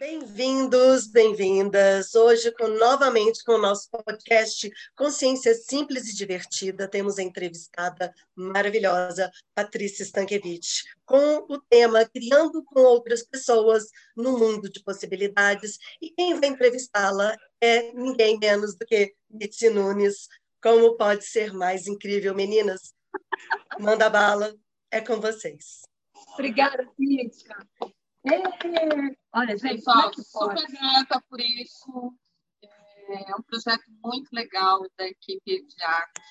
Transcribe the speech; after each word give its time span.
Bem-vindos, 0.00 1.06
bem-vindas. 1.06 2.14
Hoje, 2.14 2.50
com, 2.52 2.68
novamente, 2.68 3.44
com 3.44 3.52
o 3.52 3.60
nosso 3.60 3.86
podcast 3.90 4.72
Consciência 4.96 5.54
Simples 5.54 6.08
e 6.08 6.16
Divertida, 6.16 6.88
temos 6.88 7.18
a 7.18 7.22
entrevistada 7.22 8.10
maravilhosa 8.34 9.30
Patrícia 9.54 10.02
Stankiewicz, 10.02 10.84
com 11.04 11.44
o 11.50 11.60
tema 11.60 12.02
Criando 12.06 12.64
com 12.64 12.80
Outras 12.80 13.22
Pessoas 13.22 13.90
no 14.16 14.38
Mundo 14.38 14.70
de 14.70 14.82
Possibilidades. 14.82 15.76
E 16.00 16.08
quem 16.12 16.40
vai 16.40 16.48
entrevistá-la 16.48 17.36
é 17.60 17.92
ninguém 17.92 18.38
menos 18.38 18.74
do 18.74 18.86
que 18.86 19.14
Mitzi 19.28 19.68
Nunes. 19.68 20.28
Como 20.62 20.96
pode 20.96 21.26
ser 21.26 21.52
mais 21.52 21.86
incrível, 21.86 22.34
meninas? 22.34 22.94
Manda 23.78 24.08
bala, 24.08 24.56
é 24.90 25.02
com 25.02 25.20
vocês. 25.20 25.82
Obrigada, 26.32 26.88
Cítia. 26.96 27.54
É, 28.24 29.16
olha, 29.32 29.56
gente, 29.56 29.76
Pessoal, 29.76 30.10
é 30.10 30.22
super 30.22 30.66
grata 30.66 31.22
por 31.28 31.40
isso. 31.40 32.14
É 33.08 33.34
um 33.34 33.42
projeto 33.42 33.84
muito 34.04 34.28
legal 34.32 34.80
da 34.96 35.06
equipe 35.06 35.66
de 35.66 35.82
arte. 35.82 36.22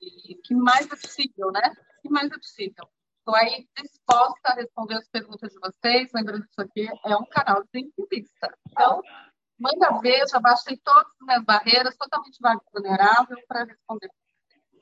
E 0.00 0.34
que 0.36 0.54
mais 0.54 0.86
é 0.86 0.96
possível, 0.96 1.50
né? 1.50 1.74
O 1.98 2.02
que 2.02 2.08
mais 2.10 2.30
é 2.30 2.36
possível? 2.36 2.88
Estou 3.18 3.34
aí 3.34 3.66
disposta 3.80 4.50
a 4.50 4.54
responder 4.54 4.96
as 4.96 5.08
perguntas 5.08 5.50
de 5.50 5.58
vocês. 5.58 6.12
Lembrando 6.12 6.42
que 6.42 6.50
isso 6.50 6.60
aqui 6.60 6.88
é 7.06 7.16
um 7.16 7.24
canal 7.24 7.64
de 7.72 7.80
entrevista. 7.80 8.54
Então, 8.68 9.00
manda 9.58 9.98
ver, 10.00 10.28
já 10.28 10.38
baixei 10.38 10.76
todas 10.76 11.06
as 11.06 11.26
minhas 11.26 11.44
barreiras, 11.44 11.96
totalmente 11.96 12.38
vulnerável 12.72 13.38
para 13.48 13.64
responder 13.64 14.10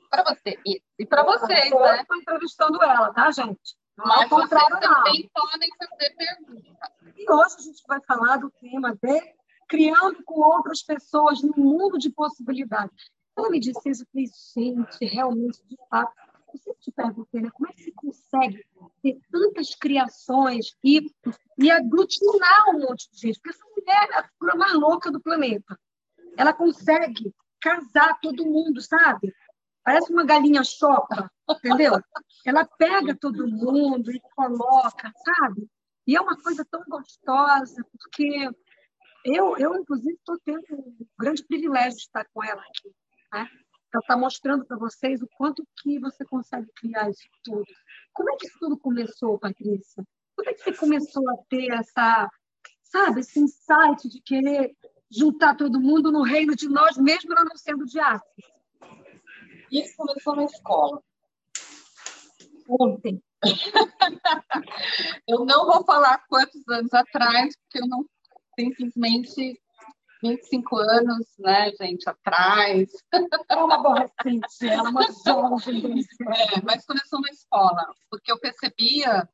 para 0.09 0.23
você. 0.25 0.59
E 0.99 1.05
para 1.05 1.23
vocês, 1.23 1.71
né? 1.71 2.01
Estou 2.01 2.17
entrevistando 2.17 2.83
ela, 2.83 3.11
tá, 3.13 3.31
gente? 3.31 3.75
Mas 3.97 4.29
vocês 4.29 4.49
também 4.49 5.29
podem 5.33 5.69
fazer 5.77 6.15
perguntas. 6.15 6.73
E 7.15 7.31
hoje 7.31 7.55
a 7.57 7.61
gente 7.61 7.83
vai 7.87 8.01
falar 8.01 8.37
do 8.37 8.49
tema 8.51 8.95
de 8.95 9.33
criando 9.67 10.23
com 10.23 10.39
outras 10.39 10.81
pessoas 10.81 11.41
no 11.41 11.53
mundo 11.55 11.97
de 11.97 12.09
possibilidades. 12.09 12.95
Ela 13.37 13.49
me 13.49 13.59
disse 13.59 13.89
isso, 13.89 14.03
eu 14.03 14.07
falei, 14.11 14.27
gente, 14.55 15.05
realmente, 15.05 15.63
de 15.67 15.77
fato, 15.89 16.13
eu 16.53 16.59
sempre 16.59 16.81
te 16.81 16.91
perguntei, 16.91 17.41
né, 17.41 17.49
como 17.51 17.67
é 17.67 17.73
que 17.73 17.83
você 17.83 17.91
consegue 17.91 18.63
ter 19.01 19.19
tantas 19.31 19.73
criações 19.73 20.75
e, 20.83 21.11
e 21.57 21.71
aglutinar 21.71 22.69
um 22.69 22.79
monte 22.79 23.09
de 23.11 23.19
gente? 23.19 23.39
Porque 23.39 23.49
essa 23.49 23.65
mulher 23.75 24.09
é 24.11 24.19
a 24.19 24.27
figura 24.27 24.55
mais 24.55 24.73
louca 24.73 25.11
do 25.11 25.19
planeta. 25.19 25.79
Ela 26.37 26.53
consegue 26.53 27.33
casar 27.59 28.19
todo 28.21 28.45
mundo, 28.45 28.81
sabe? 28.81 29.33
Parece 29.83 30.11
uma 30.13 30.25
galinha 30.25 30.63
choca, 30.63 31.29
entendeu? 31.49 32.01
Ela 32.45 32.65
pega 32.65 33.15
todo 33.15 33.47
mundo 33.47 34.11
e 34.11 34.19
coloca, 34.35 35.11
sabe? 35.25 35.67
E 36.07 36.15
é 36.15 36.21
uma 36.21 36.37
coisa 36.41 36.65
tão 36.69 36.83
gostosa, 36.87 37.83
porque 37.91 38.49
eu, 39.25 39.57
eu 39.57 39.75
inclusive, 39.75 40.13
estou 40.13 40.37
tendo 40.43 40.63
um 40.71 41.07
grande 41.17 41.43
privilégio 41.45 41.97
de 41.97 42.03
estar 42.03 42.25
com 42.33 42.43
ela 42.43 42.61
aqui. 42.61 42.89
Né? 43.33 43.49
Ela 43.93 44.01
está 44.01 44.17
mostrando 44.17 44.65
para 44.65 44.77
vocês 44.77 45.21
o 45.21 45.27
quanto 45.37 45.65
que 45.81 45.99
você 45.99 46.25
consegue 46.25 46.67
criar 46.75 47.09
isso 47.09 47.27
tudo. 47.43 47.65
Como 48.13 48.31
é 48.31 48.37
que 48.37 48.47
isso 48.47 48.57
tudo 48.59 48.77
começou, 48.77 49.39
Patrícia? 49.39 50.03
Como 50.35 50.49
é 50.49 50.53
que 50.53 50.63
você 50.63 50.73
começou 50.73 51.29
a 51.29 51.37
ter 51.49 51.71
essa, 51.71 52.29
sabe, 52.83 53.21
esse 53.21 53.39
insight 53.39 54.09
de 54.09 54.21
querer 54.21 54.75
juntar 55.09 55.55
todo 55.55 55.79
mundo 55.79 56.11
no 56.11 56.23
reino 56.23 56.55
de 56.55 56.67
nós, 56.67 56.97
mesmo 56.97 57.33
não 57.33 57.55
sendo 57.55 57.85
de 57.85 57.99
artes? 57.99 58.52
Isso 59.73 59.97
começou 59.97 60.35
na 60.35 60.43
escola. 60.43 61.01
Ontem. 62.69 63.19
eu 65.27 65.43
não 65.45 65.65
vou 65.65 65.83
falar 65.83 66.23
quantos 66.29 66.61
anos 66.69 66.93
atrás, 66.93 67.55
porque 67.57 67.79
eu 67.83 67.87
não 67.87 68.05
simplesmente 68.55 69.59
25 70.21 70.77
anos, 70.77 71.27
né, 71.39 71.71
gente, 71.71 72.07
atrás. 72.07 72.87
É 73.49 73.55
uma 73.55 73.79
adolescente, 73.79 74.69
é 74.69 74.79
uma 74.79 75.07
jovem. 75.25 76.01
É, 76.01 76.61
mas 76.63 76.85
começou 76.85 77.19
na 77.19 77.29
escola, 77.29 77.83
porque 78.11 78.31
eu 78.31 78.39
percebia, 78.39 79.27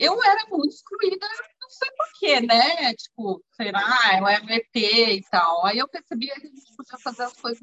eu 0.00 0.20
era 0.20 0.46
muito 0.50 0.74
excluída, 0.74 1.28
não 1.60 1.70
sei 1.70 1.90
porquê, 1.96 2.40
né? 2.40 2.92
Tipo, 2.94 3.40
será, 3.52 4.18
eu 4.18 4.26
era 4.26 4.44
ET 4.52 4.74
e 4.74 5.22
tal. 5.30 5.64
Aí 5.64 5.78
eu 5.78 5.88
percebia 5.88 6.34
que 6.34 6.48
a 6.48 6.50
gente 6.50 6.76
podia 6.76 6.98
fazer 6.98 7.22
as 7.22 7.32
coisas, 7.34 7.62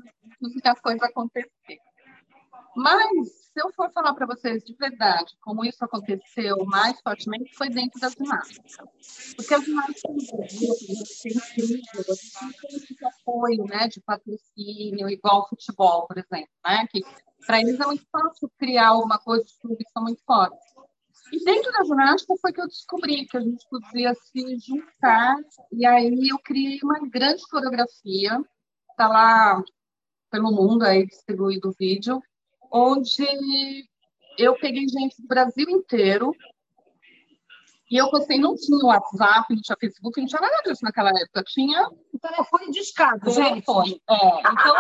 as 0.64 0.82
coisas 0.82 1.04
acontecer. 1.04 1.50
Mas, 2.76 3.44
se 3.54 3.62
eu 3.62 3.72
for 3.74 3.92
falar 3.92 4.14
para 4.16 4.26
vocês 4.26 4.64
de 4.64 4.74
verdade 4.74 5.36
como 5.42 5.64
isso 5.64 5.84
aconteceu 5.86 6.58
mais 6.66 7.00
fortemente, 7.02 7.56
foi 7.56 7.70
dentro 7.70 8.00
da 8.00 8.10
ginástica. 8.10 8.86
Porque 9.36 9.54
a 9.54 9.60
ginástica 9.60 10.08
tem 10.08 10.40
a 10.40 10.48
gente 12.72 12.96
tem 12.96 13.08
apoio 13.08 13.64
né, 13.66 13.88
de 13.88 14.02
patrocínio, 14.02 15.10
igual 15.10 15.42
o 15.42 15.48
futebol, 15.50 16.08
por 16.08 16.18
exemplo, 16.18 16.50
né? 16.66 16.88
Que 16.90 17.02
para 17.46 17.60
eles 17.60 17.80
é 17.80 17.86
muito 17.86 18.06
fácil 18.12 18.50
criar 18.58 18.94
uma 18.94 19.20
coisa, 19.20 19.44
os 19.44 19.58
clubes 19.58 19.86
são 19.92 20.04
muito 20.04 20.24
fortes. 20.26 20.74
E 21.32 21.44
dentro 21.44 21.72
da 21.72 21.84
ginástica 21.84 22.36
foi 22.42 22.54
que 22.54 22.62
eu 22.62 22.68
descobri 22.68 23.26
que 23.26 23.38
a 23.38 23.42
gente 23.42 23.66
podia 23.70 24.14
se 24.14 24.58
juntar, 24.60 25.36
e 25.72 25.86
aí 25.86 26.30
eu 26.30 26.40
criei 26.40 26.80
uma 26.84 27.00
grande 27.08 27.42
coreografia, 27.50 28.40
está 28.92 29.08
lá 29.08 29.64
pelo 30.32 30.52
mundo 30.52 30.84
aí 30.84 31.06
distribuído 31.06 31.70
o 31.70 31.76
vídeo, 31.78 32.22
onde 32.74 33.88
eu 34.38 34.56
peguei 34.56 34.88
gente 34.88 35.22
do 35.22 35.28
Brasil 35.28 35.70
inteiro 35.70 36.36
e 37.92 37.98
eu 37.98 38.10
postei, 38.10 38.40
não 38.40 38.56
tinha 38.56 38.84
WhatsApp, 38.86 39.54
não 39.54 39.62
tinha 39.62 39.78
Facebook, 39.80 40.20
não 40.20 40.28
tinha 40.28 40.42
nada 40.42 40.64
disso 40.64 40.84
naquela 40.84 41.12
época. 41.12 41.44
Tinha 41.44 41.88
o 42.12 42.20
telefone 42.20 42.72
de 42.72 42.80
escada, 42.80 43.20
telefone. 43.32 44.02
É. 44.10 44.40
Então, 44.40 44.76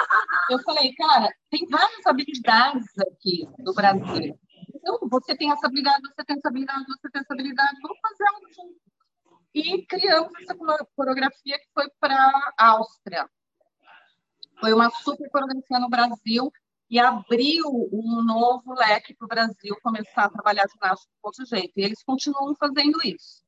eu 0.49 0.59
falei, 0.63 0.91
cara, 0.95 1.31
tem 1.51 1.67
várias 1.67 2.03
habilidades 2.07 2.87
aqui 2.97 3.47
no 3.59 3.71
Brasil. 3.71 4.35
Então, 4.73 4.97
você 5.11 5.37
tem 5.37 5.51
essa 5.51 5.67
habilidade, 5.67 6.01
você 6.01 6.25
tem 6.25 6.37
essa 6.37 6.47
habilidade, 6.47 6.85
você 6.87 7.09
tem 7.11 7.21
essa 7.21 7.33
habilidade, 7.33 7.81
vamos 7.83 7.99
fazer 8.01 8.27
algo 8.33 8.47
junto. 8.51 8.81
E 9.53 9.85
criamos 9.85 10.33
essa 10.41 10.55
coreografia 10.95 11.59
que 11.59 11.67
foi 11.71 11.87
para 11.99 12.53
a 12.57 12.67
Áustria. 12.69 13.29
Foi 14.59 14.73
uma 14.73 14.89
super 14.89 15.29
coreografia 15.29 15.79
no 15.79 15.89
Brasil 15.89 16.51
e 16.93 16.99
abriu 16.99 17.89
um 17.91 18.21
novo 18.23 18.75
leque 18.75 19.15
para 19.15 19.25
o 19.25 19.27
Brasil 19.27 19.75
começar 19.81 20.25
a 20.25 20.29
trabalhar 20.29 20.67
ginástica 20.69 21.11
de 21.11 21.19
outro 21.23 21.43
jeito. 21.43 21.73
E 21.75 21.81
eles 21.81 22.03
continuam 22.03 22.53
fazendo 22.53 22.99
isso. 23.03 23.41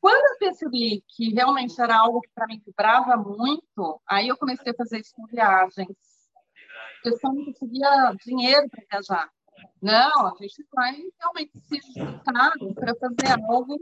Quando 0.00 0.24
eu 0.30 0.38
percebi 0.38 1.02
que 1.08 1.34
realmente 1.34 1.74
era 1.80 1.98
algo 1.98 2.20
que 2.20 2.30
para 2.32 2.46
mim 2.46 2.62
vibrava 2.64 3.16
muito, 3.16 4.00
aí 4.08 4.28
eu 4.28 4.36
comecei 4.36 4.70
a 4.70 4.76
fazer 4.76 5.00
isso 5.00 5.10
com 5.16 5.26
viagens. 5.26 5.88
Eu 7.04 7.18
só 7.18 7.32
não 7.32 7.46
conseguia 7.46 8.14
dinheiro 8.24 8.70
para 8.70 8.84
viajar. 8.92 9.28
Não, 9.82 10.28
a 10.28 10.34
gente 10.40 10.64
vai 10.72 11.02
realmente 11.18 11.58
se 11.62 11.80
juntar 11.96 12.52
para 12.76 12.94
fazer 12.94 13.42
algo 13.44 13.76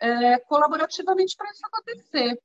é, 0.00 0.38
colaborativamente 0.38 1.36
para 1.36 1.50
isso 1.50 1.66
acontecer, 1.66 2.40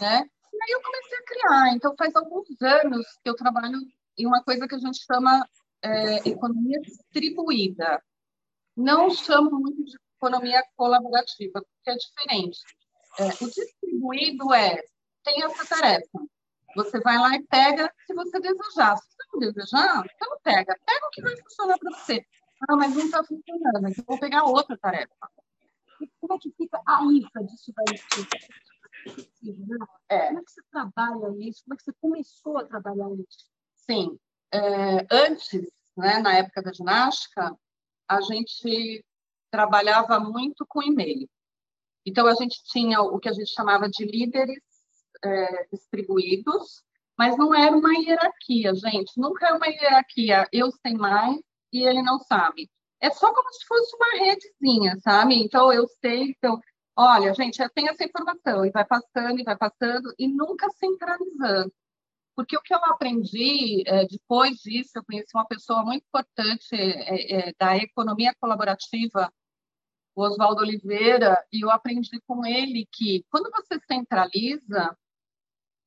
né? 0.00 0.22
E 0.52 0.62
aí 0.62 0.70
eu 0.70 0.82
comecei 0.82 1.18
a 1.18 1.24
criar. 1.24 1.74
Então 1.74 1.96
faz 1.98 2.14
alguns 2.14 2.46
anos 2.62 3.04
que 3.24 3.28
eu 3.28 3.34
trabalho 3.34 3.76
e 4.20 4.26
uma 4.26 4.42
coisa 4.42 4.68
que 4.68 4.74
a 4.74 4.78
gente 4.78 5.02
chama 5.04 5.48
é, 5.82 6.28
economia 6.28 6.78
distribuída. 6.82 8.02
Não 8.76 9.10
chamo 9.10 9.50
muito 9.50 9.82
de 9.84 9.96
economia 10.16 10.62
colaborativa, 10.76 11.62
porque 11.62 11.90
é 11.90 11.96
diferente. 11.96 12.58
É, 13.18 13.28
o 13.42 13.50
distribuído 13.50 14.52
é, 14.52 14.82
tem 15.24 15.42
essa 15.42 15.66
tarefa. 15.66 16.20
Você 16.76 17.00
vai 17.00 17.18
lá 17.18 17.34
e 17.34 17.42
pega 17.44 17.92
se 18.06 18.14
você 18.14 18.38
desejar. 18.40 18.96
Se 18.98 19.06
você 19.08 19.24
não 19.32 19.40
desejar, 19.40 20.04
então 20.14 20.38
pega. 20.42 20.76
Pega 20.86 21.06
o 21.06 21.10
que 21.10 21.22
vai 21.22 21.36
funcionar 21.38 21.78
para 21.78 21.98
você. 21.98 22.24
Ah, 22.68 22.76
mas 22.76 22.94
não 22.94 23.06
está 23.06 23.24
funcionando, 23.24 23.88
então 23.88 24.04
vou 24.06 24.20
pegar 24.20 24.44
outra 24.44 24.76
tarefa. 24.76 25.30
E 25.98 26.06
como 26.20 26.34
é 26.34 26.38
que 26.38 26.52
fica 26.52 26.80
a 26.86 27.02
IFA 27.04 27.44
disso 27.44 27.72
daí? 27.74 27.98
É. 30.10 30.26
Como 30.26 30.38
é 30.38 30.42
que 30.42 30.50
você 30.50 30.62
trabalha 30.70 31.34
isso? 31.38 31.64
Como 31.64 31.74
é 31.74 31.76
que 31.78 31.84
você 31.84 31.92
começou 32.00 32.58
a 32.58 32.66
trabalhar 32.66 33.08
isso? 33.14 33.50
Sim. 33.88 34.18
É, 34.52 35.06
antes, 35.10 35.62
né, 35.96 36.18
na 36.18 36.36
época 36.36 36.62
da 36.62 36.72
ginástica, 36.72 37.56
a 38.08 38.20
gente 38.20 39.04
trabalhava 39.50 40.18
muito 40.18 40.64
com 40.66 40.82
e-mail. 40.82 41.28
Então, 42.04 42.26
a 42.26 42.34
gente 42.34 42.62
tinha 42.64 43.00
o 43.00 43.18
que 43.18 43.28
a 43.28 43.32
gente 43.32 43.50
chamava 43.50 43.88
de 43.88 44.04
líderes 44.04 44.62
é, 45.24 45.66
distribuídos, 45.72 46.82
mas 47.18 47.36
não 47.36 47.54
era 47.54 47.76
uma 47.76 47.92
hierarquia, 47.94 48.74
gente. 48.74 49.12
Nunca 49.16 49.48
é 49.48 49.52
uma 49.52 49.66
hierarquia. 49.66 50.48
Eu 50.52 50.70
sei 50.72 50.94
mais 50.94 51.38
e 51.72 51.84
ele 51.86 52.02
não 52.02 52.18
sabe. 52.18 52.70
É 53.00 53.10
só 53.10 53.32
como 53.32 53.52
se 53.52 53.66
fosse 53.66 53.96
uma 53.96 54.24
redezinha, 54.24 54.98
sabe? 55.02 55.34
Então, 55.34 55.72
eu 55.72 55.86
sei, 56.00 56.34
então, 56.36 56.60
olha, 56.96 57.32
gente, 57.34 57.60
eu 57.62 57.70
tenho 57.70 57.90
essa 57.90 58.04
informação, 58.04 58.64
e 58.64 58.70
vai 58.70 58.84
passando, 58.84 59.40
e 59.40 59.44
vai 59.44 59.56
passando, 59.56 60.14
e 60.18 60.28
nunca 60.28 60.68
centralizando. 60.70 61.72
Porque 62.40 62.56
o 62.56 62.62
que 62.62 62.72
eu 62.72 62.82
aprendi 62.86 63.82
é, 63.86 64.06
depois 64.06 64.56
disso, 64.60 64.92
eu 64.94 65.04
conheci 65.04 65.28
uma 65.34 65.46
pessoa 65.46 65.84
muito 65.84 66.04
importante 66.06 66.74
é, 66.74 67.48
é, 67.50 67.54
da 67.58 67.76
economia 67.76 68.34
colaborativa, 68.40 69.30
o 70.14 70.22
Oswaldo 70.22 70.62
Oliveira, 70.62 71.36
e 71.52 71.62
eu 71.62 71.70
aprendi 71.70 72.18
com 72.26 72.46
ele 72.46 72.88
que 72.90 73.26
quando 73.30 73.50
você 73.50 73.78
centraliza, 73.86 74.96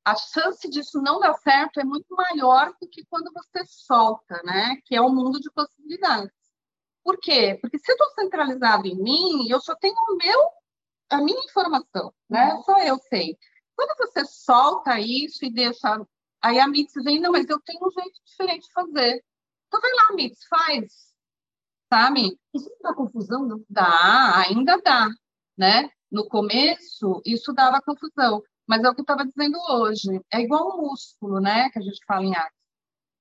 a 0.06 0.16
chance 0.16 0.70
disso 0.70 1.02
não 1.02 1.20
dar 1.20 1.34
certo 1.34 1.80
é 1.80 1.84
muito 1.84 2.16
maior 2.16 2.72
do 2.80 2.88
que 2.88 3.04
quando 3.06 3.32
você 3.34 3.66
solta, 3.66 4.40
né? 4.44 4.78
Que 4.86 4.96
é 4.96 5.02
o 5.02 5.08
um 5.08 5.16
mundo 5.16 5.40
de 5.40 5.50
possibilidades. 5.50 6.36
Por 7.04 7.18
quê? 7.20 7.58
Porque 7.60 7.80
se 7.80 7.92
eu 7.92 7.96
estou 7.96 8.12
centralizado 8.12 8.86
em 8.88 8.96
mim, 8.96 9.50
eu 9.50 9.60
só 9.60 9.76
tenho 9.76 9.96
o 9.96 10.18
meu, 10.18 10.50
a 11.10 11.18
minha 11.18 11.44
informação, 11.46 12.14
né? 12.30 12.62
Só 12.64 12.80
eu 12.84 13.00
sei. 13.10 13.40
Quando 13.76 13.98
você 13.98 14.24
solta 14.26 15.00
isso 15.00 15.44
e 15.44 15.52
deixa. 15.52 16.00
Aí 16.44 16.60
a 16.60 16.68
Mix 16.68 16.94
vem, 17.04 17.22
não, 17.22 17.32
mas 17.32 17.48
eu 17.50 17.60
tenho 17.62 17.80
um 17.88 17.92
jeito 17.92 18.20
diferente 18.26 18.68
de 18.68 18.74
fazer. 18.74 19.24
Então 19.68 19.80
vai 19.80 19.92
lá, 19.94 20.16
Mix, 20.16 20.46
faz. 20.50 21.14
Sabe? 21.92 22.38
Isso 22.54 22.70
não 22.70 22.78
dá 22.82 22.94
confusão, 22.94 23.46
não? 23.46 23.66
Dá, 23.70 24.40
ainda 24.40 24.78
dá, 24.82 25.08
né? 25.58 25.90
No 26.12 26.28
começo, 26.28 27.22
isso 27.26 27.54
dava 27.54 27.82
confusão. 27.82 28.44
Mas 28.68 28.84
é 28.84 28.90
o 28.90 28.94
que 28.94 29.02
eu 29.02 29.04
estava 29.04 29.26
dizendo 29.26 29.58
hoje. 29.70 30.22
É 30.32 30.42
igual 30.42 30.78
um 30.78 30.90
músculo, 30.90 31.40
né? 31.40 31.70
Que 31.70 31.80
a 31.80 31.82
gente 31.82 32.04
fala 32.06 32.26
em 32.26 32.36
arte. 32.36 32.56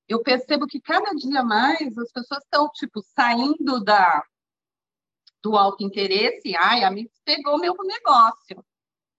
Eu 0.09 0.23
percebo 0.23 0.67
que 0.67 0.81
cada 0.81 1.13
dia 1.15 1.45
mais 1.45 1.97
as 1.97 2.13
pessoas 2.13 2.43
estão, 2.43 2.69
tipo, 2.71 3.01
saindo 3.15 3.83
da 3.85 4.23
do 5.43 5.57
alto 5.57 5.85
interesse. 5.85 6.55
Ai, 6.57 6.85
a 6.85 6.91
mim 6.91 7.09
pegou 7.25 7.59
meu 7.59 7.75
negócio. 7.85 8.65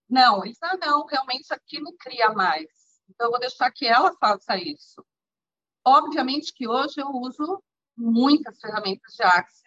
Não, 0.10 0.46
isso 0.46 0.60
ah, 0.64 0.78
não, 0.78 1.06
realmente 1.06 1.54
aquilo 1.54 1.94
cria 2.00 2.30
mais. 2.32 2.68
Então, 3.10 3.28
eu 3.28 3.32
vou 3.32 3.40
deixar 3.40 3.72
que 3.72 3.86
ela 3.86 4.16
faça 4.18 4.58
isso. 4.58 5.06
Obviamente 5.86 6.54
que 6.54 6.68
hoje 6.68 7.00
eu 7.00 7.10
uso 7.10 7.62
muitas 7.96 8.60
ferramentas 8.60 9.14
de 9.14 9.24
Axis 9.24 9.64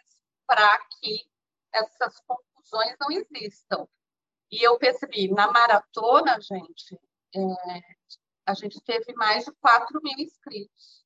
para 0.46 0.78
que 0.98 1.28
essas 1.72 2.20
confusões 2.20 2.96
não 3.00 3.10
existam. 3.10 3.86
E 4.50 4.66
eu 4.66 4.78
percebi, 4.78 5.28
na 5.28 5.50
maratona, 5.50 6.40
gente, 6.40 6.98
é, 7.34 7.80
a 8.46 8.54
gente 8.54 8.80
teve 8.82 9.12
mais 9.14 9.44
de 9.44 9.52
4 9.52 10.00
mil 10.02 10.18
inscritos, 10.18 11.04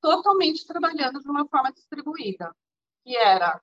totalmente 0.00 0.66
trabalhando 0.66 1.20
de 1.20 1.28
uma 1.28 1.46
forma 1.48 1.72
distribuída, 1.72 2.54
que 3.04 3.16
era 3.16 3.60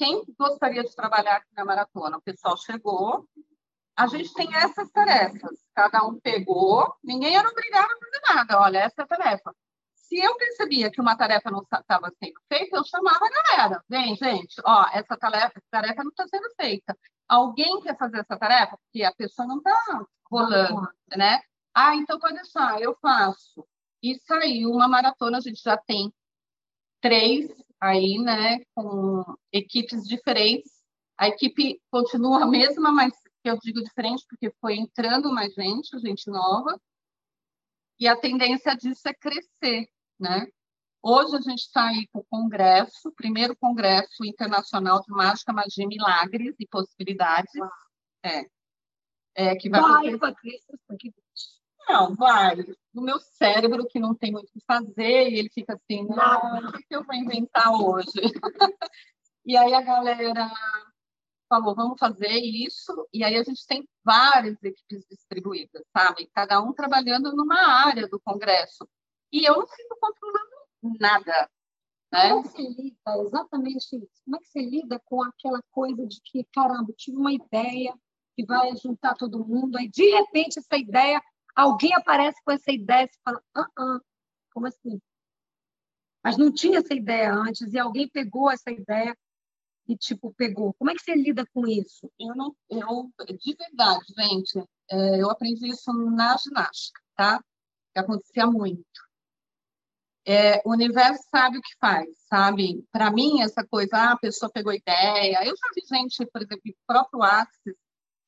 quem 0.00 0.24
gostaria 0.38 0.82
de 0.82 0.94
trabalhar 0.96 1.36
aqui 1.36 1.54
na 1.54 1.64
maratona? 1.64 2.16
O 2.16 2.22
pessoal 2.22 2.56
chegou, 2.56 3.28
a 4.00 4.06
gente 4.06 4.32
tem 4.32 4.48
essas 4.54 4.90
tarefas, 4.90 5.58
cada 5.74 6.02
um 6.06 6.18
pegou, 6.18 6.94
ninguém 7.04 7.36
era 7.36 7.46
obrigado 7.46 7.84
a 7.84 7.98
fazer 7.98 8.34
nada, 8.34 8.60
olha, 8.60 8.78
essa 8.78 9.02
é 9.02 9.04
a 9.04 9.06
tarefa. 9.06 9.54
Se 9.94 10.16
eu 10.16 10.34
percebia 10.38 10.90
que 10.90 11.02
uma 11.02 11.14
tarefa 11.14 11.50
não 11.50 11.60
estava 11.60 12.10
sendo 12.18 12.40
feita, 12.48 12.78
eu 12.78 12.84
chamava 12.84 13.20
a 13.22 13.30
galera. 13.30 13.84
Vem, 13.90 14.16
gente, 14.16 14.54
ó, 14.64 14.86
essa 14.94 15.18
tarefa, 15.18 15.62
tarefa 15.70 16.02
não 16.02 16.10
está 16.10 16.26
sendo 16.28 16.48
feita. 16.58 16.96
Alguém 17.28 17.78
quer 17.82 17.96
fazer 17.98 18.20
essa 18.20 18.38
tarefa? 18.38 18.78
Porque 18.78 19.04
a 19.04 19.14
pessoa 19.14 19.46
não 19.46 19.58
está 19.58 20.06
rolando, 20.30 20.88
né? 21.14 21.42
Ah, 21.74 21.94
então 21.94 22.18
pode 22.18 22.36
deixar, 22.36 22.80
eu 22.80 22.96
faço. 23.02 23.66
E 24.02 24.18
saiu 24.20 24.70
uma 24.70 24.88
maratona, 24.88 25.36
a 25.36 25.42
gente 25.42 25.62
já 25.62 25.76
tem 25.76 26.10
três 27.02 27.50
aí, 27.78 28.18
né, 28.18 28.60
com 28.74 29.24
equipes 29.52 30.04
diferentes. 30.08 30.72
A 31.18 31.28
equipe 31.28 31.78
continua 31.90 32.44
a 32.44 32.46
mesma, 32.46 32.90
mas 32.90 33.12
eu 33.44 33.58
digo 33.58 33.82
diferente 33.82 34.24
porque 34.28 34.52
foi 34.60 34.76
entrando 34.76 35.32
mais 35.32 35.54
gente, 35.54 35.98
gente 35.98 36.28
nova. 36.30 36.80
E 37.98 38.08
a 38.08 38.16
tendência 38.16 38.74
disso 38.74 39.08
é 39.08 39.14
crescer, 39.14 39.88
né? 40.18 40.46
Hoje 41.02 41.36
a 41.36 41.40
gente 41.40 41.60
está 41.60 41.88
aí 41.88 42.06
com 42.12 42.20
o 42.20 42.24
congresso, 42.24 43.12
primeiro 43.12 43.56
congresso 43.56 44.24
internacional 44.24 45.00
de 45.00 45.10
mágica, 45.10 45.52
magia, 45.52 45.86
milagres 45.86 46.54
e 46.58 46.66
possibilidades. 46.66 47.50
É. 48.22 48.44
é 49.34 49.56
que 49.56 49.70
vai, 49.70 49.82
vai 49.82 50.18
Patrícia, 50.18 50.78
não, 51.88 52.14
vai. 52.14 52.56
No 52.94 53.02
meu 53.02 53.18
cérebro, 53.18 53.86
que 53.86 53.98
não 53.98 54.14
tem 54.14 54.30
muito 54.30 54.48
o 54.48 54.52
que 54.52 54.60
fazer, 54.66 55.30
e 55.30 55.38
ele 55.38 55.50
fica 55.50 55.74
assim, 55.74 56.04
não, 56.04 56.68
o 56.68 56.72
que 56.72 56.84
eu 56.90 57.02
vou 57.04 57.14
inventar 57.14 57.72
hoje? 57.72 58.12
e 59.44 59.56
aí 59.56 59.74
a 59.74 59.80
galera 59.80 60.50
falou, 61.50 61.74
vamos 61.74 61.98
fazer 61.98 62.30
isso, 62.30 63.08
e 63.12 63.24
aí 63.24 63.34
a 63.34 63.42
gente 63.42 63.66
tem 63.66 63.86
várias 64.04 64.62
equipes 64.62 65.04
distribuídas, 65.10 65.82
sabe? 65.92 66.30
Cada 66.32 66.60
um 66.62 66.72
trabalhando 66.72 67.34
numa 67.34 67.60
área 67.86 68.08
do 68.08 68.20
congresso. 68.20 68.88
E 69.32 69.44
eu 69.44 69.56
não 69.56 69.66
fico 69.66 69.98
controlando 70.00 70.98
nada. 71.00 71.50
Né? 72.12 72.28
Como 72.28 72.40
é 72.40 72.42
que 72.42 72.48
você 72.48 72.62
lida, 72.62 73.22
exatamente 73.22 73.96
isso, 73.96 74.22
como 74.24 74.36
é 74.36 74.38
que 74.38 74.48
você 74.48 74.62
lida 74.62 75.00
com 75.04 75.22
aquela 75.22 75.60
coisa 75.72 76.06
de 76.06 76.20
que, 76.22 76.44
caramba, 76.52 76.92
tive 76.96 77.16
uma 77.16 77.32
ideia 77.32 77.94
que 78.36 78.46
vai 78.46 78.74
juntar 78.76 79.14
todo 79.16 79.44
mundo, 79.44 79.76
aí 79.76 79.88
de 79.88 80.08
repente 80.08 80.60
essa 80.60 80.76
ideia, 80.76 81.20
alguém 81.54 81.92
aparece 81.94 82.40
com 82.44 82.52
essa 82.52 82.70
ideia 82.70 83.06
e 83.06 83.18
fala, 83.24 83.42
ah, 83.56 83.68
ah, 83.76 84.00
como 84.52 84.68
assim? 84.68 85.00
Mas 86.22 86.36
não 86.36 86.52
tinha 86.52 86.78
essa 86.78 86.94
ideia 86.94 87.32
antes 87.32 87.72
e 87.72 87.78
alguém 87.78 88.08
pegou 88.08 88.50
essa 88.50 88.70
ideia 88.70 89.16
e 89.92 89.96
tipo 89.96 90.32
pegou. 90.34 90.74
Como 90.74 90.90
é 90.90 90.94
que 90.94 91.02
você 91.02 91.14
lida 91.14 91.44
com 91.52 91.66
isso? 91.66 92.10
Eu 92.18 92.34
não, 92.34 92.54
eu 92.70 93.10
de 93.36 93.54
verdade, 93.54 94.04
gente, 94.16 94.58
é, 94.90 95.20
eu 95.22 95.30
aprendi 95.30 95.68
isso 95.68 95.92
na 95.92 96.36
ginástica, 96.36 97.00
tá? 97.16 97.42
Que 97.92 98.00
acontecia 98.00 98.46
muito 98.46 98.84
é, 100.26 100.60
o 100.64 100.72
universo 100.72 101.24
sabe 101.30 101.58
o 101.58 101.62
que 101.62 101.76
faz, 101.80 102.08
sabe? 102.28 102.84
Para 102.92 103.10
mim, 103.10 103.42
essa 103.42 103.66
coisa, 103.66 103.96
ah, 103.96 104.12
a 104.12 104.18
pessoa 104.18 104.50
pegou 104.52 104.72
ideia. 104.72 105.44
Eu 105.44 105.56
já 105.56 105.68
vi 105.74 105.82
gente, 105.88 106.26
por 106.26 106.42
exemplo, 106.42 106.62
o 106.66 106.86
próprio 106.86 107.22
Axis, 107.22 107.74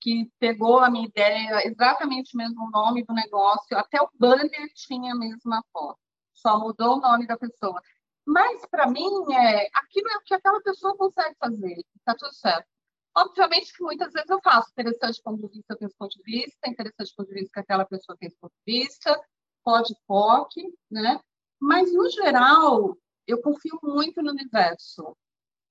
que 0.01 0.29
pegou 0.39 0.81
a 0.81 0.91
minha 0.91 1.07
ideia, 1.07 1.65
exatamente 1.65 2.35
o 2.35 2.39
mesmo 2.39 2.71
nome 2.71 3.05
do 3.05 3.15
negócio, 3.15 3.79
até 3.79 4.01
o 4.03 4.11
banner 4.19 4.69
tinha 4.75 5.13
a 5.13 5.17
mesma 5.17 5.63
foto, 5.73 5.99
só 6.35 6.59
mudou 6.59 6.97
o 6.97 7.01
nome 7.01 7.27
da 7.27 7.37
pessoa. 7.39 7.81
Mas, 8.27 8.65
para 8.67 8.89
mim, 8.89 9.11
é, 9.35 9.69
aquilo 9.75 10.09
é 10.11 10.17
o 10.17 10.23
que 10.23 10.35
aquela 10.35 10.61
pessoa 10.63 10.97
consegue 10.97 11.35
fazer, 11.39 11.85
está 11.97 12.15
tudo 12.15 12.33
certo. 12.35 12.67
Obviamente 13.15 13.73
que 13.75 13.83
muitas 13.83 14.13
vezes 14.13 14.31
eu 14.31 14.41
faço 14.43 14.71
interessante 14.71 15.23
ponto 15.23 15.43
de 15.43 15.49
vista, 15.49 15.75
eu 15.75 15.77
tenho 15.77 15.91
ponto 15.99 16.17
de 16.17 16.23
vista, 16.23 16.69
interessante 16.69 17.15
ponto 17.15 17.29
de 17.29 17.35
vista 17.35 17.51
que 17.53 17.61
aquela 17.61 17.85
pessoa 17.85 18.17
tem 18.17 18.31
ponto 18.41 18.53
de 18.67 18.73
vista, 18.73 19.21
pode, 19.63 19.95
pode, 20.07 20.63
né? 20.91 21.21
Mas, 21.61 21.93
no 21.93 22.09
geral, 22.11 22.97
eu 23.27 23.41
confio 23.43 23.79
muito 23.83 24.23
no 24.23 24.31
universo. 24.31 25.17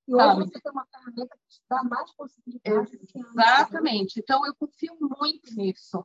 E 0.06 0.14
hoje 0.14 0.24
sabe? 0.24 0.44
você 0.44 0.60
tem 0.60 0.72
uma 0.72 0.86
ferramenta 0.86 1.36
que 1.36 1.48
te 1.48 1.62
dá 1.68 1.82
mais 1.82 2.14
possibilidades. 2.14 3.14
Exatamente. 3.14 4.20
Então, 4.20 4.46
eu 4.46 4.54
confio 4.54 4.96
muito 5.00 5.54
nisso. 5.54 6.04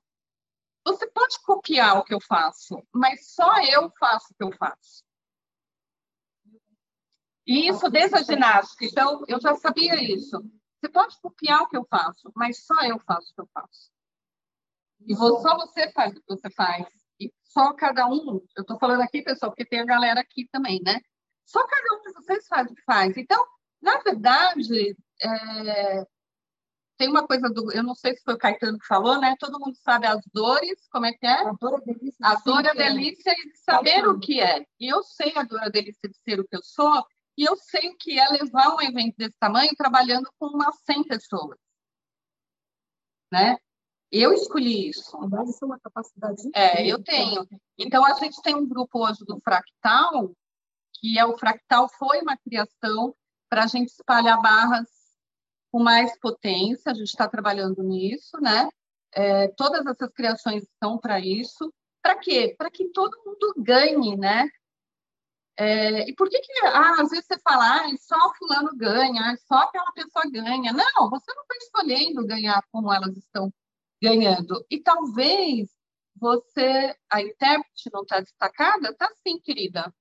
Você 0.86 1.07
pode 1.07 1.40
copiar 1.42 1.98
o 1.98 2.04
que 2.04 2.14
eu 2.14 2.21
faço, 2.21 2.81
mas 2.94 3.33
só 3.33 3.62
eu 3.64 3.92
faço 4.00 4.28
o 4.31 4.36
que 4.36 4.44
eu 4.44 4.57
faço. 4.57 5.04
E 7.47 7.69
isso 7.69 7.89
desde 7.89 8.18
a 8.18 8.21
ginástica. 8.21 8.85
Então, 8.85 9.23
eu 9.27 9.39
já 9.39 9.56
sabia 9.56 9.95
isso. 9.95 10.44
Você 10.80 10.89
pode 10.92 11.19
copiar 11.21 11.61
o 11.61 11.69
que 11.69 11.77
eu 11.77 11.87
faço, 11.89 12.31
mas 12.35 12.66
só 12.66 12.75
eu 12.83 12.99
faço 12.99 13.31
o 13.31 13.35
que 13.35 13.42
eu 13.42 13.49
faço. 13.54 13.89
E 15.07 15.16
só 15.16 15.57
você 15.57 15.89
faz 15.92 16.11
o 16.11 16.16
que 16.16 16.27
você 16.27 16.49
faz. 16.51 16.85
E 17.19 17.31
só 17.44 17.73
cada 17.73 18.06
um, 18.07 18.45
eu 18.56 18.61
estou 18.61 18.77
falando 18.77 19.01
aqui, 19.01 19.21
pessoal, 19.21 19.51
porque 19.51 19.66
tem 19.66 19.80
a 19.80 19.85
galera 19.85 20.19
aqui 20.19 20.47
também, 20.51 20.81
né? 20.83 20.99
Só 21.45 21.66
cada 21.66 21.95
um 21.95 22.01
de 22.01 22.13
vocês 22.13 22.45
faz 22.47 22.69
o 22.69 22.75
que 22.75 22.83
faz. 22.83 23.16
Então, 23.16 23.44
na 23.81 23.97
verdade, 23.99 24.97
é, 25.21 26.06
tem 26.97 27.09
uma 27.09 27.25
coisa 27.25 27.49
do. 27.49 27.71
Eu 27.71 27.83
não 27.83 27.95
sei 27.95 28.16
se 28.16 28.23
foi 28.23 28.33
o 28.33 28.37
Caetano 28.37 28.77
que 28.77 28.85
falou, 28.85 29.19
né? 29.21 29.35
Todo 29.39 29.59
mundo 29.59 29.75
sabe 29.77 30.06
as 30.06 30.21
dores, 30.33 30.87
como 30.92 31.06
é 31.06 31.13
que 31.13 31.25
é? 31.25 31.47
A 31.47 31.54
dor 31.54 31.81
é 31.81 31.94
delícia. 31.94 32.25
A 32.25 32.35
dor 32.35 32.66
é 32.66 32.73
delícia 32.73 33.33
de 33.33 33.57
saber 33.57 34.07
o 34.07 34.19
que 34.19 34.42
é. 34.42 34.66
E 34.80 34.92
eu 34.92 35.01
sei 35.04 35.31
a 35.35 35.44
dor 35.44 35.63
é 35.63 35.69
delícia 35.69 36.09
de 36.09 36.18
ser 36.18 36.39
o 36.39 36.47
que 36.47 36.56
eu 36.56 36.63
sou, 36.63 37.06
e 37.38 37.44
eu 37.44 37.56
sei 37.56 37.90
o 37.90 37.98
que 37.98 38.20
é 38.20 38.28
levar 38.30 38.76
um 38.76 38.82
evento 38.82 39.16
desse 39.16 39.38
tamanho 39.40 39.72
trabalhando 39.78 40.30
com 40.40 40.48
umas 40.48 40.76
100 40.86 41.04
pessoas. 41.04 41.58
Né? 43.32 43.58
Eu 44.12 44.34
escolhi 44.34 44.90
isso. 44.90 45.18
Mas 45.30 45.50
isso 45.50 45.64
é 45.64 45.68
uma 45.68 45.80
capacidade. 45.80 46.42
É, 46.56 46.86
eu 46.86 47.04
tenho. 47.04 47.48
Então, 47.78 48.04
a 48.06 48.14
gente 48.14 48.42
tem 48.42 48.56
um 48.56 48.68
grupo 48.68 49.06
hoje 49.06 49.24
do 49.26 49.40
Fractal, 49.42 50.32
que 50.96 51.20
é 51.20 51.26
o 51.26 51.38
Fractal 51.38 51.88
foi 51.90 52.22
uma 52.22 52.38
criação 52.38 53.16
para 53.50 53.66
a 53.66 53.68
gente 53.68 53.90
espalhar 53.90 54.42
barras 54.42 54.88
com 55.72 55.84
mais 55.84 56.18
potência, 56.20 56.92
a 56.92 56.96
gente 56.96 57.10
está 57.10 57.28
trabalhando 57.28 57.84
nisso, 57.84 58.40
né? 58.42 58.70
É, 59.14 59.50
todas 59.50 59.86
essas 59.86 60.12
criações 60.14 60.64
estão 60.64 60.98
para 60.98 61.20
isso. 61.20 61.72
Para 62.02 62.16
quê? 62.16 62.56
Para 62.58 62.72
que 62.72 62.86
todo 62.90 63.22
mundo 63.26 63.54
ganhe, 63.58 64.16
né? 64.18 64.50
É, 65.59 66.07
e 66.07 66.14
por 66.16 66.30
que, 66.30 66.40
que 66.40 66.52
ah, 66.68 67.02
às 67.02 67.09
vezes 67.09 67.26
você 67.26 67.40
fala, 67.40 67.81
ah, 67.81 67.97
só 67.97 68.33
fulano 68.35 68.69
ganha, 68.78 69.35
só 69.47 69.56
aquela 69.56 69.92
pessoa 69.92 70.23
ganha? 70.30 70.71
Não, 70.71 71.09
você 71.09 71.33
não 71.33 71.42
está 71.42 71.56
escolhendo 71.57 72.28
ganhar 72.28 72.64
como 72.71 72.94
elas 72.94 73.18
estão 73.18 73.52
ganhando. 74.02 74.64
E 74.69 74.80
talvez 74.80 75.69
você, 76.16 76.95
a 77.09 77.21
intérprete 77.21 77.90
não 77.92 78.02
está 78.02 78.19
destacada? 78.19 78.90
Está 78.90 79.09
sim, 79.26 79.40
querida. 79.40 79.94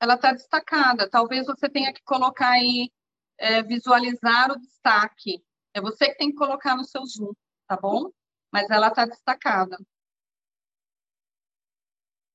Ela 0.00 0.14
está 0.14 0.32
destacada. 0.32 1.08
Talvez 1.08 1.46
você 1.46 1.68
tenha 1.68 1.92
que 1.92 2.02
colocar 2.02 2.50
aí 2.50 2.90
é, 3.38 3.62
visualizar 3.62 4.50
o 4.52 4.58
destaque. 4.58 5.44
É 5.74 5.80
você 5.80 6.08
que 6.10 6.18
tem 6.18 6.30
que 6.30 6.36
colocar 6.36 6.76
no 6.76 6.84
seu 6.84 7.04
Zoom, 7.06 7.32
tá 7.68 7.76
bom? 7.76 8.10
Mas 8.52 8.68
ela 8.70 8.88
está 8.88 9.06
destacada. 9.06 9.78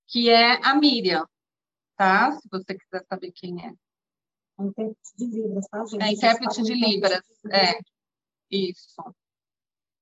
Que 0.07 0.29
é 0.29 0.65
a 0.65 0.75
Miriam, 0.75 1.27
tá? 1.95 2.31
Se 2.31 2.47
você 2.49 2.75
quiser 2.75 3.05
saber 3.07 3.31
quem 3.31 3.65
é. 3.65 3.73
É 4.59 4.63
intérprete 4.63 5.15
de 5.17 5.25
Libras, 5.25 5.67
tá, 5.67 5.85
gente? 5.85 6.03
É 6.03 6.11
intérprete 6.11 6.61
de 6.63 6.73
Libras, 6.73 7.23
é. 7.51 7.79
Isso. 8.49 9.15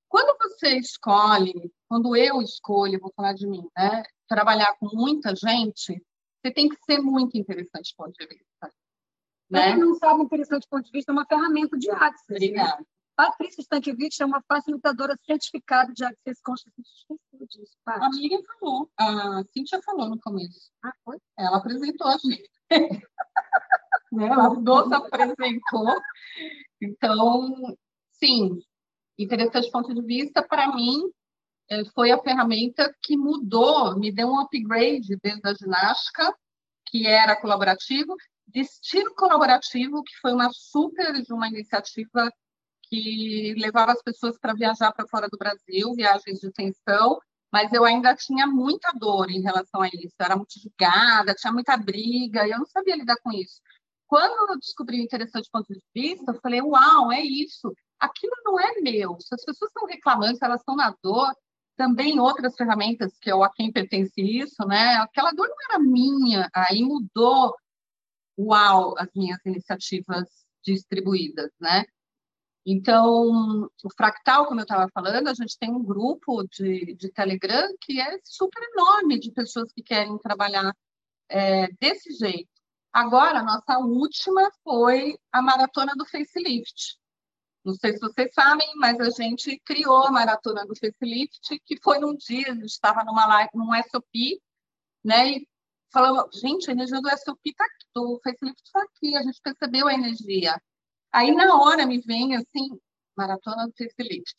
Quando 0.07 0.37
você 0.37 0.77
escolhe, 0.77 1.73
quando 1.89 2.15
eu 2.15 2.41
escolho, 2.41 2.99
vou 2.99 3.11
falar 3.15 3.33
de 3.33 3.47
mim, 3.47 3.67
né? 3.75 4.03
Trabalhar 4.27 4.75
com 4.79 4.87
muita 4.95 5.35
gente, 5.35 6.01
você 6.41 6.53
tem 6.53 6.69
que 6.69 6.77
ser 6.85 6.99
muito 6.99 7.37
interessante 7.37 7.91
do 7.91 7.97
ponto 7.97 8.13
de 8.13 8.27
vista. 8.27 8.73
Né? 9.49 9.71
Quem 9.71 9.79
não 9.79 9.95
sabe, 9.95 10.23
interessante 10.23 10.63
do 10.63 10.69
ponto 10.69 10.85
de 10.85 10.91
vista 10.91 11.11
é 11.11 11.13
uma 11.13 11.25
ferramenta 11.25 11.77
de. 11.77 11.87
Né? 11.87 12.11
Obrigada. 12.29 12.77
Né? 12.77 12.85
Patrícia 13.15 13.61
Stankiewicz 13.61 14.19
é 14.19 14.25
uma 14.25 14.43
facilitadora 14.47 15.17
certificada 15.25 15.93
de. 15.93 16.03
Esqueci 16.03 17.47
disso, 17.49 17.77
Paty. 17.85 18.05
A 18.05 18.09
Miriam 18.09 18.41
falou, 18.59 18.89
a 18.97 19.43
Cíntia 19.53 19.81
falou 19.83 20.09
no 20.09 20.19
começo. 20.19 20.71
Ah, 20.83 20.93
foi? 21.03 21.17
Ela 21.37 21.57
apresentou 21.57 22.07
a 22.07 22.17
gente. 22.17 22.49
Ela 24.19 24.49
nos 24.49 24.91
apresentou. 24.91 26.01
Então, 26.81 27.77
sim, 28.13 28.59
interessante 29.17 29.71
ponto 29.71 29.93
de 29.93 30.01
vista, 30.01 30.43
para 30.43 30.73
mim, 30.75 31.09
eh, 31.69 31.85
foi 31.93 32.11
a 32.11 32.21
ferramenta 32.21 32.93
que 33.01 33.17
mudou, 33.17 33.97
me 33.97 34.11
deu 34.11 34.27
um 34.27 34.39
upgrade 34.39 35.17
dentro 35.21 35.41
da 35.41 35.53
ginástica, 35.53 36.33
que 36.85 37.07
era 37.07 37.39
colaborativo, 37.39 38.15
Destino 38.47 39.13
Colaborativo, 39.15 40.03
que 40.03 40.15
foi 40.21 40.33
uma 40.33 40.49
super 40.53 41.13
uma 41.29 41.47
iniciativa 41.47 42.31
que 42.89 43.53
levava 43.57 43.91
as 43.91 44.01
pessoas 44.01 44.37
para 44.39 44.53
viajar 44.53 44.91
para 44.91 45.07
fora 45.07 45.27
do 45.29 45.37
Brasil, 45.37 45.93
viagens 45.95 46.39
de 46.39 46.47
extensão, 46.47 47.19
mas 47.51 47.71
eu 47.73 47.85
ainda 47.85 48.15
tinha 48.15 48.47
muita 48.47 48.91
dor 48.93 49.29
em 49.29 49.41
relação 49.41 49.81
a 49.81 49.87
isso. 49.87 50.15
Eu 50.19 50.25
era 50.25 50.35
muito 50.35 50.59
julgada, 50.59 51.33
tinha 51.35 51.53
muita 51.53 51.77
briga, 51.77 52.47
e 52.47 52.51
eu 52.51 52.59
não 52.59 52.65
sabia 52.65 52.95
lidar 52.95 53.17
com 53.23 53.31
isso. 53.31 53.61
Quando 54.07 54.51
eu 54.51 54.59
descobri 54.59 54.99
o 54.99 55.03
interessante 55.03 55.49
ponto 55.51 55.73
de 55.73 55.81
vista, 55.93 56.31
eu 56.31 56.39
falei: 56.41 56.61
Uau, 56.61 57.11
é 57.11 57.21
isso 57.21 57.73
aquilo 57.99 58.33
não 58.43 58.59
é 58.59 58.81
meu. 58.81 59.17
Se 59.19 59.33
as 59.33 59.43
pessoas 59.43 59.69
estão 59.69 59.87
reclamando, 59.87 60.37
se 60.37 60.45
elas 60.45 60.61
estão 60.61 60.75
na 60.75 60.95
dor, 61.03 61.33
também 61.75 62.19
outras 62.19 62.55
ferramentas 62.55 63.17
que 63.19 63.31
eu 63.31 63.43
a 63.43 63.51
quem 63.51 63.71
pertence 63.71 64.21
isso, 64.21 64.65
né? 64.67 64.95
Aquela 64.97 65.31
dor 65.31 65.47
não 65.47 65.55
era 65.69 65.79
minha, 65.79 66.49
aí 66.53 66.81
mudou, 66.83 67.55
uau, 68.37 68.95
as 68.97 69.09
minhas 69.15 69.39
iniciativas 69.45 70.45
distribuídas, 70.63 71.51
né? 71.59 71.85
Então, 72.65 73.69
o 73.83 73.89
Fractal, 73.95 74.47
como 74.47 74.59
eu 74.59 74.63
estava 74.63 74.89
falando, 74.91 75.27
a 75.27 75.33
gente 75.35 75.57
tem 75.57 75.69
um 75.71 75.83
grupo 75.83 76.43
de, 76.47 76.95
de 76.95 77.11
Telegram 77.11 77.69
que 77.81 78.01
é 78.01 78.19
super 78.23 78.61
enorme 78.73 79.19
de 79.19 79.31
pessoas 79.31 79.71
que 79.71 79.83
querem 79.83 80.17
trabalhar 80.17 80.73
é, 81.29 81.67
desse 81.79 82.11
jeito. 82.13 82.49
Agora, 82.91 83.39
a 83.39 83.43
nossa 83.43 83.77
última 83.79 84.49
foi 84.63 85.17
a 85.31 85.41
maratona 85.41 85.93
do 85.95 86.05
facelift. 86.05 86.97
Não 87.63 87.73
sei 87.75 87.93
se 87.93 87.99
vocês 87.99 88.31
sabem, 88.33 88.67
mas 88.77 88.99
a 88.99 89.09
gente 89.09 89.59
criou 89.65 90.03
a 90.07 90.11
maratona 90.11 90.65
do 90.65 90.75
facelift, 90.75 91.59
que 91.65 91.77
foi 91.83 91.99
num 91.99 92.15
dia, 92.15 92.51
a 92.51 92.55
gente 92.55 92.65
estava 92.65 93.03
numa 93.03 93.27
live, 93.27 93.49
num 93.53 93.71
SOP, 93.83 94.41
né? 95.03 95.31
E 95.31 95.47
falou, 95.91 96.29
gente, 96.33 96.69
a 96.69 96.73
energia 96.73 97.01
do 97.01 97.09
SOP 97.09 97.41
tá 97.55 97.65
do 97.93 98.19
facelift 98.23 98.61
está 98.63 98.81
aqui, 98.83 99.15
a 99.15 99.23
gente 99.23 99.39
percebeu 99.41 99.87
a 99.87 99.93
energia. 99.93 100.59
Aí 101.15 101.33
na 101.33 101.55
hora 101.55 101.85
me 101.85 102.01
vem 102.01 102.35
assim, 102.35 102.77
maratona 103.15 103.67
do 103.67 103.73
facelift. 103.77 104.35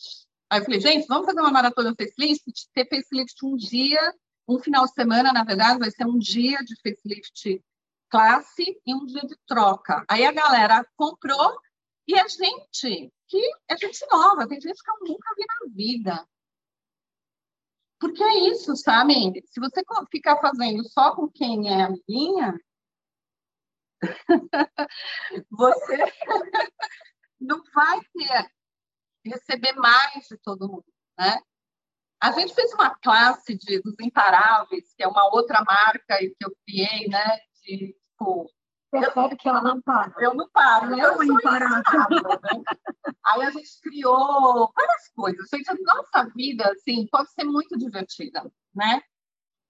Aí 0.50 0.60
eu 0.60 0.64
falei, 0.64 0.78
gente, 0.78 1.06
vamos 1.06 1.24
fazer 1.24 1.40
uma 1.40 1.50
maratona 1.50 1.90
do 1.90 1.96
facelift, 1.96 2.68
ter 2.74 2.86
facelift 2.86 3.46
um 3.46 3.56
dia, 3.56 4.14
um 4.46 4.58
final 4.58 4.84
de 4.84 4.92
semana, 4.92 5.32
na 5.32 5.42
verdade, 5.42 5.78
vai 5.78 5.90
ser 5.90 6.04
um 6.06 6.18
dia 6.18 6.58
de 6.58 6.76
facelift 6.82 7.64
classe 8.10 8.78
e 8.86 8.94
um 8.94 9.06
dia 9.06 9.22
de 9.22 9.34
troca. 9.46 10.04
Aí 10.06 10.26
a 10.26 10.32
galera 10.32 10.86
comprou 10.96 11.58
e 12.06 12.14
a 12.14 12.28
gente 12.28 13.10
que 13.26 13.52
é 13.70 13.76
gente 13.78 14.06
nova, 14.12 14.46
tem 14.46 14.60
gente 14.60 14.82
que 14.82 14.90
eu 14.90 15.08
nunca 15.08 15.34
vi 15.34 15.44
na 15.48 15.74
vida. 15.74 16.28
Porque 17.98 18.22
é 18.22 18.50
isso, 18.50 18.76
sabe? 18.76 19.42
Se 19.46 19.58
você 19.58 19.82
ficar 20.10 20.36
fazendo 20.42 20.86
só 20.90 21.16
com 21.16 21.26
quem 21.26 21.70
é 21.70 21.84
amiguinha, 21.84 22.54
você 25.50 26.12
não 27.40 27.62
vai 27.74 28.00
ter, 28.14 28.50
receber 29.24 29.72
mais 29.74 30.26
de 30.28 30.36
todo 30.38 30.68
mundo, 30.68 30.84
né? 31.18 31.38
A 32.22 32.32
gente 32.32 32.54
fez 32.54 32.72
uma 32.72 32.94
classe 32.96 33.56
de, 33.56 33.80
dos 33.82 33.94
Imparáveis, 34.00 34.94
que 34.96 35.02
é 35.02 35.08
uma 35.08 35.26
outra 35.34 35.62
marca 35.64 36.18
que 36.18 36.34
eu 36.40 36.56
criei, 36.64 37.08
né? 37.08 37.38
De, 37.62 37.94
tipo, 37.94 38.50
Percebe 38.90 39.36
que 39.36 39.48
ela 39.48 39.62
não 39.62 39.80
para. 39.82 40.12
Eu 40.18 40.34
não 40.34 40.48
paro, 40.50 40.90
né? 40.90 41.04
Eu 41.04 41.14
sou 41.14 41.24
imparável. 41.24 41.76
Né? 41.76 42.64
Aí 43.26 43.42
a 43.42 43.50
gente 43.50 43.80
criou 43.82 44.72
várias 44.74 45.08
coisas. 45.14 45.48
Gente, 45.52 45.70
a 45.70 45.74
nossa 45.74 46.30
vida, 46.34 46.70
assim, 46.70 47.06
pode 47.10 47.30
ser 47.32 47.44
muito 47.44 47.76
divertida, 47.76 48.50
né? 48.74 49.02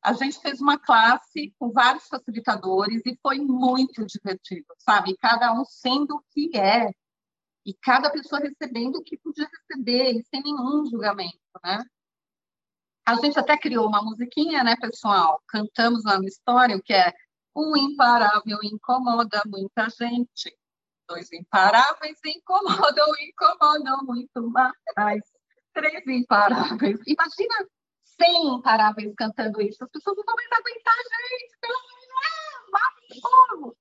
A 0.07 0.13
gente 0.13 0.39
fez 0.39 0.61
uma 0.61 0.79
classe 0.79 1.53
com 1.59 1.73
vários 1.73 2.07
facilitadores 2.07 3.03
e 3.05 3.19
foi 3.21 3.41
muito 3.41 4.07
divertido, 4.07 4.67
sabe? 4.79 5.17
Cada 5.17 5.53
um 5.53 5.65
sendo 5.65 6.15
o 6.15 6.25
que 6.31 6.57
é. 6.57 6.93
E 7.65 7.75
cada 7.75 8.09
pessoa 8.09 8.41
recebendo 8.41 8.99
o 8.99 9.03
que 9.03 9.19
podia 9.19 9.49
receber, 9.49 10.13
e 10.13 10.25
sem 10.27 10.41
nenhum 10.45 10.87
julgamento, 10.89 11.41
né? 11.65 11.83
A 13.05 13.17
gente 13.17 13.37
até 13.37 13.59
criou 13.59 13.89
uma 13.89 14.01
musiquinha, 14.01 14.63
né, 14.63 14.77
pessoal? 14.81 15.43
Cantamos 15.49 16.05
lá 16.05 16.17
no 16.19 16.29
História, 16.29 16.77
o 16.77 16.83
que 16.83 16.93
é 16.93 17.13
um 17.57 17.77
imparável 17.77 18.61
incomoda 18.63 19.43
muita 19.45 19.89
gente. 19.91 20.57
Dois 21.09 21.33
imparáveis 21.33 22.21
incomodam, 22.25 23.09
incomodam 23.21 24.05
muito 24.05 24.53
mais. 24.97 25.23
Três 25.75 26.07
imparáveis. 26.07 27.01
Imagina 27.05 27.69
100 28.21 28.57
imparáveis 28.57 29.15
cantando 29.17 29.61
isso. 29.61 29.83
As 29.85 29.91
pessoas 29.91 30.17
não 30.17 30.25
vão 30.25 30.35
mais 30.35 30.53
aguentar, 30.53 30.95
gente. 30.97 31.59
Pelo 31.61 31.75
amor 31.79 32.01
de 32.01 32.07
Deus, 33.09 33.77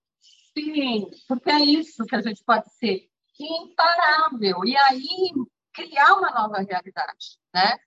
Sim, 0.58 1.12
porque 1.27 1.50
é 1.50 1.60
isso 1.60 2.06
que 2.06 2.15
a 2.15 2.22
gente 2.22 2.44
pode 2.44 2.70
ser 2.74 3.10
imparável. 3.39 4.63
E 4.65 4.75
aí 4.77 5.32
criar 5.74 6.13
uma 6.15 6.32
nova 6.32 6.58
realidade, 6.58 7.38
né? 7.54 7.77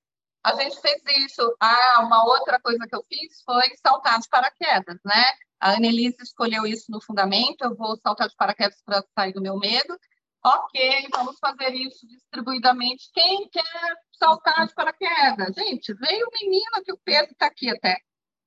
A 0.45 0.55
gente 0.55 0.81
fez 0.81 1.03
isso. 1.19 1.57
Ah, 1.61 2.03
uma 2.05 2.25
outra 2.25 2.61
coisa 2.61 2.87
que 2.87 2.95
eu 2.95 3.05
fiz 3.09 3.43
foi 3.43 3.65
saltar 3.83 4.19
de 4.21 4.29
paraquedas, 4.29 4.99
né? 5.05 5.25
A 5.61 5.73
Annelise 5.73 6.23
escolheu 6.23 6.67
isso 6.67 6.91
no 6.91 7.03
fundamento, 7.03 7.63
eu 7.63 7.75
vou 7.75 7.97
saltar 7.97 8.29
de 8.29 8.37
paraquedas 8.37 8.81
para 8.85 9.03
sair 9.15 9.33
do 9.33 9.43
meu 9.43 9.59
medo. 9.59 9.99
Ok, 10.45 11.09
vamos 11.13 11.39
fazer 11.39 11.75
isso 11.75 12.07
distribuidamente. 12.07 13.11
Quem 13.13 13.49
quer 13.49 13.97
saltar 14.13 14.67
de 14.67 14.75
paraquedas? 14.75 15.55
Gente, 15.55 15.93
veio 15.95 16.27
o 16.27 16.31
menino 16.33 16.85
que 16.85 16.93
o 16.93 16.99
Pedro 16.99 17.33
está 17.33 17.47
aqui 17.47 17.69
até. 17.71 17.99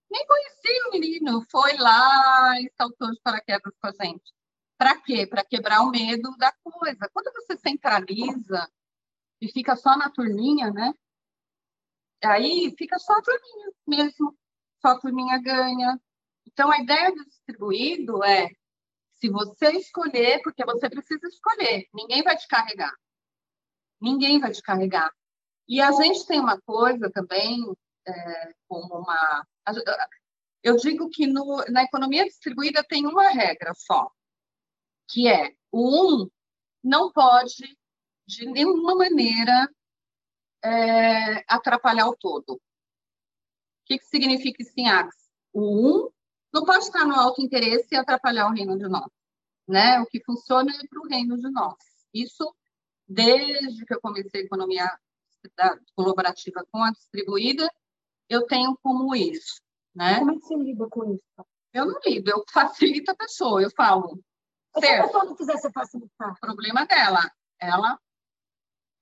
Nem 0.10 0.26
conhecia 0.26 0.88
o 0.88 0.92
menino, 0.92 1.46
foi 1.52 1.78
lá 1.78 2.60
e 2.60 2.72
saltou 2.78 3.12
de 3.12 3.20
paraquedas 3.22 3.74
com 3.80 3.88
a 3.88 4.06
gente. 4.06 4.34
Para 4.78 5.00
quê? 5.02 5.28
Para 5.28 5.46
quebrar 5.46 5.82
o 5.82 5.92
medo 5.92 6.36
da 6.38 6.52
coisa. 6.64 7.10
Quando 7.14 7.32
você 7.34 7.58
centraliza 7.58 8.70
e 9.42 9.52
fica 9.52 9.76
só 9.76 9.98
na 9.98 10.10
turminha, 10.10 10.72
né? 10.72 10.94
Aí 12.24 12.74
fica 12.78 12.98
só 13.00 13.14
a 13.14 13.22
turminha 13.22 13.72
mesmo. 13.88 14.38
Só 14.82 14.90
a 14.90 15.00
turminha 15.00 15.40
ganha, 15.40 16.00
então, 16.48 16.72
a 16.72 16.80
ideia 16.80 17.12
do 17.12 17.26
distribuído 17.26 18.24
é 18.24 18.50
se 19.22 19.30
você 19.30 19.72
escolher, 19.74 20.42
porque 20.42 20.66
você 20.66 20.90
precisa 20.90 21.28
escolher, 21.28 21.88
ninguém 21.94 22.24
vai 22.24 22.36
te 22.36 22.48
carregar. 22.48 22.92
Ninguém 24.02 24.40
vai 24.40 24.52
te 24.52 24.64
carregar. 24.64 25.12
E 25.70 25.80
a 25.80 25.92
gente 25.92 26.26
tem 26.26 26.40
uma 26.40 26.60
coisa 26.60 27.10
também, 27.12 27.64
é, 28.08 28.54
como 28.68 28.96
uma. 28.96 29.46
Eu 30.64 30.76
digo 30.78 31.08
que 31.10 31.28
no, 31.28 31.64
na 31.70 31.84
economia 31.84 32.26
distribuída 32.26 32.84
tem 32.84 33.06
uma 33.06 33.30
regra 33.30 33.74
só, 33.76 34.12
que 35.08 35.28
é 35.28 35.54
o 35.72 36.24
um 36.24 36.30
não 36.84 37.12
pode, 37.12 37.78
de 38.28 38.48
nenhuma 38.48 38.96
maneira, 38.96 39.70
é, 40.64 41.44
atrapalhar 41.48 42.08
o 42.08 42.18
todo. 42.18 42.56
O 42.56 42.62
que, 43.86 44.00
que 44.00 44.06
significa 44.06 44.64
em 44.76 44.90
Axis? 44.90 45.30
O 45.54 46.06
um 46.08 46.12
não 46.54 46.66
pode 46.66 46.84
estar 46.86 47.06
no 47.06 47.16
alto 47.16 47.42
interesse 47.42 47.88
e 47.92 47.98
atrapalhar 47.98 48.48
o 48.48 48.54
reino 48.54 48.78
de 48.78 48.88
nós. 48.88 49.10
Né? 49.68 50.00
O 50.02 50.06
que 50.06 50.24
funciona 50.24 50.72
é 50.72 50.88
para 50.88 51.00
o 51.00 51.08
reino 51.08 51.38
de 51.38 51.50
nós. 51.50 51.76
Isso, 52.14 52.54
desde 53.08 53.86
que 53.86 53.94
eu 53.94 54.02
comecei 54.02 54.42
a 54.42 54.46
economia 54.46 55.00
colaborativa 55.96 56.66
com 56.72 56.84
a 56.84 56.92
distribuída, 56.92 57.70
eu 58.30 58.46
tenho 58.46 58.78
como 58.84 59.16
isso. 59.16 59.62
Né? 59.96 60.20
Como 60.20 60.32
é 60.32 60.36
que 60.36 60.42
você 60.42 60.56
lida 60.56 60.88
com 60.90 61.14
isso? 61.14 61.48
Eu 61.74 61.86
não 61.86 62.00
lido, 62.06 62.30
eu 62.30 62.44
facilito 62.52 63.12
a 63.12 63.16
pessoa, 63.16 63.62
eu 63.62 63.72
falo, 63.72 64.22
se 64.78 64.88
a 64.88 65.04
pessoa 65.04 65.24
não 65.24 65.36
quiser 65.36 65.58
se 65.58 65.72
facilitar? 65.72 66.38
Problema 66.40 66.86
dela. 66.86 67.20
Ela, 67.60 68.00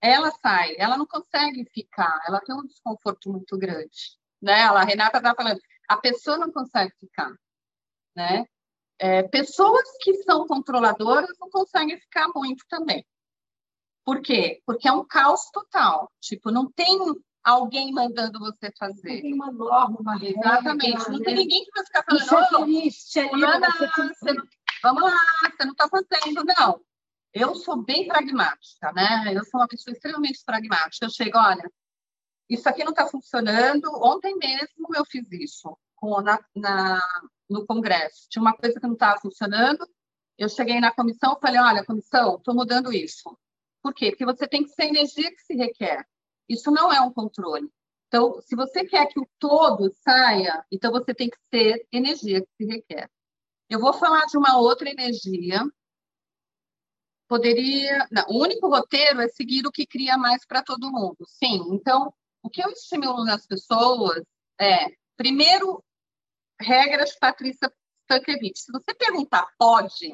ela 0.02 0.32
sai, 0.32 0.76
ela 0.78 0.98
não 0.98 1.06
consegue 1.06 1.66
ficar, 1.74 2.22
ela 2.28 2.42
tem 2.42 2.56
um 2.56 2.66
desconforto 2.66 3.32
muito 3.32 3.58
grande. 3.58 4.18
Né? 4.42 4.62
a 4.62 4.84
Renata 4.84 5.18
está 5.18 5.36
falando, 5.36 5.60
a 5.90 5.98
pessoa 5.98 6.38
não 6.38 6.52
consegue 6.52 6.94
ficar. 7.00 7.34
Né? 8.16 8.46
É, 9.00 9.24
pessoas 9.24 9.84
que 10.02 10.14
são 10.24 10.46
controladoras 10.46 11.36
não 11.40 11.50
conseguem 11.50 12.00
ficar 12.00 12.28
muito 12.36 12.64
também. 12.70 13.04
Por 14.06 14.22
quê? 14.22 14.62
Porque 14.66 14.88
é 14.88 14.92
um 14.92 15.06
caos 15.06 15.50
total. 15.52 16.12
Tipo, 16.22 16.52
não 16.52 16.72
tem 16.72 16.98
alguém 17.44 17.92
mandando 17.92 18.40
você 18.40 18.72
fazer. 18.78 19.16
Não 19.16 19.22
tem 19.22 19.34
uma 19.34 19.52
norma, 19.52 19.98
uma 20.00 20.16
regra. 20.16 20.40
Exatamente. 20.40 21.10
Não 21.10 21.22
tem 21.22 21.36
ninguém 21.36 21.66
que 21.66 21.72
vai 21.72 21.86
ficar 21.86 22.04
falando, 22.04 22.24
Isso 22.24 22.36
é 22.36 22.64
triste, 22.64 23.20
ali, 23.20 23.42
você 23.42 24.34
não, 24.34 24.44
vamos 24.84 25.04
lá, 25.04 25.18
você 25.42 25.66
não 25.66 25.72
está 25.72 25.90
fazendo, 25.90 26.44
não. 26.44 26.82
Eu 27.34 27.56
sou 27.56 27.78
bem 27.84 28.08
pragmática, 28.08 28.92
né? 28.92 29.32
Eu 29.34 29.46
sou 29.46 29.60
uma 29.60 29.68
pessoa 29.68 29.94
extremamente 29.94 30.44
pragmática. 30.44 31.06
Eu 31.06 31.10
chego, 31.10 31.38
olha, 31.38 31.72
isso 32.50 32.68
aqui 32.68 32.84
não 32.84 32.92
está 32.92 33.06
funcionando. 33.08 33.86
Ontem 34.04 34.36
mesmo 34.36 34.96
eu 34.96 35.06
fiz 35.06 35.32
isso 35.32 35.78
com, 35.96 36.20
na, 36.22 36.40
na, 36.56 37.00
no 37.50 37.66
Congresso. 37.66 38.28
Tinha 38.30 38.42
uma 38.42 38.56
coisa 38.56 38.80
que 38.80 38.88
não 38.88 38.94
estava 38.94 39.20
funcionando. 39.20 39.88
Eu 40.38 40.50
cheguei 40.50 40.80
na 40.80 40.92
comissão 40.92 41.34
e 41.34 41.40
falei, 41.40 41.60
olha, 41.60 41.86
comissão, 41.86 42.38
estou 42.38 42.56
mudando 42.56 42.92
isso. 42.92 43.38
Por 43.84 43.94
quê? 43.94 44.10
Porque 44.10 44.26
você 44.26 44.48
tem 44.48 44.64
que 44.64 44.70
ser 44.70 44.84
a 44.84 44.88
energia 44.88 45.30
que 45.32 45.42
se 45.42 45.54
requer. 45.54 46.06
Isso 46.48 46.72
não 46.72 46.92
é 46.92 47.00
um 47.02 47.14
controle. 47.14 47.70
Então, 48.08 48.42
se 48.42 48.56
você 48.56 48.84
quer 48.86 49.06
que 49.08 49.20
o 49.20 49.30
todo 49.38 49.94
saia, 50.04 50.66
então 50.72 50.92
você 50.92 51.14
tem 51.14 51.30
que 51.30 51.38
ser 51.54 51.86
energia 51.92 52.42
que 52.42 52.50
se 52.58 52.66
requer. 52.66 53.10
Eu 53.70 53.80
vou 53.80 53.94
falar 53.94 54.26
de 54.26 54.36
uma 54.38 54.58
outra 54.58 54.90
energia. 54.90 55.64
Poderia. 57.28 58.08
Não, 58.12 58.26
o 58.30 58.42
único 58.42 58.68
roteiro 58.68 59.22
é 59.22 59.28
seguir 59.28 59.68
o 59.68 59.72
que 59.72 59.86
cria 59.86 60.18
mais 60.18 60.44
para 60.46 60.64
todo 60.64 60.92
mundo. 60.92 61.18
Sim. 61.28 61.62
Então, 61.72 62.12
o 62.44 62.50
que 62.50 62.64
eu 62.64 62.70
estimulo 62.70 63.26
nas 63.26 63.46
pessoas 63.46 64.24
é, 64.60 64.88
primeiro, 65.16 65.84
regras 66.60 67.18
Patrícia 67.18 67.72
Stankiewicz. 68.04 68.66
Se 68.66 68.72
você 68.72 68.94
perguntar 68.94 69.48
pode, 69.58 70.12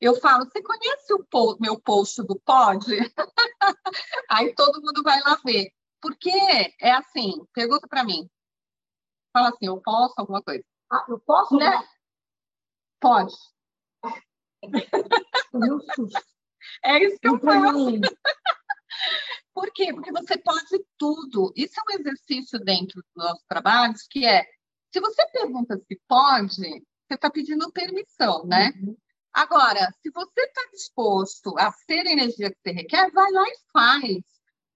eu 0.00 0.14
falo, 0.16 0.44
você 0.44 0.62
conhece 0.62 1.14
o 1.14 1.24
po 1.24 1.56
meu 1.60 1.80
post 1.80 2.22
do 2.22 2.38
Pod? 2.40 2.86
Aí 4.30 4.54
todo 4.54 4.82
mundo 4.82 5.02
vai 5.02 5.20
lá 5.20 5.40
ver. 5.44 5.72
Porque 6.00 6.30
é 6.80 6.92
assim, 6.92 7.44
pergunta 7.52 7.88
para 7.88 8.04
mim. 8.04 8.28
Fala 9.32 9.48
assim, 9.48 9.66
eu 9.66 9.80
posso 9.80 10.14
alguma 10.18 10.42
coisa? 10.42 10.64
Ah, 10.92 11.04
eu 11.08 11.18
posso? 11.20 11.56
Né? 11.56 11.88
Pode. 13.00 13.34
é 16.84 17.04
isso 17.04 17.18
que 17.18 17.28
eu 17.28 17.40
faço. 17.40 18.00
Por 19.56 19.72
quê? 19.72 19.90
Porque 19.90 20.12
você 20.12 20.36
pode 20.36 20.84
tudo. 20.98 21.50
Isso 21.56 21.80
é 21.80 21.82
um 21.82 21.98
exercício 21.98 22.58
dentro 22.58 23.00
dos 23.00 23.24
nossos 23.24 23.42
trabalhos, 23.48 24.06
que 24.06 24.26
é, 24.26 24.44
se 24.92 25.00
você 25.00 25.26
pergunta 25.32 25.78
se 25.78 25.98
pode, 26.06 26.52
você 26.52 27.14
está 27.14 27.30
pedindo 27.30 27.72
permissão, 27.72 28.44
né? 28.44 28.74
Uhum. 28.76 28.94
Agora, 29.32 29.90
se 30.02 30.10
você 30.10 30.42
está 30.42 30.60
disposto 30.70 31.58
a 31.58 31.72
ser 31.72 32.06
a 32.06 32.12
energia 32.12 32.50
que 32.50 32.58
você 32.62 32.70
requer, 32.70 33.10
vai 33.12 33.32
lá 33.32 33.44
e 33.48 33.56
faz. 33.72 34.24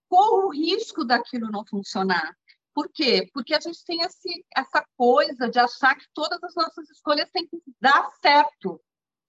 Qual 0.08 0.46
o 0.46 0.50
risco 0.50 1.04
daquilo 1.04 1.50
não 1.50 1.62
funcionar? 1.66 2.34
Por 2.72 2.90
quê? 2.90 3.28
Porque 3.34 3.54
a 3.54 3.60
gente 3.60 3.84
tem 3.84 4.00
esse, 4.00 4.46
essa 4.56 4.82
coisa 4.96 5.50
de 5.50 5.58
achar 5.58 5.94
que 5.94 6.06
todas 6.14 6.42
as 6.42 6.54
nossas 6.54 6.88
escolhas 6.88 7.28
têm 7.30 7.46
que 7.46 7.60
dar 7.78 8.10
certo. 8.22 8.80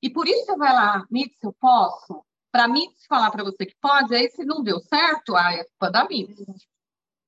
E 0.02 0.10
por 0.10 0.30
isso 0.30 0.46
você 0.46 0.56
vai 0.56 0.72
lá, 0.72 1.06
Mitz, 1.12 1.44
eu 1.44 1.52
posso? 1.60 2.26
Para 2.52 2.68
Mitz 2.68 3.06
falar 3.08 3.32
para 3.32 3.44
você 3.44 3.66
que 3.66 3.76
pode, 3.82 4.14
aí 4.14 4.30
se 4.30 4.44
não 4.44 4.62
deu 4.62 4.80
certo, 4.80 5.36
ah, 5.36 5.54
é 5.54 5.64
culpa 5.64 5.90
da 5.90 6.08
Mitz. 6.08 6.36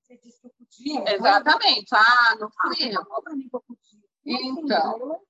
Você 0.02 0.18
disse 0.18 0.42
que 0.42 0.48
eu 0.48 0.52
podia. 0.52 1.16
Exatamente. 1.16 1.88
Ah, 1.94 2.36
não 2.40 2.50
fui 2.50 2.86
ah, 2.86 2.92
eu. 2.92 3.04
Então. 4.26 5.22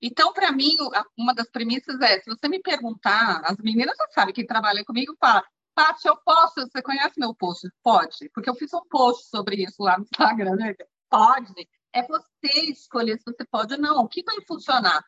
Então, 0.00 0.32
para 0.32 0.52
mim, 0.52 0.76
uma 1.16 1.34
das 1.34 1.50
premissas 1.50 2.00
é: 2.00 2.20
se 2.20 2.30
você 2.30 2.48
me 2.48 2.60
perguntar, 2.60 3.42
as 3.44 3.56
meninas 3.58 3.96
já 3.96 4.06
sabem, 4.08 4.34
quem 4.34 4.46
trabalha 4.46 4.84
comigo 4.84 5.16
fala, 5.18 5.44
Paty, 5.74 6.06
eu 6.06 6.16
posso? 6.24 6.60
Você 6.60 6.82
conhece 6.82 7.18
meu 7.18 7.34
post? 7.34 7.68
Pode, 7.82 8.30
porque 8.34 8.50
eu 8.50 8.54
fiz 8.54 8.72
um 8.74 8.86
post 8.88 9.28
sobre 9.28 9.62
isso 9.62 9.82
lá 9.82 9.96
no 9.96 10.04
Instagram, 10.04 10.56
né? 10.56 10.74
Pode. 11.08 11.68
É 11.94 12.02
você 12.02 12.70
escolher 12.70 13.18
se 13.18 13.24
você 13.24 13.44
pode 13.50 13.74
ou 13.74 13.80
não. 13.80 14.02
O 14.02 14.08
que 14.08 14.22
vai 14.22 14.36
funcionar? 14.46 15.04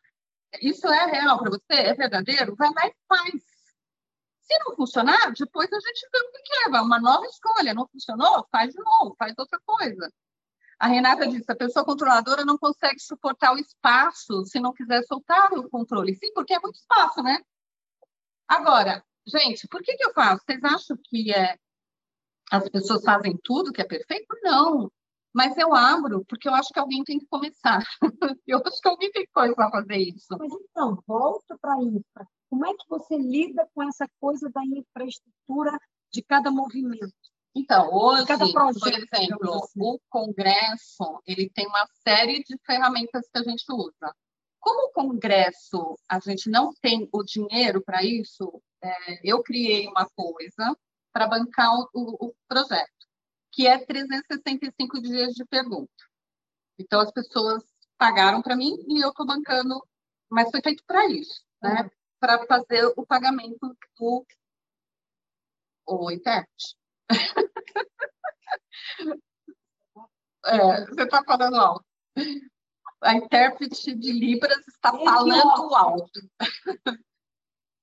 Isso 0.61 0.87
é 0.87 1.05
real 1.05 1.39
para 1.39 1.49
você? 1.49 1.81
É 1.81 1.93
verdadeiro? 1.93 2.55
Vai 2.55 2.69
lá 2.69 2.87
e 2.87 2.93
faz. 3.07 3.54
Se 4.45 4.59
não 4.59 4.75
funcionar, 4.75 5.33
depois 5.33 5.71
a 5.73 5.79
gente 5.79 6.09
vê 6.11 6.19
o 6.19 6.31
que 6.31 6.53
é. 6.65 6.69
Vai 6.69 6.81
uma 6.81 6.99
nova 6.99 7.25
escolha. 7.25 7.73
Não 7.73 7.87
funcionou? 7.87 8.47
Faz 8.51 8.73
de 8.73 8.79
novo, 8.79 9.15
faz 9.17 9.33
outra 9.37 9.59
coisa. 9.65 10.11
A 10.79 10.87
Renata 10.87 11.27
disse: 11.27 11.51
a 11.51 11.55
pessoa 11.55 11.85
controladora 11.85 12.45
não 12.45 12.57
consegue 12.57 12.99
suportar 12.99 13.53
o 13.53 13.57
espaço 13.57 14.45
se 14.45 14.59
não 14.59 14.73
quiser 14.73 15.03
soltar 15.03 15.51
o 15.53 15.69
controle. 15.69 16.15
Sim, 16.15 16.31
porque 16.33 16.53
é 16.53 16.59
muito 16.59 16.75
espaço, 16.75 17.23
né? 17.23 17.39
Agora, 18.47 19.03
gente, 19.25 19.67
por 19.67 19.81
que, 19.81 19.95
que 19.95 20.05
eu 20.05 20.13
faço? 20.13 20.43
Vocês 20.45 20.63
acham 20.63 20.97
que 21.03 21.33
é, 21.33 21.57
as 22.51 22.69
pessoas 22.69 23.03
fazem 23.03 23.37
tudo 23.43 23.73
que 23.73 23.81
é 23.81 23.85
perfeito? 23.85 24.27
Não. 24.43 24.91
Mas 25.35 25.57
eu 25.57 25.75
abro 25.75 26.23
porque 26.29 26.47
eu 26.47 26.53
acho 26.53 26.69
que 26.69 26.79
alguém 26.79 27.03
tem 27.03 27.19
que 27.19 27.25
começar. 27.25 27.83
eu 28.47 28.61
acho 28.65 28.81
que 28.81 28.87
alguém 28.87 29.11
tem 29.11 29.25
que 29.25 29.31
começar 29.33 29.67
a 29.67 29.71
fazer 29.71 29.97
isso. 29.97 30.27
Mas 30.39 30.49
então, 30.53 30.97
volta 31.05 31.57
para 31.59 31.73
a 31.73 31.83
infra. 31.83 32.25
Como 32.49 32.65
é 32.65 32.73
que 32.73 32.87
você 32.87 33.17
lida 33.17 33.67
com 33.75 33.83
essa 33.83 34.07
coisa 34.17 34.49
da 34.49 34.61
infraestrutura 34.63 35.77
de 36.09 36.23
cada 36.23 36.49
movimento? 36.49 37.13
Então, 37.53 37.93
hoje, 37.93 38.25
por 38.27 38.93
exemplo, 38.93 39.55
assim. 39.55 39.71
o 39.75 39.99
Congresso 40.09 41.21
ele 41.27 41.49
tem 41.49 41.67
uma 41.67 41.85
série 42.07 42.41
de 42.41 42.57
ferramentas 42.65 43.27
que 43.29 43.37
a 43.37 43.43
gente 43.43 43.65
usa. 43.69 44.15
Como 44.57 44.87
o 44.87 44.93
Congresso 44.93 45.97
a 46.09 46.17
gente 46.19 46.49
não 46.49 46.73
tem 46.81 47.09
o 47.11 47.23
dinheiro 47.23 47.83
para 47.83 48.05
isso, 48.05 48.61
é, 48.81 49.19
eu 49.21 49.43
criei 49.43 49.85
uma 49.87 50.07
coisa 50.15 50.77
para 51.11 51.27
bancar 51.27 51.73
o, 51.73 51.89
o, 51.93 52.27
o, 52.27 52.35
projeto, 52.47 53.04
que 53.55 53.65
é 53.65 53.77
365 53.83 55.01
dias 55.01 55.33
de 55.33 55.45
pergunta. 55.45 55.89
Então, 56.77 56.99
as 56.99 57.09
pessoas 57.11 57.63
pagaram 57.97 58.41
para 58.41 58.55
mim 58.55 58.75
e 58.85 59.01
eu 59.01 59.09
estou 59.09 59.25
bancando, 59.25 59.81
mas 60.29 60.51
foi 60.51 60.61
feito 60.61 60.83
para 60.85 61.07
isso, 61.07 61.41
né? 61.63 61.83
Uhum. 61.83 61.89
Para 62.19 62.45
fazer 62.45 62.85
o 62.97 63.05
pagamento 63.05 63.57
do 63.97 64.25
o 65.87 66.11
intérprete. 66.11 66.75
É, 70.47 70.85
você 70.85 71.03
está 71.03 71.23
falando 71.23 71.55
alto. 71.55 71.85
A 73.01 73.15
intérprete 73.15 73.95
de 73.95 74.11
Libras 74.11 74.67
está 74.67 74.91
falando 74.91 75.73
alto. 75.73 76.19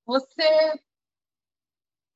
Você. 0.07 0.81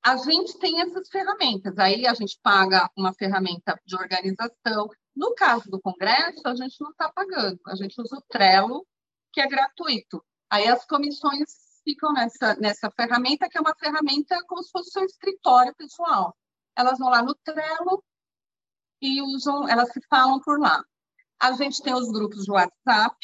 A 0.06 0.16
gente 0.16 0.58
tem 0.58 0.80
essas 0.80 1.08
ferramentas. 1.08 1.76
Aí 1.78 2.06
a 2.06 2.14
gente 2.14 2.38
paga 2.42 2.88
uma 2.96 3.12
ferramenta 3.12 3.80
de 3.84 3.96
organização. 3.96 4.88
No 5.14 5.34
caso 5.34 5.68
do 5.68 5.80
Congresso, 5.80 6.42
a 6.46 6.54
gente 6.54 6.80
não 6.80 6.90
está 6.90 7.10
pagando. 7.12 7.58
A 7.66 7.74
gente 7.74 8.00
usa 8.00 8.16
o 8.16 8.22
Trello, 8.28 8.86
que 9.32 9.40
é 9.40 9.48
gratuito. 9.48 10.24
Aí 10.48 10.68
as 10.68 10.86
comissões 10.86 11.50
ficam 11.82 12.12
nessa, 12.12 12.54
nessa 12.56 12.90
ferramenta, 12.90 13.48
que 13.48 13.58
é 13.58 13.60
uma 13.60 13.74
ferramenta 13.74 14.40
como 14.46 14.62
se 14.62 14.70
fosse 14.70 14.98
um 14.98 15.04
escritório 15.04 15.74
pessoal 15.76 16.36
elas 16.76 16.98
vão 16.98 17.08
lá 17.08 17.22
no 17.22 17.34
Trello 17.34 18.04
e 19.00 19.22
usam, 19.22 19.66
elas 19.68 19.90
se 19.90 20.00
falam 20.08 20.38
por 20.40 20.60
lá. 20.60 20.84
A 21.40 21.52
gente 21.52 21.82
tem 21.82 21.94
os 21.94 22.10
grupos 22.12 22.44
de 22.44 22.50
WhatsApp, 22.50 23.16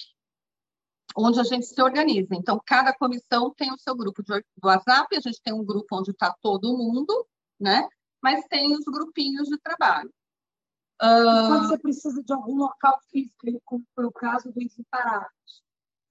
onde 1.17 1.41
a 1.41 1.45
gente 1.45 1.67
se 1.67 1.81
organiza. 1.81 2.35
Então, 2.35 2.61
cada 2.65 2.93
comissão 2.93 3.53
tem 3.55 3.73
o 3.73 3.79
seu 3.79 3.95
grupo 3.95 4.23
de 4.23 4.43
WhatsApp, 4.63 5.17
a 5.17 5.21
gente 5.21 5.41
tem 5.43 5.53
um 5.53 5.65
grupo 5.65 5.97
onde 5.97 6.11
está 6.11 6.35
todo 6.41 6.77
mundo, 6.77 7.27
né? 7.61 7.89
Mas 8.23 8.47
tem 8.47 8.75
os 8.75 8.85
grupinhos 8.85 9.49
de 9.49 9.59
trabalho. 9.59 10.13
Uh... 11.03 11.49
Quando 11.49 11.69
você 11.69 11.79
precisa 11.79 12.23
de 12.23 12.33
algum 12.33 12.57
local 12.57 12.99
físico, 13.11 13.61
como 13.65 13.85
foi 13.95 14.05
o 14.05 14.13
caso 14.13 14.53
do 14.53 14.63
Inseparáveis, 14.63 15.33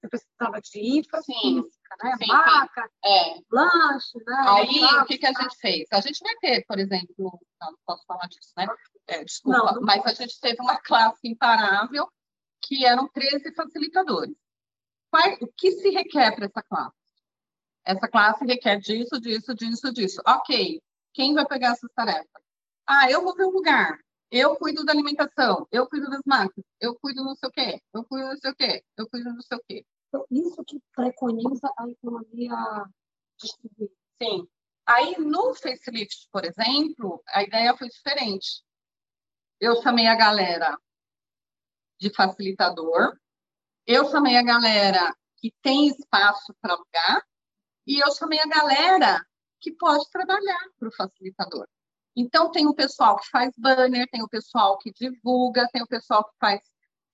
você 0.02 0.08
precisava 0.08 0.60
de 0.60 0.98
infra 0.98 1.22
sim, 1.22 1.62
física, 1.62 1.96
né? 2.02 2.16
Sim, 2.18 2.26
Maca, 2.26 2.90
é. 3.04 3.34
lanche, 3.50 4.18
né? 4.26 4.44
Aí, 4.48 4.84
o 5.00 5.04
que, 5.06 5.18
que 5.18 5.26
a 5.26 5.32
gente 5.32 5.56
fez? 5.58 5.86
A 5.92 6.00
gente 6.00 6.20
vai 6.22 6.34
ter, 6.36 6.64
por 6.66 6.78
exemplo, 6.78 7.14
não, 7.18 7.70
não 7.70 7.78
posso 7.86 8.04
falar 8.04 8.26
disso, 8.26 8.52
né? 8.56 8.66
É, 9.06 9.24
desculpa, 9.24 9.58
não, 9.58 9.74
não. 9.74 9.82
mas 9.82 10.04
a 10.04 10.12
gente 10.12 10.38
teve 10.40 10.60
uma 10.60 10.78
classe 10.80 11.20
imparável 11.24 12.08
que 12.60 12.84
eram 12.84 13.08
13 13.08 13.54
facilitadores. 13.54 14.34
O 15.40 15.46
que 15.56 15.72
se 15.72 15.90
requer 15.90 16.34
para 16.34 16.46
essa 16.46 16.62
classe? 16.62 16.96
Essa 17.84 18.08
classe 18.08 18.44
requer 18.46 18.78
disso, 18.78 19.20
disso, 19.20 19.54
disso, 19.54 19.92
disso. 19.92 20.22
Ok, 20.26 20.80
quem 21.12 21.34
vai 21.34 21.46
pegar 21.46 21.72
essas 21.72 21.90
tarefas? 21.94 22.42
Ah, 22.86 23.10
eu 23.10 23.22
vou 23.22 23.34
ver 23.34 23.44
o 23.44 23.50
lugar. 23.50 23.98
Eu 24.30 24.56
cuido 24.56 24.84
da 24.84 24.92
alimentação, 24.92 25.68
eu 25.70 25.86
cuido 25.86 26.08
das 26.08 26.22
máquinas, 26.24 26.64
eu 26.80 26.94
cuido 26.98 27.22
não 27.22 27.34
sei 27.36 27.48
o 27.50 27.52
quê, 27.52 27.82
eu 27.92 28.02
cuido 28.04 28.26
não 28.26 28.36
sei 28.38 28.50
o 28.50 28.54
quê, 28.54 28.84
eu 28.96 29.10
cuido 29.10 29.32
não 29.34 29.42
sei 29.42 29.58
o 29.58 29.62
quê. 29.68 29.86
Então, 30.08 30.26
isso 30.30 30.64
que 30.64 30.80
preconiza 30.94 31.70
a 31.78 31.88
economia 31.88 32.56
distribuída. 33.38 33.94
Sim. 34.22 34.48
Aí, 34.86 35.16
no 35.18 35.54
facelift, 35.54 36.28
por 36.32 36.44
exemplo, 36.44 37.22
a 37.28 37.42
ideia 37.42 37.76
foi 37.76 37.88
diferente. 37.88 38.62
Eu 39.60 39.80
chamei 39.82 40.06
a 40.06 40.16
galera 40.16 40.78
de 42.00 42.10
facilitador, 42.10 43.16
eu 43.86 44.10
chamei 44.10 44.36
a 44.36 44.42
galera 44.42 45.14
que 45.36 45.52
tem 45.62 45.88
espaço 45.88 46.54
para 46.60 46.74
alugar, 46.74 47.22
e 47.86 47.98
eu 47.98 48.12
chamei 48.14 48.38
a 48.40 48.46
galera 48.46 49.24
que 49.60 49.72
pode 49.72 50.08
trabalhar 50.10 50.68
para 50.78 50.88
o 50.88 50.92
facilitador. 50.92 51.66
Então, 52.14 52.50
tem 52.50 52.66
o 52.66 52.74
pessoal 52.74 53.16
que 53.18 53.28
faz 53.28 53.52
banner, 53.56 54.08
tem 54.10 54.22
o 54.22 54.28
pessoal 54.28 54.78
que 54.78 54.92
divulga, 54.92 55.68
tem 55.72 55.82
o 55.82 55.86
pessoal 55.86 56.24
que 56.24 56.36
faz 56.38 56.60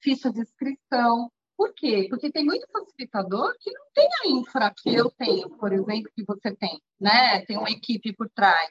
ficha 0.02 0.30
de 0.30 0.40
inscrição. 0.40 1.30
Por 1.56 1.72
quê? 1.74 2.06
Porque 2.08 2.30
tem 2.30 2.44
muito 2.44 2.66
facilitador 2.70 3.54
que 3.60 3.70
não 3.72 3.84
tem 3.94 4.08
a 4.22 4.28
infra 4.28 4.72
que 4.76 4.94
eu 4.94 5.10
tenho, 5.10 5.50
por 5.56 5.72
exemplo, 5.72 6.10
que 6.14 6.24
você 6.24 6.54
tem, 6.54 6.80
né? 7.00 7.44
Tem 7.46 7.56
uma 7.56 7.70
equipe 7.70 8.12
por 8.12 8.28
trás. 8.30 8.70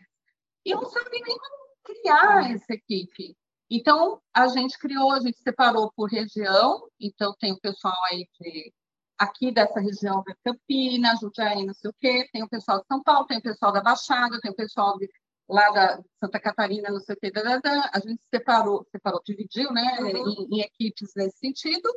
E 0.66 0.74
não 0.74 0.86
sabe 0.86 1.10
nem 1.12 1.38
como 1.38 1.68
criar 1.84 2.52
essa 2.52 2.74
equipe. 2.74 3.38
Então, 3.70 4.22
a 4.34 4.48
gente 4.48 4.78
criou, 4.80 5.12
a 5.12 5.20
gente 5.20 5.40
separou 5.40 5.92
por 5.96 6.10
região. 6.10 6.88
Então, 7.00 7.36
tem 7.40 7.52
o 7.52 7.60
pessoal 7.60 7.96
aí 8.10 8.28
de 8.40 8.74
aqui 9.18 9.52
dessa 9.52 9.80
região 9.80 10.24
de 10.24 10.36
Campinas, 10.44 11.20
Jundiaí, 11.20 11.66
não 11.66 11.74
sei 11.74 11.90
o 11.90 11.94
quê, 12.00 12.30
tem 12.32 12.44
o 12.44 12.50
pessoal 12.50 12.80
de 12.80 12.86
São 12.88 13.02
Paulo, 13.02 13.26
tem 13.26 13.40
o 13.40 13.42
pessoal 13.42 13.72
da 13.72 13.82
Baixada, 13.82 14.40
tem 14.40 14.52
o 14.52 14.56
pessoal 14.56 14.98
de, 14.98 15.10
lá 15.50 15.70
da 15.72 16.04
Santa 16.20 16.40
Catarina, 16.40 16.90
não 16.90 17.00
sei 17.00 17.16
o 17.16 17.20
quê, 17.20 17.32
da, 17.32 17.42
da, 17.42 17.58
da. 17.58 17.90
a 17.94 18.00
gente 18.00 18.22
separou, 18.30 18.86
separou, 18.92 19.22
dividiu, 19.26 19.72
né, 19.72 19.98
uhum. 20.02 20.48
em, 20.52 20.58
em, 20.58 20.62
equipes 20.62 21.12
nesse 21.16 21.40
sentido, 21.40 21.90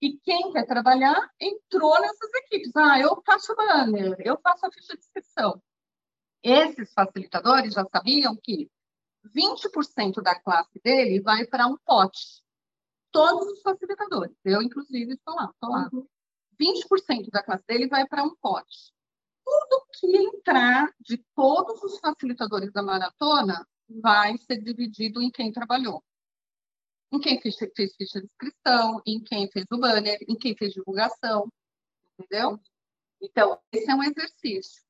e 0.00 0.18
quem 0.20 0.52
quer 0.52 0.66
trabalhar 0.66 1.30
entrou 1.38 2.00
nessas 2.00 2.30
equipes. 2.44 2.74
Ah, 2.76 2.98
eu 2.98 3.22
faço 3.24 3.54
banner, 3.54 4.16
eu 4.20 4.38
faço 4.42 4.66
a 4.66 4.72
ficha 4.72 4.94
de 4.94 5.00
inscrição. 5.00 5.62
Esses 6.42 6.92
facilitadores 6.92 7.74
já 7.74 7.84
sabiam 7.90 8.36
que 8.36 8.70
20% 9.24 10.22
da 10.22 10.38
classe 10.38 10.80
dele 10.82 11.20
vai 11.20 11.46
para 11.46 11.66
um 11.66 11.76
pote. 11.78 12.42
Todos 13.10 13.46
os 13.46 13.62
facilitadores. 13.62 14.36
Eu, 14.44 14.62
inclusive, 14.62 15.14
estou 15.14 15.34
lá. 15.34 15.50
Estou 15.52 15.70
lá. 15.70 15.88
Uhum. 15.92 16.06
20% 16.60 17.30
da 17.30 17.42
classe 17.42 17.64
dele 17.66 17.88
vai 17.88 18.06
para 18.06 18.24
um 18.24 18.34
pote. 18.36 18.92
Tudo 19.44 19.86
que 19.92 20.16
entrar 20.16 20.92
de 21.00 21.18
todos 21.34 21.82
os 21.82 21.98
facilitadores 21.98 22.72
da 22.72 22.82
maratona 22.82 23.66
vai 23.88 24.36
ser 24.38 24.62
dividido 24.62 25.22
em 25.22 25.30
quem 25.30 25.52
trabalhou. 25.52 26.02
Em 27.12 27.20
quem 27.20 27.40
fez, 27.40 27.56
fez 27.56 27.94
ficha 27.94 28.20
de 28.20 28.26
inscrição, 28.26 29.00
em 29.06 29.22
quem 29.22 29.48
fez 29.50 29.66
o 29.70 29.78
banner, 29.78 30.18
em 30.28 30.36
quem 30.36 30.56
fez 30.56 30.72
divulgação, 30.72 31.48
entendeu? 32.18 32.58
Então, 33.20 33.58
esse 33.72 33.90
é 33.90 33.94
um 33.94 34.02
exercício. 34.02 34.83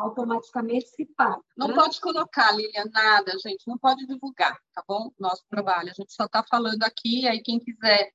Automaticamente 0.00 0.88
se 0.88 1.04
paga. 1.04 1.42
Não 1.56 1.68
né? 1.68 1.74
pode 1.74 2.00
colocar, 2.00 2.52
Lilian, 2.52 2.86
nada, 2.90 3.32
gente, 3.38 3.66
não 3.66 3.76
pode 3.76 4.06
divulgar, 4.06 4.58
tá 4.72 4.82
bom? 4.88 5.12
Nosso 5.18 5.44
trabalho. 5.48 5.90
A 5.90 5.94
gente 5.94 6.12
só 6.12 6.24
está 6.24 6.42
falando 6.42 6.82
aqui, 6.82 7.28
aí 7.28 7.42
quem 7.42 7.58
quiser 7.58 8.10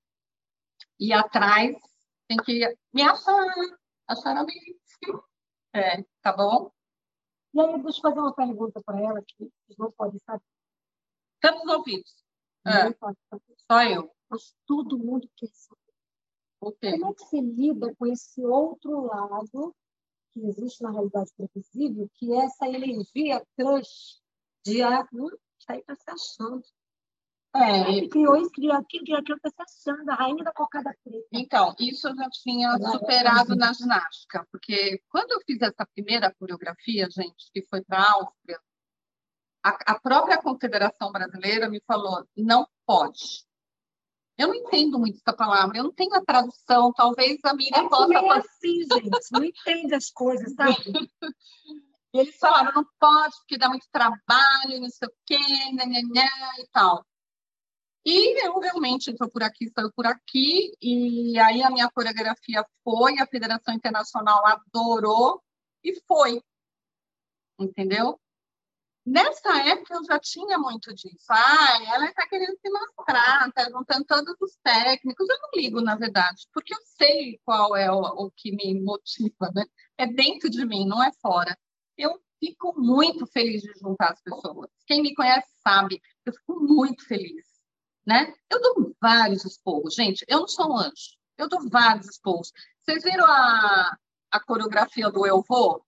ir 0.99 1.13
atrás, 1.13 1.75
tem 2.27 2.37
que 2.37 2.75
me 2.91 3.03
achar, 3.03 3.45
achar 4.07 4.35
a. 4.35 4.45
É, 5.73 6.03
tá 6.21 6.33
bom? 6.33 6.71
E 7.53 7.61
aí, 7.61 7.83
deixa 7.83 7.99
eu 7.99 8.01
fazer 8.01 8.19
uma 8.19 8.33
pergunta 8.33 8.81
para 8.83 8.99
ela 8.99 9.21
que 9.21 9.35
vocês 9.37 9.77
não 9.77 9.91
podem 9.91 10.19
saber. 10.25 10.43
Estamos 11.35 11.71
ouvidos. 11.71 12.25
É. 12.65 12.91
Só 13.71 13.83
eu. 13.83 14.11
Mas 14.27 14.55
todo 14.65 14.97
mundo 14.97 15.29
quer 15.35 15.47
saber. 15.53 15.85
Como 16.59 17.11
é 17.11 17.13
que 17.13 17.23
você 17.23 17.39
lida 17.39 17.93
com 17.95 18.07
esse 18.07 18.43
outro 18.43 19.05
lado 19.05 19.75
que 20.35 20.45
existe 20.47 20.83
na 20.83 20.91
realidade 20.91 21.31
previsível, 21.35 22.09
que 22.15 22.33
é 22.33 22.45
essa 22.45 22.67
energia 22.67 23.41
crush 23.57 24.19
de 24.65 24.83
ah, 24.83 25.07
hum, 25.13 25.29
está 25.57 25.73
aí 25.73 25.83
para 25.83 25.95
se 25.95 26.09
achando. 26.09 26.63
É, 27.55 28.07
criou 28.09 28.35
isso, 28.35 28.51
criou 28.51 28.73
aquilo, 28.73 29.05
criou 29.05 29.19
aquilo, 29.19 29.39
está 29.45 29.65
se 29.65 29.89
achando, 29.89 30.09
a 30.09 30.15
rainha 30.15 30.43
da 30.43 30.51
cocada 30.51 30.93
preta. 31.01 31.27
Então, 31.31 31.73
isso 31.79 32.09
eu 32.09 32.15
já 32.15 32.29
tinha 32.29 32.77
superado 32.77 33.55
na 33.55 33.71
ginástica, 33.71 34.45
porque 34.51 35.01
quando 35.07 35.31
eu 35.31 35.39
fiz 35.45 35.61
essa 35.61 35.87
primeira 35.95 36.35
coreografia, 36.37 37.07
gente, 37.09 37.49
que 37.53 37.65
foi 37.69 37.81
para 37.81 37.99
a 37.99 38.11
Áustria, 38.11 38.59
a 39.63 39.99
própria 39.99 40.37
Confederação 40.37 41.11
Brasileira 41.11 41.69
me 41.69 41.81
falou, 41.87 42.27
não 42.35 42.67
pode. 42.85 43.45
Eu 44.37 44.49
não 44.49 44.55
entendo 44.55 44.99
muito 44.99 45.17
essa 45.17 45.35
palavra, 45.35 45.77
eu 45.77 45.83
não 45.83 45.93
tenho 45.93 46.13
a 46.13 46.23
tradução, 46.23 46.91
talvez 46.93 47.39
a 47.45 47.53
Miriam 47.53 47.85
é 47.85 47.89
possa... 47.89 48.13
É 48.13 48.37
assim, 48.37 48.83
gente, 48.83 49.31
não 49.31 49.43
entende 49.43 49.95
as 49.95 50.09
coisas, 50.11 50.53
sabe? 50.53 50.75
E 52.13 52.19
eles 52.19 52.35
falaram, 52.37 52.73
não 52.73 52.85
pode, 52.99 53.35
porque 53.37 53.57
dá 53.57 53.69
muito 53.69 53.87
trabalho, 53.89 54.81
não 54.81 54.89
sei 54.89 55.07
o 55.07 55.13
quê, 55.25 55.37
nananã, 55.73 56.27
e 56.59 56.67
tal. 56.71 57.05
E 58.05 58.45
eu 58.45 58.59
realmente 58.59 59.09
estou 59.09 59.29
por 59.29 59.41
aqui, 59.41 59.65
estou 59.65 59.91
por 59.93 60.05
aqui, 60.05 60.73
e 60.81 61.39
aí 61.39 61.63
a 61.63 61.71
minha 61.71 61.89
coreografia 61.89 62.63
foi, 62.83 63.17
a 63.19 63.25
Federação 63.25 63.73
Internacional 63.73 64.45
adorou, 64.45 65.41
e 65.83 65.99
foi. 66.07 66.41
Entendeu? 67.57 68.19
Nessa 69.05 69.57
época 69.67 69.95
eu 69.95 70.03
já 70.05 70.19
tinha 70.19 70.57
muito 70.57 70.93
disso. 70.93 71.27
Ah, 71.29 71.83
ela 71.93 72.05
está 72.05 72.27
querendo 72.27 72.57
se 72.59 72.69
mostrar, 72.69 73.47
está 73.47 73.69
juntando 73.69 74.05
todos 74.05 74.35
os 74.41 74.57
técnicos. 74.63 75.29
Eu 75.29 75.39
não 75.41 75.49
ligo, 75.55 75.81
na 75.81 75.95
verdade, 75.95 76.47
porque 76.51 76.73
eu 76.73 76.79
sei 76.97 77.39
qual 77.45 77.75
é 77.75 77.91
o, 77.91 77.99
o 77.99 78.31
que 78.31 78.51
me 78.51 78.81
motiva, 78.81 79.51
né? 79.53 79.65
É 79.97 80.07
dentro 80.07 80.49
de 80.49 80.65
mim, 80.65 80.87
não 80.87 81.03
é 81.03 81.11
fora. 81.21 81.57
Eu 81.97 82.19
fico 82.39 82.73
muito 82.79 83.27
feliz 83.27 83.61
de 83.61 83.71
juntar 83.79 84.13
as 84.13 84.21
pessoas. 84.21 84.69
Quem 84.87 85.01
me 85.01 85.13
conhece 85.13 85.47
sabe, 85.63 86.01
eu 86.25 86.33
fico 86.33 86.59
muito 86.59 87.05
feliz 87.07 87.55
né? 88.05 88.33
Eu 88.49 88.61
dou 88.61 88.95
vários 89.01 89.43
esporros, 89.45 89.95
gente. 89.95 90.23
Eu 90.27 90.41
não 90.41 90.47
sou 90.47 90.71
um 90.71 90.77
anjo. 90.77 91.17
Eu 91.37 91.49
dou 91.49 91.67
vários 91.69 92.07
esporros. 92.07 92.51
Vocês 92.83 93.03
viram 93.03 93.25
a, 93.25 93.97
a 94.31 94.39
coreografia 94.41 95.09
do 95.09 95.25
Eu 95.25 95.43
Vou? 95.47 95.83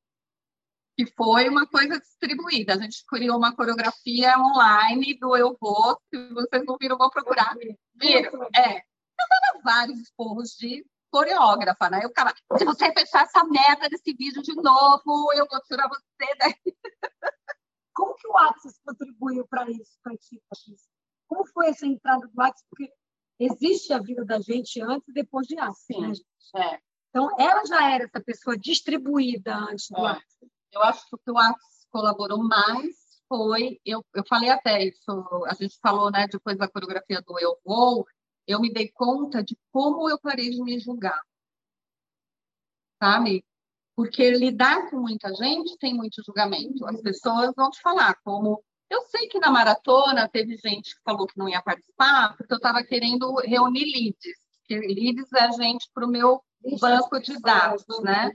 Que 0.98 1.06
foi 1.06 1.48
uma 1.48 1.68
coisa 1.68 2.00
distribuída. 2.00 2.74
A 2.74 2.78
gente 2.78 3.06
criou 3.06 3.38
uma 3.38 3.56
coreografia 3.56 4.34
online 4.40 5.18
do 5.20 5.38
Eu 5.38 5.56
Vou. 5.62 6.00
Se 6.10 6.34
vocês 6.34 6.66
não 6.66 6.76
viram, 6.80 6.98
vou 6.98 7.12
procurar. 7.12 7.56
Viram? 7.96 8.44
É. 8.56 8.78
Eu 8.78 9.28
dava 9.30 9.62
vários 9.64 10.00
esporros 10.00 10.50
de 10.58 10.84
coreógrafa, 11.12 11.90
né? 11.90 12.06
O 12.06 12.12
cara, 12.12 12.34
se 12.58 12.66
você 12.66 12.92
fechar 12.94 13.24
essa 13.24 13.44
meta 13.46 13.90
desse 13.90 14.14
vídeo 14.14 14.42
de 14.42 14.56
novo, 14.56 15.32
eu 15.34 15.48
vou 15.50 15.62
tirar 15.62 15.88
você 15.88 16.36
daí. 16.40 16.56
Como 17.94 18.16
que 18.16 18.28
o 18.28 18.38
Axis 18.38 18.80
contribuiu 18.86 19.48
para 19.48 19.70
isso, 19.72 19.98
para 20.04 20.16
ti, 20.18 20.42
Patrícia? 20.50 20.92
Como 21.28 21.46
foi 21.48 21.70
essa 21.70 21.86
entrada 21.86 22.28
do 22.28 22.34
WhatsApp? 22.36 22.64
Porque 22.70 22.92
existe 23.40 23.92
a 23.92 24.00
vida 24.00 24.24
da 24.24 24.40
gente 24.40 24.82
antes 24.82 25.08
e 25.08 25.14
depois 25.14 25.48
de 25.48 25.60
Axis, 25.60 25.98
né, 25.98 26.14
É. 26.56 26.80
Então, 27.10 27.30
ela 27.40 27.66
já 27.66 27.92
era 27.92 28.04
essa 28.04 28.22
pessoa 28.22 28.56
distribuída 28.56 29.56
antes 29.56 29.90
do 29.90 30.06
é. 30.06 30.22
Eu 30.71 30.84
acho 30.84 31.08
que 31.08 31.15
o 31.15 31.17
que 31.17 31.32
o 31.32 31.38
Axis 31.38 31.86
colaborou 31.91 32.43
mais 32.43 32.95
foi, 33.27 33.80
eu, 33.86 34.06
eu 34.13 34.23
falei 34.27 34.49
até 34.49 34.86
isso, 34.86 35.43
a 35.45 35.53
gente 35.53 35.77
falou, 35.82 36.10
né, 36.12 36.27
depois 36.27 36.58
da 36.58 36.67
coreografia 36.67 37.21
do 37.21 37.38
Eu 37.39 37.58
Vou, 37.65 38.06
eu 38.47 38.62
me 38.62 38.71
dei 38.71 38.89
conta 38.89 39.43
de 39.43 39.58
como 39.71 40.10
eu 40.10 40.19
parei 40.19 40.49
de 40.49 40.63
me 40.63 40.80
julgar. 40.80 41.21
Sabe? 43.01 43.45
Porque 43.95 44.32
lidar 44.32 44.89
com 44.89 44.97
muita 44.97 45.34
gente 45.34 45.77
tem 45.77 45.93
muito 45.93 46.23
julgamento. 46.23 46.86
As 46.86 47.01
pessoas 47.01 47.51
vão 47.56 47.69
te 47.69 47.82
falar 47.82 48.15
como 48.23 48.63
eu 48.89 49.01
sei 49.01 49.27
que 49.27 49.39
na 49.39 49.51
maratona 49.51 50.30
teve 50.30 50.56
gente 50.56 50.95
que 50.95 51.01
falou 51.03 51.27
que 51.27 51.38
não 51.38 51.49
ia 51.49 51.62
participar, 51.62 52.36
porque 52.38 52.53
eu 52.53 52.58
estava 52.58 52.84
querendo 52.84 53.36
reunir 53.41 53.86
leads. 53.86 54.38
Porque 54.60 54.88
leads 54.88 55.34
é 55.34 55.51
gente 55.51 55.89
para 55.93 56.06
o 56.06 56.10
meu 56.10 56.41
banco 56.80 57.19
de 57.19 57.39
dados, 57.39 57.86
né? 58.01 58.32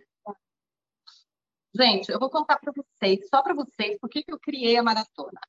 Gente, 1.74 2.10
eu 2.10 2.18
vou 2.18 2.28
contar 2.30 2.58
para 2.58 2.72
vocês, 2.72 3.28
só 3.28 3.42
para 3.42 3.54
vocês, 3.54 3.98
por 3.98 4.10
que, 4.10 4.24
eu 4.28 4.38
criei 4.38 4.76
a 4.76 4.82
maratona. 4.82 5.40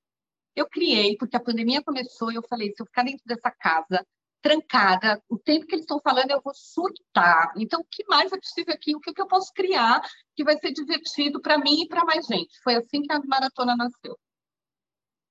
Eu 0.55 0.67
criei 0.69 1.17
porque 1.17 1.35
a 1.35 1.39
pandemia 1.39 1.83
começou 1.83 2.31
e 2.31 2.35
eu 2.35 2.43
falei, 2.47 2.69
se 2.69 2.81
eu 2.81 2.85
ficar 2.85 3.03
dentro 3.03 3.23
dessa 3.25 3.51
casa, 3.51 4.05
trancada, 4.41 5.21
o 5.29 5.37
tempo 5.37 5.65
que 5.65 5.75
eles 5.75 5.83
estão 5.83 5.99
falando 6.01 6.31
eu 6.31 6.41
vou 6.41 6.53
surtar. 6.53 7.53
Então, 7.57 7.81
o 7.81 7.85
que 7.89 8.05
mais 8.07 8.31
é 8.31 8.37
possível 8.37 8.73
aqui? 8.73 8.95
O 8.95 8.99
que, 8.99 9.13
que 9.13 9.21
eu 9.21 9.27
posso 9.27 9.51
criar 9.53 10.01
que 10.35 10.43
vai 10.43 10.57
ser 10.57 10.71
divertido 10.71 11.41
para 11.41 11.57
mim 11.57 11.81
e 11.81 11.87
para 11.87 12.05
mais 12.05 12.25
gente? 12.25 12.59
Foi 12.63 12.75
assim 12.75 13.01
que 13.01 13.11
a 13.11 13.19
maratona 13.21 13.75
nasceu. 13.75 14.17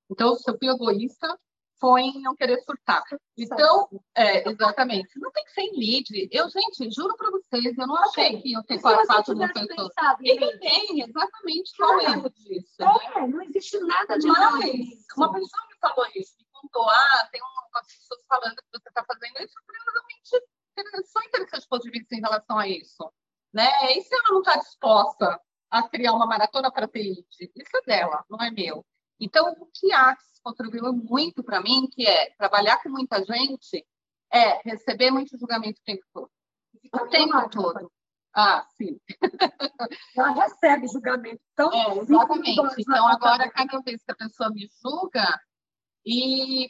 Então, 0.09 0.35
se 0.35 0.49
eu 0.49 0.57
fui 0.57 0.67
egoísta, 0.67 1.39
foi 1.79 2.01
em 2.03 2.21
não 2.21 2.35
querer 2.35 2.61
surtar. 2.63 3.03
Então, 3.37 3.89
é, 4.15 4.47
exatamente. 4.49 5.19
Não 5.19 5.31
tem 5.31 5.43
que 5.45 5.51
ser 5.51 5.61
em 5.61 5.77
lead. 5.77 6.29
Eu, 6.31 6.49
gente, 6.49 6.89
juro 6.91 7.15
para 7.17 7.31
vocês, 7.31 7.77
eu 7.77 7.87
não 7.87 7.97
achei 7.97 8.41
que 8.41 8.53
eu 8.53 8.63
tenho 8.63 8.81
quatro 8.81 9.35
mil 9.35 9.51
pessoas. 9.53 9.93
Ele 10.21 10.57
tem, 10.59 11.01
exatamente, 11.01 11.75
qual 11.77 11.99
é 11.99 12.17
o 12.17 12.29
disso? 12.29 12.83
É, 13.15 13.27
não 13.27 13.41
existe 13.41 13.79
nada 13.79 14.17
de 14.17 14.27
Mas, 14.27 15.05
uma 15.17 15.31
pessoa 15.33 15.67
me 15.67 15.77
falou 15.79 16.07
isso, 16.15 16.33
me 16.37 16.45
contou, 16.51 16.89
ah, 16.89 17.29
tem 17.31 17.41
umas 17.41 17.87
pessoas 17.87 18.21
falando 18.27 18.55
que 18.55 18.79
você 18.79 18.89
está 18.89 19.03
fazendo 19.05 19.43
isso, 19.43 19.53
eu 19.57 19.93
realmente 19.93 21.07
sou 21.11 21.21
interessante 21.23 21.61
do 21.65 21.69
ponto 21.69 21.83
de 21.83 21.91
vista 21.91 22.15
em 22.15 22.21
relação 22.21 22.57
a 22.57 22.67
isso. 22.67 23.11
né? 23.53 23.69
E 23.91 24.01
se 24.01 24.13
ela 24.13 24.29
não 24.31 24.39
está 24.39 24.55
disposta 24.57 25.39
a 25.69 25.87
criar 25.87 26.13
uma 26.13 26.25
maratona 26.25 26.71
para 26.71 26.87
ter 26.87 26.99
elite? 26.99 27.51
Isso 27.55 27.77
é 27.77 27.81
dela, 27.85 28.23
não 28.29 28.41
é 28.41 28.51
meu. 28.51 28.85
Então, 29.19 29.51
o 29.59 29.65
que 29.73 29.91
a 29.91 30.09
Axis 30.09 30.39
contribuiu 30.41 30.93
muito 30.93 31.43
para 31.43 31.61
mim, 31.61 31.87
que 31.87 32.05
é 32.05 32.31
trabalhar 32.31 32.81
com 32.81 32.89
muita 32.89 33.23
gente, 33.23 33.85
é 34.31 34.61
receber 34.67 35.11
muito 35.11 35.37
julgamento 35.37 35.79
o 35.79 35.85
tempo 35.85 36.03
todo. 36.13 36.29
O 36.93 37.07
tempo 37.07 37.49
todo. 37.49 37.91
Ah, 38.35 38.65
sim. 38.75 38.99
Ela 40.17 40.31
recebe 40.31 40.87
julgamento. 40.87 41.41
Então, 41.53 41.71
é, 41.71 41.97
exatamente. 41.99 42.81
Então, 42.81 43.07
agora, 43.07 43.49
cada 43.51 43.79
vez 43.81 44.03
que 44.03 44.11
a 44.11 44.15
pessoa 44.15 44.49
me 44.49 44.67
julga, 44.81 45.39
e, 46.05 46.67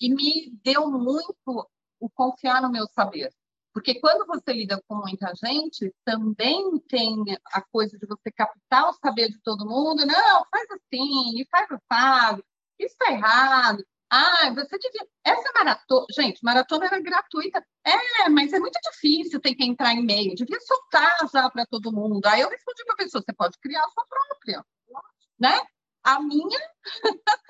e 0.00 0.14
me 0.14 0.50
deu 0.62 0.90
muito 0.90 1.68
o 1.98 2.10
confiar 2.10 2.62
no 2.62 2.70
meu 2.70 2.86
saber. 2.88 3.32
Porque 3.76 4.00
quando 4.00 4.24
você 4.26 4.54
lida 4.54 4.82
com 4.88 4.94
muita 4.94 5.34
gente, 5.34 5.94
também 6.02 6.78
tem 6.88 7.22
a 7.52 7.60
coisa 7.60 7.98
de 7.98 8.06
você 8.06 8.32
captar 8.32 8.88
o 8.88 8.94
saber 8.94 9.28
de 9.28 9.38
todo 9.42 9.66
mundo. 9.66 10.06
Não, 10.06 10.46
faz 10.50 10.66
assim, 10.70 11.38
e 11.38 11.46
faz 11.50 11.68
assim, 11.70 12.42
isso 12.78 12.96
está 12.98 13.12
errado. 13.12 13.84
Ah, 14.08 14.50
você 14.54 14.78
devia. 14.78 15.06
Essa 15.22 15.52
maratona. 15.52 16.06
Gente, 16.10 16.42
maratona 16.42 16.86
era 16.86 16.98
gratuita. 17.00 17.62
É, 17.84 18.30
mas 18.30 18.50
é 18.54 18.58
muito 18.58 18.78
difícil 18.90 19.38
ter 19.42 19.54
que 19.54 19.64
entrar 19.64 19.92
em 19.92 20.02
meio. 20.02 20.34
Devia 20.34 20.58
soltar 20.60 21.14
já 21.30 21.50
para 21.50 21.66
todo 21.66 21.92
mundo. 21.92 22.24
Aí 22.24 22.40
eu 22.40 22.48
respondi 22.48 22.82
para 22.82 22.94
a 22.94 22.96
pessoa: 22.96 23.22
você 23.22 23.34
pode 23.34 23.58
criar 23.58 23.84
a 23.84 23.90
sua 23.90 24.06
própria. 24.06 24.64
Né? 25.38 25.60
A 26.02 26.18
minha. 26.18 26.58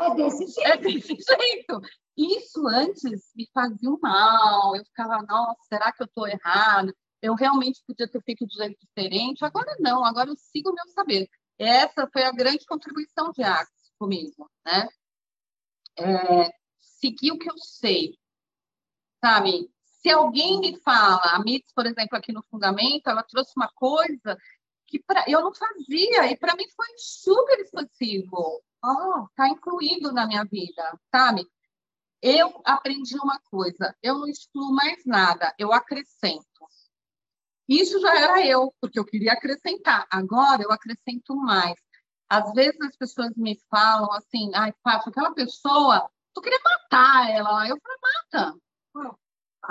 É 0.00 0.14
desse 0.16 0.44
jeito. 0.50 0.70
É 0.70 0.76
desse 0.76 1.14
jeito. 1.14 1.80
Isso 2.16 2.66
antes 2.66 3.30
me 3.34 3.48
fazia 3.52 3.90
mal. 4.00 4.74
Eu 4.74 4.84
ficava, 4.84 5.22
nossa, 5.22 5.60
será 5.68 5.92
que 5.92 6.02
eu 6.02 6.06
estou 6.06 6.26
errado? 6.26 6.94
Eu 7.20 7.34
realmente 7.34 7.82
podia 7.86 8.08
ter 8.08 8.22
feito 8.22 8.46
de 8.46 8.54
jeito 8.54 8.78
diferente. 8.80 9.44
Agora 9.44 9.76
não, 9.80 10.04
agora 10.04 10.30
eu 10.30 10.36
sigo 10.36 10.70
o 10.70 10.74
meu 10.74 10.86
saber. 10.88 11.28
Essa 11.58 12.08
foi 12.12 12.22
a 12.24 12.32
grande 12.32 12.64
contribuição 12.66 13.30
de 13.32 13.42
Axis 13.42 13.92
comigo, 13.98 14.50
né? 14.64 14.88
É, 15.98 16.52
seguir 16.78 17.32
o 17.32 17.38
que 17.38 17.50
eu 17.50 17.56
sei, 17.58 18.18
sabe? 19.24 19.70
Se 19.84 20.10
alguém 20.10 20.60
me 20.60 20.78
fala, 20.80 21.22
a 21.34 21.42
Mitz, 21.42 21.72
por 21.74 21.86
exemplo, 21.86 22.16
aqui 22.16 22.32
no 22.32 22.42
Fundamento, 22.50 23.08
ela 23.08 23.22
trouxe 23.22 23.52
uma 23.56 23.68
coisa 23.74 24.38
que 24.86 25.02
pra, 25.02 25.24
eu 25.26 25.40
não 25.40 25.52
fazia 25.54 26.30
e 26.30 26.36
para 26.36 26.54
mim 26.54 26.66
foi 26.76 26.86
super 26.96 27.58
expansivo. 27.58 28.62
Oh, 28.84 29.26
tá 29.34 29.48
incluído 29.48 30.12
na 30.12 30.26
minha 30.26 30.44
vida, 30.44 30.98
sabe? 31.10 31.44
Eu 32.22 32.60
aprendi 32.64 33.16
uma 33.16 33.38
coisa, 33.50 33.94
eu 34.02 34.18
não 34.18 34.26
excluo 34.26 34.72
mais 34.72 35.04
nada, 35.04 35.54
eu 35.58 35.72
acrescento. 35.72 36.44
Isso 37.68 38.00
já 38.00 38.16
era 38.18 38.46
eu, 38.46 38.72
porque 38.80 38.98
eu 38.98 39.04
queria 39.04 39.32
acrescentar. 39.32 40.06
Agora 40.10 40.62
eu 40.62 40.70
acrescento 40.70 41.34
mais. 41.34 41.74
Às 42.28 42.52
vezes 42.52 42.80
as 42.80 42.96
pessoas 42.96 43.32
me 43.36 43.58
falam 43.70 44.12
assim, 44.12 44.50
ai, 44.54 44.72
Paty, 44.82 45.08
aquela 45.08 45.32
pessoa, 45.34 46.08
tu 46.32 46.40
queria 46.40 46.58
matar 46.62 47.30
ela. 47.30 47.68
Eu 47.68 47.76
falo, 47.80 47.98
mata. 48.02 48.58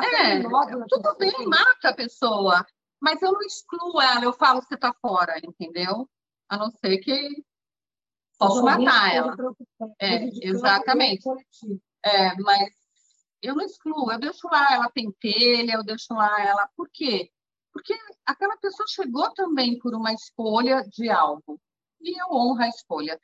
é, 0.02 0.42
tudo 0.88 1.16
bem, 1.18 1.48
mata 1.48 1.90
a 1.90 1.96
pessoa. 1.96 2.66
Mas 3.00 3.22
eu 3.22 3.32
não 3.32 3.42
excluo 3.42 4.02
ela, 4.02 4.24
eu 4.24 4.34
falo, 4.34 4.62
você 4.62 4.78
tá 4.78 4.94
fora, 5.02 5.38
entendeu? 5.44 6.10
A 6.50 6.58
não 6.58 6.72
ser 6.72 6.98
que 7.00 7.44
posso 8.38 8.64
matar 8.64 9.14
ela. 9.14 9.36
É, 10.00 10.26
exatamente. 10.48 11.24
É, 12.06 12.36
mas 12.40 12.70
eu 13.42 13.56
não 13.56 13.66
excluo, 13.66 14.12
eu 14.12 14.20
deixo 14.20 14.48
lá 14.48 14.74
ela 14.74 14.90
pentelha, 14.92 15.74
eu 15.74 15.84
deixo 15.84 16.14
lá 16.14 16.40
ela. 16.40 16.70
Por 16.78 16.88
quê? 16.94 17.32
Porque 17.74 17.94
aquela 18.26 18.56
pessoa 18.58 18.88
chegou 18.88 19.32
também 19.34 19.80
por 19.80 19.96
uma 19.96 20.14
escolha 20.14 20.84
de 20.88 21.10
algo. 21.10 21.60
E 22.00 22.20
eu 22.22 22.28
honro 22.32 22.62
a 22.62 22.70
escolha. 22.70 23.20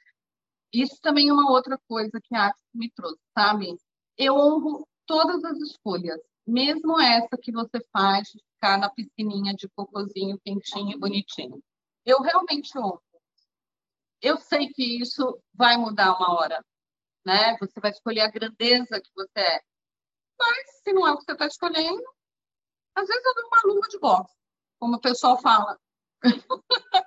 Isso 0.73 0.97
também 1.01 1.29
é 1.29 1.33
uma 1.33 1.51
outra 1.51 1.77
coisa 1.87 2.19
que 2.21 2.35
a 2.35 2.45
arte 2.45 2.59
me 2.73 2.89
trouxe, 2.91 3.21
sabe? 3.37 3.77
Eu 4.17 4.35
honro 4.35 4.87
todas 5.05 5.43
as 5.43 5.57
escolhas, 5.59 6.19
mesmo 6.47 6.99
essa 6.99 7.37
que 7.39 7.51
você 7.51 7.79
faz 7.93 8.29
de 8.29 8.39
ficar 8.53 8.77
na 8.79 8.89
piscininha 8.89 9.53
de 9.53 9.69
cocôzinho 9.69 10.39
quentinho 10.43 10.95
e 10.95 10.99
bonitinho. 10.99 11.61
Eu 12.03 12.21
realmente 12.21 12.77
honro. 12.77 13.01
Eu 14.21 14.37
sei 14.37 14.69
que 14.69 15.01
isso 15.01 15.39
vai 15.53 15.77
mudar 15.77 16.15
uma 16.15 16.33
hora, 16.33 16.63
né? 17.25 17.57
Você 17.59 17.79
vai 17.79 17.91
escolher 17.91 18.21
a 18.21 18.31
grandeza 18.31 19.01
que 19.01 19.11
você 19.15 19.39
é. 19.39 19.61
Mas, 20.39 20.81
se 20.83 20.93
não 20.93 21.07
é 21.07 21.11
o 21.11 21.17
que 21.17 21.25
você 21.25 21.33
está 21.33 21.45
escolhendo, 21.45 22.03
às 22.95 23.07
vezes 23.07 23.23
eu 23.23 23.35
dou 23.35 23.47
uma 23.47 23.73
luva 23.73 23.87
de 23.87 23.99
boxe, 23.99 24.35
como 24.79 24.95
o 24.95 25.01
pessoal 25.01 25.39
fala. 25.39 25.79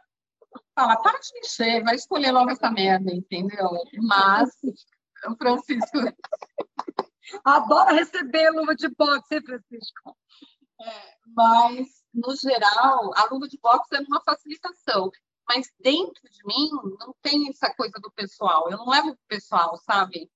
fala, 0.75 0.97
para 1.03 1.19
de 1.19 1.33
mexer, 1.35 1.83
vai 1.83 1.95
escolher 1.95 2.33
logo 2.33 2.51
essa 2.51 2.71
merda, 2.71 3.13
entendeu? 3.13 3.71
Mas, 4.03 4.51
Francisco. 5.39 5.99
Adora 7.45 7.93
receber 7.93 8.51
luva 8.51 8.75
de 8.75 8.89
boxe, 8.89 9.35
hein, 9.35 9.43
Francisco? 9.43 10.17
É, 10.81 11.15
mas, 11.29 12.05
no 12.13 12.37
geral, 12.37 13.13
a 13.17 13.25
luva 13.31 13.49
de 13.49 13.59
boxe 13.59 13.97
é 13.97 14.01
uma 14.01 14.23
facilitação 14.23 15.11
mas 15.49 15.71
dentro 15.79 16.23
de 16.29 16.45
mim 16.45 16.71
não 16.99 17.15
tem 17.21 17.49
essa 17.49 17.73
coisa 17.75 17.99
do 18.01 18.11
pessoal. 18.13 18.71
Eu 18.71 18.79
não 18.79 18.89
levo 18.89 19.15
pro 19.15 19.27
pessoal, 19.29 19.77
sabe? 19.79 20.31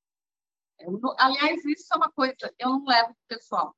Não, 0.80 1.14
aliás, 1.18 1.64
isso 1.64 1.92
é 1.92 1.96
uma 1.96 2.12
coisa, 2.12 2.54
eu 2.58 2.68
não 2.68 2.84
levo 2.84 3.08
pro 3.08 3.36
pessoal. 3.36 3.74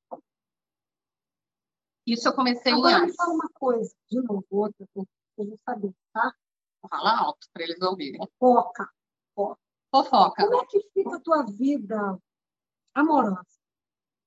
Isso 2.06 2.28
eu 2.28 2.34
comecei 2.34 2.72
Agora, 2.72 2.98
em 2.98 3.06
me 3.06 3.14
fala 3.14 3.32
uma 3.32 3.48
coisa, 3.54 3.94
de 4.10 4.20
novo, 4.22 4.44
outra, 4.50 4.86
eu 4.94 5.58
saber, 5.64 5.94
tá? 6.12 6.34
Fala 6.88 7.18
alto 7.18 7.46
para 7.52 7.62
eles 7.62 7.80
ouvirem. 7.80 8.20
Fofoca. 8.38 8.90
Fofoca. 9.90 10.44
Como 10.44 10.62
é 10.62 10.66
que 10.66 10.80
fica 10.92 11.16
a 11.16 11.20
tua 11.20 11.44
vida 11.44 12.18
amorosa 12.94 13.44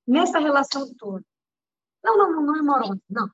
nessa 0.06 0.38
relação 0.38 0.92
toda? 0.94 1.24
Não, 2.02 2.16
não, 2.16 2.32
não, 2.32 2.42
não 2.42 2.56
é 2.56 2.60
amorosa, 2.60 3.00
não, 3.08 3.28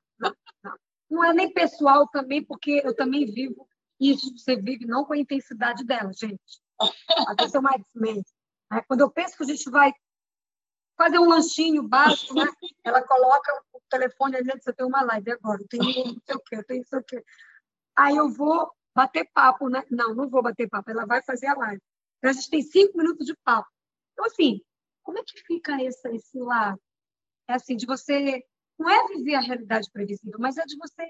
não, 1.11 1.23
é 1.23 1.33
nem 1.33 1.51
pessoal 1.51 2.07
também, 2.07 2.43
porque 2.43 2.81
eu 2.83 2.95
também 2.95 3.25
vivo 3.25 3.67
isso, 3.99 4.35
você 4.35 4.55
vive 4.55 4.85
não 4.85 5.05
com 5.05 5.13
a 5.13 5.17
intensidade 5.17 5.83
dela, 5.85 6.11
gente. 6.13 6.41
Vezes 7.37 7.53
eu 7.53 7.61
mais. 7.61 7.83
Né? 7.93 8.23
Quando 8.87 9.01
eu 9.01 9.11
penso 9.11 9.37
que 9.37 9.43
a 9.43 9.45
gente 9.47 9.69
vai 9.69 9.93
fazer 10.97 11.19
um 11.19 11.29
lanchinho 11.29 11.83
básico, 11.83 12.33
né? 12.33 12.47
ela 12.83 13.03
coloca 13.03 13.51
o 13.73 13.81
telefone 13.89 14.37
ali, 14.37 14.51
você 14.59 14.73
tem 14.73 14.85
uma 14.85 15.03
live 15.03 15.31
agora, 15.31 15.63
tem 15.69 15.79
não 15.79 16.21
sei 16.25 16.35
o 16.35 16.39
quê, 16.39 16.63
tem 16.63 16.81
isso 16.81 16.95
aqui. 16.95 17.23
Aí 17.95 18.15
eu 18.15 18.31
vou 18.31 18.71
bater 18.95 19.29
papo, 19.33 19.69
né? 19.69 19.83
Não, 19.91 20.15
não 20.15 20.29
vou 20.29 20.41
bater 20.41 20.67
papo, 20.69 20.89
ela 20.89 21.05
vai 21.05 21.21
fazer 21.23 21.47
a 21.47 21.55
live. 21.55 21.81
Então, 22.17 22.29
a 22.29 22.33
gente 22.33 22.49
tem 22.49 22.61
cinco 22.61 22.97
minutos 22.97 23.25
de 23.25 23.35
papo. 23.43 23.69
Então, 24.13 24.25
assim, 24.25 24.61
como 25.03 25.19
é 25.19 25.23
que 25.23 25.41
fica 25.45 25.81
esse, 25.83 26.07
esse 26.09 26.39
lado? 26.39 26.79
É 27.47 27.53
assim, 27.53 27.75
de 27.75 27.85
você 27.85 28.43
não 28.81 28.89
é 28.89 29.07
viver 29.07 29.35
a 29.35 29.41
realidade 29.41 29.89
previsível, 29.91 30.39
mas 30.39 30.57
é 30.57 30.65
de 30.65 30.75
você 30.77 31.07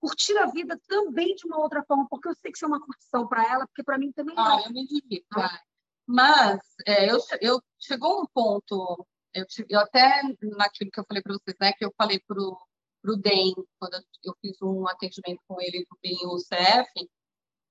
curtir 0.00 0.36
a 0.38 0.46
vida 0.46 0.78
também 0.86 1.34
de 1.34 1.46
uma 1.46 1.58
outra 1.58 1.82
forma, 1.84 2.06
porque 2.08 2.28
eu 2.28 2.34
sei 2.34 2.50
que 2.50 2.58
isso 2.58 2.64
é 2.64 2.68
uma 2.68 2.84
curtição 2.84 3.26
para 3.26 3.44
ela, 3.44 3.66
porque 3.66 3.82
para 3.82 3.98
mim 3.98 4.12
também 4.12 4.34
ah, 4.36 4.60
é. 4.62 4.68
eu 4.68 4.72
me 4.72 4.86
divido. 4.86 5.26
Ah. 5.34 5.60
Mas 6.06 6.60
é, 6.86 7.10
eu, 7.10 7.18
eu 7.40 7.62
chegou 7.78 8.20
um 8.20 8.26
ponto, 8.26 9.06
eu, 9.34 9.44
eu 9.68 9.80
até 9.80 10.22
naquilo 10.42 10.90
que 10.90 11.00
eu 11.00 11.04
falei 11.06 11.22
para 11.22 11.34
vocês, 11.34 11.56
né, 11.60 11.72
que 11.72 11.84
eu 11.84 11.92
falei 11.96 12.20
para 12.20 12.38
o 12.40 13.16
DEM, 13.16 13.54
quando 13.78 13.94
eu 14.24 14.34
fiz 14.40 14.60
um 14.62 14.86
atendimento 14.88 15.40
com 15.48 15.60
ele 15.60 15.86
no 16.22 16.34
UCF, 16.34 17.08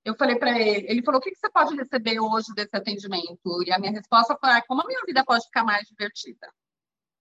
eu 0.04 0.14
falei 0.16 0.36
para 0.38 0.58
ele, 0.60 0.86
ele 0.88 1.02
falou, 1.02 1.18
o 1.18 1.22
que, 1.22 1.30
que 1.30 1.38
você 1.38 1.50
pode 1.50 1.74
receber 1.74 2.20
hoje 2.20 2.54
desse 2.54 2.76
atendimento? 2.76 3.62
E 3.64 3.72
a 3.72 3.78
minha 3.78 3.92
resposta 3.92 4.36
foi, 4.38 4.50
ah, 4.50 4.62
como 4.66 4.82
a 4.82 4.86
minha 4.86 5.02
vida 5.04 5.24
pode 5.24 5.44
ficar 5.44 5.64
mais 5.64 5.86
divertida, 5.88 6.48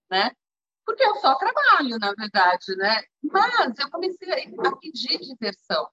né? 0.10 0.32
Porque 0.86 1.04
eu 1.04 1.16
só 1.16 1.36
trabalho, 1.36 1.98
na 2.00 2.14
verdade, 2.14 2.76
né? 2.78 3.04
Mas 3.24 3.78
eu 3.80 3.90
comecei 3.90 4.32
a 4.32 4.76
pedir 4.78 5.20
diversão. 5.20 5.90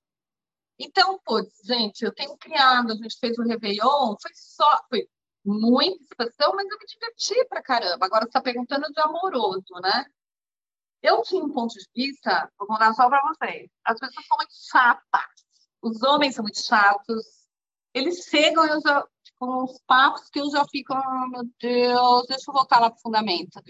Então, 0.79 1.19
putz, 1.25 1.61
gente, 1.65 2.05
eu 2.05 2.13
tenho 2.13 2.37
criado, 2.37 2.93
a 2.93 2.97
gente 2.97 3.19
fez 3.19 3.39
o 3.39 3.43
Réveillon, 3.43 4.17
foi 4.21 4.31
só, 4.35 4.85
foi 4.89 5.09
muita 5.45 6.03
expansão, 6.03 6.55
mas 6.55 6.67
eu 6.69 6.79
me 6.79 6.87
diverti 6.87 7.49
pra 7.49 7.63
caramba. 7.63 8.07
Agora 8.07 8.25
você 8.25 8.29
está 8.29 8.41
perguntando 8.41 8.91
de 8.93 9.01
amoroso, 9.01 9.75
né? 9.83 10.05
Eu 11.03 11.23
tinha 11.23 11.45
um 11.45 11.53
ponto 11.53 11.75
de 11.75 11.87
vista, 11.95 12.51
vou 12.59 12.69
contar 12.69 12.95
só 12.95 13.09
para 13.09 13.23
vocês. 13.23 13.71
As 13.85 13.99
pessoas 13.99 14.27
são 14.27 14.37
muito 14.37 14.55
chatas. 14.71 15.25
Os 15.83 16.03
homens 16.03 16.37
são 16.37 16.45
muito 16.45 16.65
chatos. 16.65 17.27
Eles 17.93 18.25
chegam 18.25 18.65
e 18.65 18.71
eu 18.71 18.81
uns 19.45 19.81
papos 19.87 20.29
que 20.31 20.41
eu 20.41 20.49
já 20.51 20.65
fico, 20.71 20.95
oh, 20.95 21.27
meu 21.29 21.43
Deus, 21.61 22.27
deixa 22.29 22.45
eu 22.49 22.55
voltar 22.55 22.81
lá 22.81 22.91
pro 22.91 23.01
fundamento. 23.01 23.61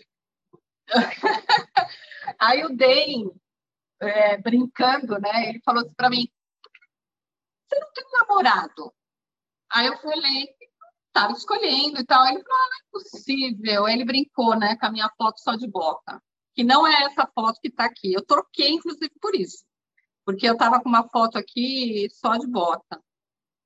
Aí 2.38 2.64
o 2.64 2.76
Dane, 2.76 3.30
é, 4.00 4.36
brincando, 4.38 5.18
né? 5.20 5.48
Ele 5.48 5.60
falou 5.64 5.82
assim 5.82 5.94
para 5.94 6.10
mim: 6.10 6.28
Você 7.66 7.80
não 7.80 7.92
tem 7.92 8.04
um 8.04 8.18
namorado? 8.18 8.94
Aí 9.70 9.86
eu 9.86 9.96
falei: 9.98 10.48
Estava 11.08 11.32
escolhendo 11.32 12.00
e 12.00 12.06
tal. 12.06 12.26
Ele 12.26 12.42
falou: 12.42 12.58
ah, 12.58 12.68
Não 12.70 12.78
é 12.78 12.90
possível. 12.92 13.88
Ele 13.88 14.04
brincou, 14.04 14.56
né? 14.58 14.76
Com 14.76 14.86
a 14.86 14.90
minha 14.90 15.10
foto 15.16 15.40
só 15.40 15.54
de 15.56 15.68
boca. 15.68 16.22
Que 16.54 16.64
não 16.64 16.86
é 16.86 17.04
essa 17.04 17.26
foto 17.34 17.60
que 17.60 17.68
está 17.68 17.84
aqui. 17.86 18.12
Eu 18.12 18.24
troquei, 18.24 18.70
inclusive, 18.70 19.10
por 19.20 19.34
isso. 19.34 19.64
porque 20.24 20.48
eu 20.48 20.54
estava 20.54 20.80
com 20.82 20.88
uma 20.88 21.08
foto 21.08 21.38
aqui 21.38 22.08
só 22.12 22.36
de 22.36 22.46
bota. 22.46 23.00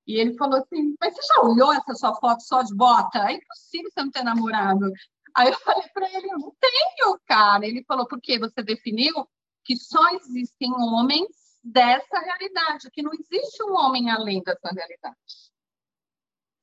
E 0.06 0.16
ele 0.20 0.36
falou 0.36 0.60
assim: 0.60 0.94
Mas 1.00 1.14
você 1.14 1.22
já 1.34 1.42
olhou 1.42 1.72
essa 1.72 1.94
sua 1.94 2.14
foto 2.16 2.42
só 2.42 2.62
de 2.62 2.74
bota? 2.74 3.18
É 3.30 3.34
impossível 3.34 3.90
você 3.92 4.02
não 4.02 4.10
ter 4.10 4.22
namorado. 4.24 4.92
Aí 5.36 5.48
eu 5.48 5.58
falei 5.58 5.86
para 5.92 6.10
ele: 6.12 6.28
não 6.28 6.50
tenho, 6.58 7.20
cara. 7.26 7.66
Ele 7.66 7.84
falou: 7.84 8.06
Por 8.06 8.20
quê? 8.20 8.38
Você 8.38 8.62
definiu 8.62 9.28
que 9.64 9.76
só 9.76 10.08
existem 10.10 10.72
homens 10.72 11.28
dessa 11.62 12.18
realidade, 12.20 12.90
que 12.90 13.02
não 13.02 13.12
existe 13.12 13.62
um 13.62 13.74
homem 13.74 14.10
além 14.10 14.42
dessa 14.42 14.70
realidade. 14.72 15.16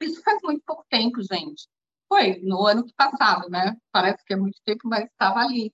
Isso 0.02 0.24
faz 0.24 0.42
muito 0.42 0.64
pouco 0.66 0.86
tempo, 0.90 1.22
gente. 1.22 1.68
Foi 2.08 2.40
no 2.42 2.66
ano 2.66 2.86
passado, 2.96 3.50
né? 3.50 3.76
Parece 3.92 4.24
que 4.26 4.34
é 4.34 4.38
muito 4.38 4.60
tempo, 4.66 4.88
mas 4.88 5.06
estava 5.06 5.40
ali. 5.40 5.74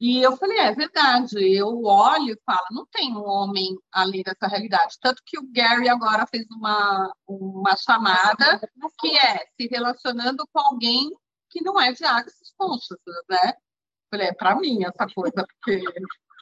E 0.00 0.20
eu 0.20 0.36
falei, 0.36 0.58
é 0.58 0.72
verdade. 0.74 1.36
Eu 1.38 1.84
olho 1.84 2.32
e 2.34 2.40
falo, 2.44 2.66
não 2.72 2.86
tem 2.86 3.16
um 3.16 3.24
homem 3.24 3.76
além 3.92 4.22
dessa 4.22 4.48
realidade. 4.48 4.96
Tanto 5.00 5.22
que 5.24 5.38
o 5.38 5.48
Gary 5.52 5.88
agora 5.88 6.26
fez 6.26 6.44
uma, 6.50 7.12
uma 7.26 7.76
chamada 7.76 8.60
que 9.00 9.16
é 9.16 9.46
se 9.56 9.68
relacionando 9.70 10.44
com 10.52 10.60
alguém 10.60 11.10
que 11.52 11.62
não 11.62 11.78
é 11.78 11.92
de 11.92 12.04
Axis 12.04 12.52
Consciousness, 12.56 13.24
né? 13.28 13.52
Falei, 14.10 14.28
é 14.28 14.34
para 14.34 14.56
mim 14.56 14.84
essa 14.84 15.06
coisa, 15.14 15.46
porque... 15.46 15.82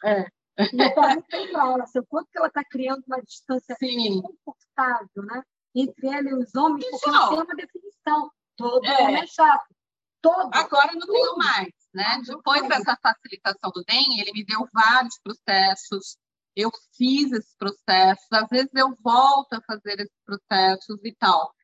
É. 0.05 0.27
E 0.59 0.95
perguntei 0.95 1.49
para 1.49 1.73
ela, 1.73 1.85
assim, 1.85 2.03
quanto 2.09 2.31
que 2.31 2.39
ela 2.39 2.49
está 2.49 2.63
criando 2.65 3.03
uma 3.07 3.21
distância 3.23 3.75
Sim. 3.79 4.23
confortável, 4.23 5.23
né? 5.25 5.43
Entre 5.75 6.07
ela 6.07 6.29
e 6.29 6.35
os 6.35 6.55
homens, 6.55 6.89
porque 6.91 7.11
não 7.11 7.29
tem 7.31 7.43
uma 7.43 7.55
definição. 7.55 8.31
Todo 8.57 8.87
é. 8.87 9.03
homem 9.03 9.23
é 9.23 9.27
chato. 9.27 9.75
Todo. 10.21 10.51
Agora 10.53 10.93
não 10.93 11.07
tenho 11.07 11.37
mais, 11.37 11.73
né? 11.95 12.23
Depois 12.27 12.69
dessa 12.69 12.97
facilitação 13.03 13.71
do 13.71 13.83
DEM, 13.85 14.21
ele 14.21 14.33
me 14.33 14.45
deu 14.45 14.69
vários 14.73 15.19
processos, 15.23 16.19
eu 16.55 16.71
fiz 16.95 17.33
esses 17.33 17.57
processos, 17.57 18.27
às 18.31 18.49
vezes 18.49 18.71
eu 18.75 18.95
volto 19.03 19.55
a 19.55 19.63
fazer 19.63 20.01
esses 20.01 20.21
processos 20.27 20.99
e 21.05 21.15
tal. 21.15 21.55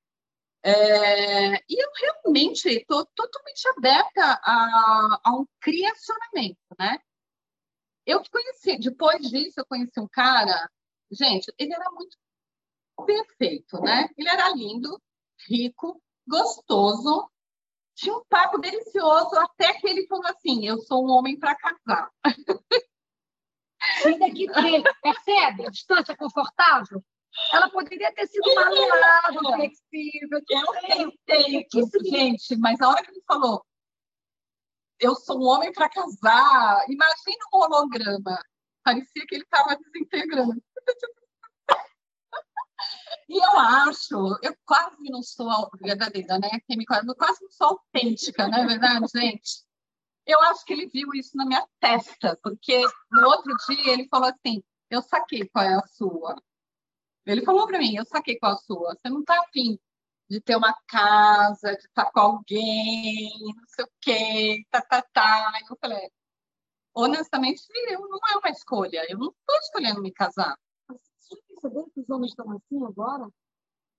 É, 0.69 1.55
e 1.69 1.81
eu 1.81 1.89
realmente 1.95 2.69
estou 2.69 3.07
totalmente 3.15 3.69
aberta 3.69 4.41
a, 4.43 5.21
a, 5.23 5.31
um 5.37 5.47
criacionamento, 5.61 6.59
né? 6.77 6.99
Eu 8.05 8.21
conheci, 8.29 8.77
depois 8.77 9.31
disso, 9.31 9.61
eu 9.61 9.67
conheci 9.67 10.01
um 10.01 10.09
cara, 10.09 10.69
gente, 11.09 11.55
ele 11.57 11.73
era 11.73 11.89
muito 11.93 12.19
perfeito, 13.07 13.81
né? 13.81 14.09
Ele 14.19 14.29
era 14.29 14.53
lindo, 14.57 15.01
rico, 15.49 16.03
gostoso, 16.27 17.31
tinha 17.95 18.17
um 18.17 18.25
papo 18.29 18.59
delicioso, 18.59 19.37
até 19.37 19.73
que 19.75 19.87
ele 19.87 20.09
falou 20.09 20.27
assim: 20.27 20.67
Eu 20.67 20.79
sou 20.79 21.07
um 21.07 21.11
homem 21.11 21.39
para 21.39 21.55
casar. 21.55 22.11
Ainda 24.05 24.31
que 24.33 24.49
percebe 25.01 25.65
a 25.65 25.71
distância 25.71 26.17
confortável? 26.17 27.01
Ela 27.53 27.71
poderia 27.71 28.13
ter 28.13 28.27
sido 28.27 28.55
maleável, 28.55 29.41
flexível. 29.55 30.41
Eu 30.49 30.67
tentei 30.81 31.67
isso, 31.75 31.99
gente, 32.05 32.57
mas 32.57 32.81
a 32.81 32.89
hora 32.89 33.03
que 33.03 33.11
ele 33.11 33.23
falou, 33.27 33.65
eu 34.99 35.15
sou 35.15 35.39
um 35.39 35.47
homem 35.47 35.73
para 35.73 35.89
casar, 35.89 36.85
imagina 36.89 37.45
um 37.53 37.59
holograma. 37.59 38.39
Parecia 38.83 39.27
que 39.27 39.35
ele 39.35 39.45
estava 39.45 39.77
desintegrando. 39.77 40.63
E 43.29 43.39
eu 43.39 43.59
acho, 43.59 44.39
eu 44.43 44.57
quase 44.65 45.11
não 45.11 45.23
sou 45.23 45.69
verdadeira, 45.81 46.39
né? 46.39 46.49
Eu 46.69 47.17
quase 47.17 47.43
não 47.43 47.51
sou 47.51 47.67
autêntica, 47.69 48.47
não 48.47 48.59
é 48.59 48.67
verdade, 48.67 49.07
gente? 49.13 49.65
Eu 50.27 50.41
acho 50.43 50.65
que 50.65 50.73
ele 50.73 50.87
viu 50.87 51.09
isso 51.15 51.37
na 51.37 51.45
minha 51.45 51.67
testa, 51.81 52.39
porque 52.43 52.83
no 53.11 53.27
outro 53.29 53.53
dia 53.69 53.93
ele 53.93 54.09
falou 54.09 54.29
assim: 54.29 54.63
Eu 54.91 55.03
saquei 55.03 55.49
qual 55.49 55.65
é 55.65 55.75
a 55.75 55.87
sua. 55.89 56.37
Ele 57.27 57.45
falou 57.45 57.67
para 57.67 57.79
mim: 57.79 57.97
Eu 57.97 58.05
saquei 58.07 58.39
qual 58.39 58.53
a 58.53 58.57
sua. 58.57 58.95
Você 58.95 59.09
não 59.11 59.21
está 59.21 59.41
afim 59.41 59.79
de 60.29 60.41
ter 60.41 60.57
uma 60.57 60.75
casa, 60.89 61.77
de 61.77 61.87
estar 61.87 62.11
com 62.13 62.21
alguém, 62.21 63.31
não 63.55 63.65
sei 63.69 63.85
o 63.85 63.89
quê, 64.01 64.65
tá, 64.71 64.81
tá, 64.83 65.03
tá. 65.13 65.53
Eu 65.71 65.77
falei: 65.81 66.11
Honestamente, 66.95 67.63
eu 67.91 68.01
não 68.01 68.19
é 68.33 68.39
uma 68.39 68.51
escolha. 68.51 69.05
Eu 69.11 69.19
não 69.19 69.29
estou 69.29 69.57
escolhendo 69.61 70.03
me 70.03 70.13
casar 70.13 70.57
já 71.31 71.37
percebeu 71.49 71.91
que 71.91 72.01
os 72.01 72.11
homens 72.11 72.31
estão 72.31 72.51
assim 72.53 72.85
agora? 72.85 73.29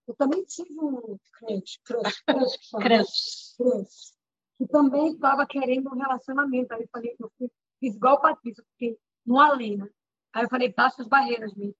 Eu 0.07 0.15
também 0.15 0.43
tive 0.45 0.73
um 0.79 1.17
crush, 1.33 1.79
crush, 1.83 2.23
crush, 2.25 2.57
crush, 2.71 3.55
crush 3.57 4.17
que 4.57 4.67
também 4.67 5.13
estava 5.13 5.45
querendo 5.45 5.89
um 5.89 5.97
relacionamento. 5.97 6.73
Aí 6.73 6.81
eu 6.81 6.89
falei, 6.91 7.15
eu 7.19 7.31
fiz 7.79 7.95
igual 7.95 8.15
o 8.15 8.21
Patrícia, 8.21 8.63
fiquei 8.71 8.97
no 9.25 9.39
além, 9.39 9.77
né? 9.77 9.87
Aí 10.33 10.43
eu 10.45 10.49
falei, 10.49 10.73
baixa 10.73 11.01
as 11.01 11.07
barreiras, 11.07 11.53
mesmo. 11.53 11.75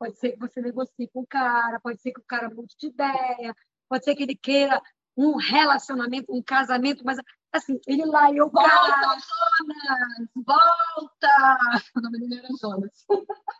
Pode 0.00 0.18
ser 0.18 0.32
que 0.32 0.38
você 0.38 0.62
negocie 0.62 1.10
com 1.12 1.20
o 1.20 1.26
cara, 1.26 1.78
pode 1.78 2.00
ser 2.00 2.10
que 2.12 2.20
o 2.20 2.24
cara 2.26 2.48
mude 2.48 2.74
de 2.78 2.86
ideia, 2.86 3.54
pode 3.86 4.02
ser 4.02 4.14
que 4.14 4.22
ele 4.22 4.34
queira 4.34 4.80
um 5.14 5.36
relacionamento, 5.36 6.34
um 6.34 6.42
casamento, 6.42 7.04
mas 7.04 7.18
assim, 7.52 7.78
ele 7.86 8.06
lá 8.06 8.32
e 8.32 8.38
eu 8.38 8.48
Volta, 8.48 8.70
Jonas! 8.70 10.28
Volta! 10.34 11.82
O 11.94 12.00
nome 12.00 12.18
dele 12.18 12.38
era 12.38 12.48
Jonas. 12.58 13.04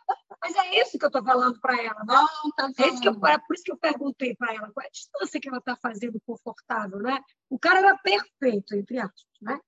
Mas 0.43 0.55
é 0.55 0.81
isso 0.81 0.97
que 0.97 1.05
eu 1.05 1.09
estou 1.09 1.23
falando 1.23 1.59
para 1.61 1.79
ela. 1.79 2.03
Né? 2.03 2.15
Tá 2.57 2.71
é, 2.79 2.87
isso 2.87 2.99
que 2.99 3.07
eu, 3.07 3.27
é 3.27 3.37
por 3.37 3.53
isso 3.53 3.63
que 3.63 3.71
eu 3.71 3.77
perguntei 3.77 4.35
para 4.35 4.55
ela 4.55 4.71
qual 4.71 4.83
é 4.83 4.87
a 4.87 4.91
distância 4.91 5.39
que 5.39 5.47
ela 5.47 5.59
está 5.59 5.75
fazendo 5.75 6.19
confortável. 6.25 6.97
Né? 6.97 7.21
O 7.47 7.59
cara 7.59 7.77
era 7.77 7.95
perfeito, 7.99 8.73
entre 8.73 8.97
aspas. 8.97 9.23
Né? 9.39 9.59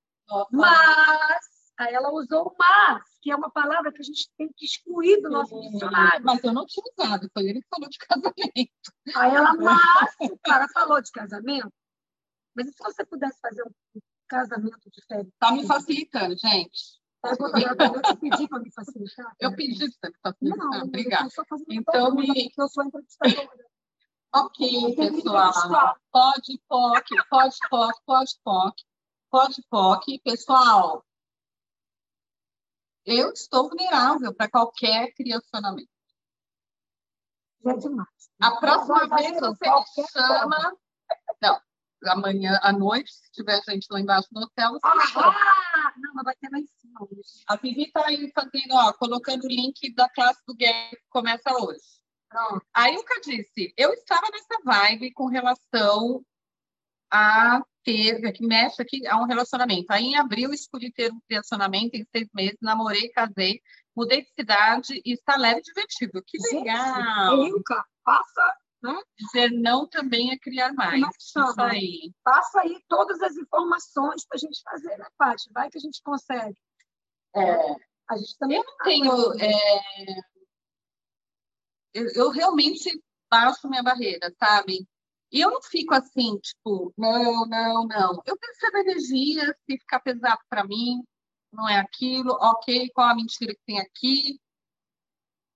Mas 0.51 1.52
ela 1.91 2.11
usou 2.11 2.55
mas, 2.57 3.03
que 3.21 3.31
é 3.31 3.35
uma 3.35 3.49
palavra 3.49 3.91
que 3.91 4.01
a 4.01 4.03
gente 4.03 4.29
tem 4.37 4.49
que 4.55 4.65
excluir 4.65 5.21
do 5.21 5.29
nosso 5.29 5.59
dicionário. 5.59 6.23
Mas 6.23 6.43
eu 6.43 6.53
não 6.53 6.65
tinha 6.65 6.83
usado, 6.97 7.29
foi 7.33 7.43
ele 7.43 7.61
que 7.61 7.67
falou 7.69 7.89
de 7.89 7.97
casamento. 7.97 8.91
Aí 9.15 9.35
ela, 9.35 9.53
mas, 9.55 10.15
o 10.21 10.37
cara 10.39 10.67
falou 10.73 11.01
de 11.01 11.11
casamento. 11.11 11.71
Mas 12.55 12.67
e 12.67 12.71
se 12.71 12.83
você 12.83 13.05
pudesse 13.05 13.39
fazer 13.39 13.63
um 13.63 14.01
casamento 14.27 14.89
diferente? 14.91 15.29
Está 15.29 15.51
me 15.51 15.65
facilitando, 15.65 16.35
gente. 16.37 17.01
Eu 17.23 18.01
te 18.01 18.15
pedi 18.17 18.47
para 18.49 18.59
me 18.59 18.71
facilitar. 18.71 19.35
Eu 19.39 19.55
pedi 19.55 19.91
para 19.99 20.09
me 20.09 20.17
facilitar. 20.21 20.57
Não, 20.57 20.83
Obrigada. 20.83 21.29
Então, 21.69 22.15
me... 22.15 22.51
eu 22.57 22.67
sou 22.67 22.83
entrevistadora. 22.83 23.49
ok, 24.35 24.95
pessoal. 24.95 25.97
Pode, 26.11 26.61
POC, 26.67 27.15
pode, 27.29 27.55
POC, 27.69 27.95
pode, 28.05 28.39
POC, 28.43 28.83
pode, 29.29 29.63
POC. 29.69 30.19
Pessoal, 30.21 31.05
eu 33.05 33.31
estou 33.31 33.69
vulnerável 33.69 34.33
para 34.33 34.49
qualquer 34.49 35.13
criacionamento. 35.13 35.89
É 37.65 37.73
demais. 37.75 38.09
A 38.41 38.51
próxima 38.57 39.07
vez 39.15 39.39
você 39.39 39.69
me 39.69 40.07
chama. 40.11 40.77
Não, 41.41 41.61
amanhã 42.05 42.59
à 42.61 42.73
noite, 42.73 43.11
se 43.13 43.31
tiver 43.31 43.61
gente 43.67 43.87
lá 43.89 43.99
embaixo 43.99 44.27
no 44.31 44.41
hotel. 44.41 44.77
Ah, 44.83 45.93
não, 45.97 46.13
mas 46.13 46.25
vai 46.25 46.35
ter 46.35 46.49
lá 46.51 46.59
em 46.59 46.67
cima 46.67 46.99
hoje. 47.01 47.43
A 47.47 47.55
Vivi 47.55 47.83
está 47.83 48.05
aí 48.05 48.31
fazendo, 48.33 48.73
ó, 48.73 48.93
colocando 48.93 49.45
o 49.45 49.47
link 49.47 49.93
da 49.95 50.09
classe 50.09 50.41
do 50.45 50.55
Gary 50.55 50.89
que 50.89 51.09
começa 51.09 51.51
hoje. 51.53 51.79
Pronto. 52.29 52.65
Aí 52.73 52.95
o 52.97 53.05
que 53.05 53.13
eu 53.13 53.21
disse, 53.21 53.73
eu 53.77 53.93
estava 53.93 54.27
nessa 54.31 54.59
vibe 54.63 55.13
com 55.13 55.27
relação 55.27 56.25
a 57.11 57.61
ter, 57.83 58.31
que 58.31 58.45
mexe 58.45 58.81
aqui 58.81 59.05
a 59.07 59.17
um 59.17 59.25
relacionamento. 59.25 59.85
Aí 59.89 60.05
em 60.05 60.17
abril 60.17 60.53
escolhi 60.53 60.91
ter 60.91 61.11
um 61.11 61.19
relacionamento 61.29 61.95
em 61.95 62.05
seis 62.11 62.27
meses, 62.33 62.57
namorei, 62.61 63.09
casei, 63.09 63.61
mudei 63.95 64.21
de 64.21 64.29
cidade 64.33 65.01
e 65.05 65.13
está 65.13 65.35
leve 65.37 65.59
e 65.59 65.63
divertido. 65.63 66.23
Que 66.25 66.37
legal! 66.55 67.45
Gente, 67.45 67.63
passa 68.03 68.57
né? 68.83 69.01
Dizer 69.17 69.49
não 69.51 69.87
também 69.87 70.31
é 70.31 70.37
criar 70.37 70.73
mais. 70.73 71.01
Isso 71.17 71.61
aí. 71.61 72.13
Passa 72.21 72.61
aí 72.61 72.83
todas 72.89 73.21
as 73.21 73.35
informações 73.37 74.25
para 74.25 74.35
a 74.35 74.39
gente 74.39 74.61
fazer, 74.61 74.97
né, 74.97 75.07
Paty? 75.17 75.49
Vai 75.53 75.69
que 75.69 75.77
a 75.77 75.81
gente 75.81 76.01
consegue. 76.03 76.59
É, 77.33 77.75
a 78.09 78.17
gente 78.17 78.37
também 78.37 78.57
eu 78.57 78.63
não 78.65 78.77
tenho. 78.83 79.33
É... 79.39 80.33
Eu, 81.93 82.09
eu, 82.15 82.29
realmente 82.29 82.91
baixo 83.29 83.69
minha 83.69 83.83
barreira, 83.83 84.33
sabe? 84.37 84.85
E 85.33 85.41
eu 85.41 85.51
não 85.51 85.61
fico 85.61 85.93
assim, 85.93 86.37
tipo, 86.37 86.93
não, 86.97 87.45
não, 87.47 87.87
não. 87.87 88.21
Eu 88.25 88.37
percebo 88.37 88.77
energia, 88.77 89.53
se 89.65 89.77
ficar 89.79 89.99
pesado 89.99 90.39
para 90.47 90.63
mim, 90.63 91.03
não 91.51 91.67
é 91.67 91.77
aquilo, 91.79 92.33
ok, 92.39 92.89
qual 92.93 93.09
a 93.09 93.15
mentira 93.15 93.53
que 93.53 93.61
tem 93.65 93.79
aqui. 93.79 94.39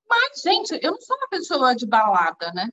Mas, 0.10 0.42
gente, 0.42 0.80
eu 0.82 0.92
não 0.92 1.02
sou 1.02 1.16
uma 1.18 1.28
pessoa 1.30 1.76
de 1.76 1.86
balada, 1.86 2.52
né? 2.54 2.70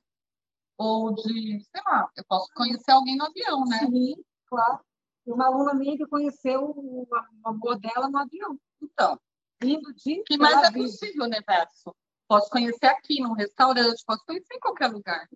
ou 0.77 1.13
de, 1.13 1.59
sei 1.59 1.81
lá, 1.85 2.09
eu 2.15 2.23
posso 2.27 2.49
conhecer 2.53 2.91
alguém 2.91 3.17
no 3.17 3.25
avião, 3.25 3.63
né? 3.65 3.79
Sim, 3.79 4.15
claro. 4.47 4.79
Uma 5.25 5.47
aluna 5.47 5.73
minha 5.73 5.97
que 5.97 6.05
conheceu 6.05 6.71
o 6.75 7.07
amor 7.43 7.79
dela 7.79 8.09
no 8.09 8.17
avião. 8.17 8.59
Então, 8.81 9.19
vindo 9.61 9.93
de. 9.93 10.21
que 10.23 10.37
mais 10.37 10.61
é 10.63 10.71
possível, 10.71 11.23
universo? 11.23 11.95
Posso 12.27 12.49
conhecer 12.49 12.87
aqui, 12.87 13.21
num 13.21 13.33
restaurante, 13.33 14.03
posso 14.05 14.23
conhecer 14.25 14.53
em 14.53 14.59
qualquer 14.59 14.87
lugar. 14.87 15.27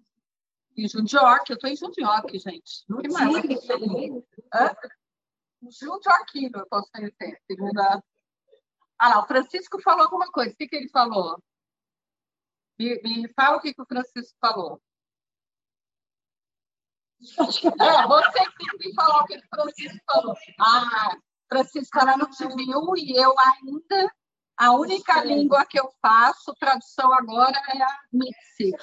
Em 0.80 0.88
Jundiorque, 0.88 1.52
eu 1.52 1.56
estou 1.56 1.70
em 1.70 1.76
Jundiorque, 1.76 2.40
gente. 2.40 2.86
No 2.88 3.02
que 3.02 3.10
mais? 3.10 3.36
Hã? 4.54 4.76
Jundiorque, 5.70 6.50
eu 6.54 6.66
posso 6.68 6.90
conhecer. 6.94 7.38
Segunda. 7.46 8.02
Ah 8.98 9.10
lá, 9.10 9.20
o 9.20 9.28
Francisco 9.28 9.82
falou 9.82 10.04
alguma 10.04 10.32
coisa. 10.32 10.54
O 10.54 10.56
que, 10.56 10.70
que 10.70 10.76
ele 10.78 10.90
falou? 10.90 11.38
Me, 12.80 13.02
me 13.04 13.28
fala 13.34 13.58
o 13.58 13.60
que, 13.60 13.74
que 13.74 13.82
o 13.82 13.86
Francisco 13.86 14.38
falou. 14.40 14.82
É, 17.82 18.08
você 18.08 18.40
que 18.80 18.94
falar 18.94 19.24
o 19.24 19.26
que 19.26 19.38
o 19.38 19.42
Francisco 19.54 20.00
falou. 20.10 20.36
Ah, 20.62 21.18
Francisco, 21.50 22.00
ela 22.00 22.16
não 22.16 22.30
te 22.30 22.48
viu 22.48 22.96
e 22.96 23.22
eu 23.22 23.36
ainda, 23.38 24.16
a 24.56 24.72
única 24.72 25.22
língua 25.26 25.66
que 25.66 25.78
eu 25.78 25.92
faço 26.02 26.56
tradução 26.58 27.14
agora 27.14 27.62
é 27.74 27.82
a 27.82 28.00
Mitzi. 28.14 28.74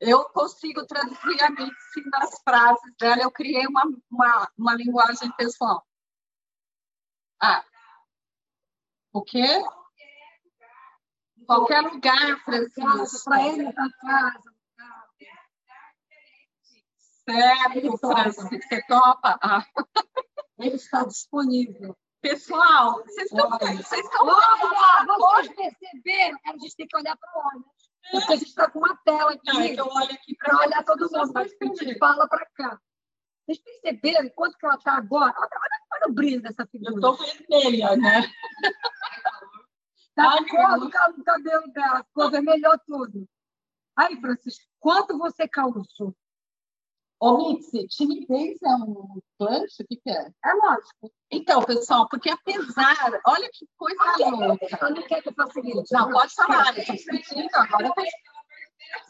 Eu 0.00 0.24
consigo 0.26 0.86
traduzir 0.86 1.42
a 1.42 1.50
Mitzi 1.50 2.08
nas 2.12 2.40
frases 2.42 2.94
dela, 3.00 3.22
eu 3.22 3.30
criei 3.32 3.66
uma, 3.66 3.82
uma, 4.10 4.52
uma 4.56 4.74
linguagem 4.74 5.30
pessoal. 5.32 5.84
Ah, 7.42 7.64
o 9.12 9.22
quê? 9.22 9.62
Qualquer 11.46 11.80
lugar, 11.80 12.38
Francisco. 12.44 13.24
Para 13.24 13.46
ele, 13.46 13.72
para 13.72 13.90
casa. 14.00 14.54
Certo, 17.24 17.98
Francisco, 17.98 18.68
você 18.68 18.82
topa? 18.86 19.38
Ah. 19.42 19.64
Ele 20.58 20.76
está 20.76 21.04
disponível. 21.04 21.96
Pessoal, 22.20 23.02
vocês 23.04 23.30
estão. 23.30 23.50
Vocês 23.50 24.04
estão. 24.04 24.26
Vocês 24.26 25.54
perceberam? 25.78 26.38
A 26.46 26.52
gente 26.52 26.76
tem 26.76 26.86
que 26.86 26.96
olhar 26.96 27.16
para 27.16 27.30
Porque 28.10 28.32
a 28.32 28.36
gente 28.36 28.48
está 28.48 28.70
com 28.70 28.78
uma 28.78 28.96
tela 29.04 29.32
aqui. 29.32 29.52
Não, 29.52 29.62
então 29.62 29.88
olha 29.90 30.14
aqui 30.14 30.36
para 30.36 30.58
olhar 30.58 30.84
todo 30.84 31.10
mundo, 31.10 31.32
mas 31.34 31.52
a 31.60 31.64
gente 31.64 31.98
fala 31.98 32.28
para 32.28 32.46
cá. 32.54 32.80
Vocês 33.46 33.58
perceberam 33.58 34.28
quanto 34.30 34.58
que 34.58 34.66
ela 34.66 34.74
está 34.74 34.92
agora? 34.96 35.34
Olha, 35.36 35.48
olha, 35.52 35.80
olha, 35.94 36.10
o 36.10 36.14
brilho 36.14 36.42
dessa 36.42 36.66
figura. 36.66 36.92
Eu 36.92 36.96
estou 36.96 37.16
vermelha, 37.16 37.96
né? 37.96 38.22
Tá 40.14 40.36
cor 40.50 40.80
do 40.80 40.90
cabelo 41.22 41.72
dela, 41.72 42.02
ficou 42.02 42.28
vermelhou 42.28 42.76
tudo. 42.84 43.24
Aí, 43.94 44.20
Francisco, 44.20 44.64
quanto 44.80 45.16
você 45.16 45.46
causou? 45.46 46.12
Ô, 47.20 47.48
Mitzi, 47.48 47.86
timidez 47.88 48.62
é 48.62 48.68
um 48.68 49.20
punch? 49.38 49.82
O 49.82 49.86
que, 49.88 49.96
que 49.96 50.10
é? 50.10 50.30
É 50.44 50.52
lógico. 50.54 51.12
Então, 51.30 51.62
pessoal, 51.64 52.08
porque 52.08 52.30
apesar. 52.30 53.20
Olha 53.26 53.50
que 53.52 53.66
coisa 53.76 54.26
louca. 54.28 54.66
Ela 54.80 54.90
não 54.90 55.02
quer 55.02 55.22
que 55.22 55.28
eu 55.28 55.34
faça 55.34 55.50
o 55.50 55.52
seguinte. 55.52 55.92
Não, 55.92 56.10
pode 56.12 56.32
falar. 56.34 56.76
Eu 56.76 56.94
estou 56.94 57.60
agora. 57.60 57.92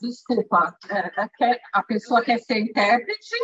Desculpa. 0.01 0.79
É, 0.91 1.61
a 1.73 1.83
pessoa 1.83 2.23
quer 2.23 2.39
ser 2.39 2.59
intérprete. 2.61 3.37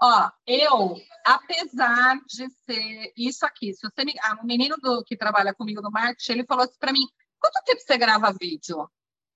Ó, 0.00 0.30
eu, 0.46 0.96
apesar 1.24 2.20
de 2.26 2.48
ser 2.50 3.12
isso 3.16 3.44
aqui, 3.44 3.72
se 3.72 3.80
você 3.82 4.04
me, 4.04 4.14
ah, 4.22 4.38
o 4.40 4.46
menino 4.46 4.76
do, 4.76 5.02
que 5.02 5.16
trabalha 5.16 5.52
comigo 5.52 5.82
no 5.82 5.90
marketing, 5.90 6.32
ele 6.32 6.46
falou 6.46 6.64
assim 6.64 6.78
para 6.78 6.92
mim: 6.92 7.04
quanto 7.40 7.64
tempo 7.64 7.80
você 7.80 7.98
grava 7.98 8.36
vídeo? 8.38 8.88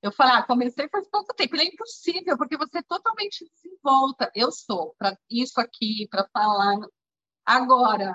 Eu 0.03 0.11
falei, 0.11 0.35
ah, 0.35 0.43
comecei 0.43 0.89
faz 0.89 1.09
pouco 1.09 1.33
tempo. 1.33 1.55
Ele 1.55 1.63
é 1.63 1.73
impossível, 1.73 2.37
porque 2.37 2.57
você 2.57 2.79
é 2.79 2.83
totalmente 2.83 3.49
desenvolta. 3.55 4.31
Eu 4.35 4.51
sou 4.51 4.95
para 4.99 5.17
isso 5.31 5.61
aqui, 5.61 6.09
para 6.11 6.29
falar. 6.33 6.77
Agora, 7.47 8.13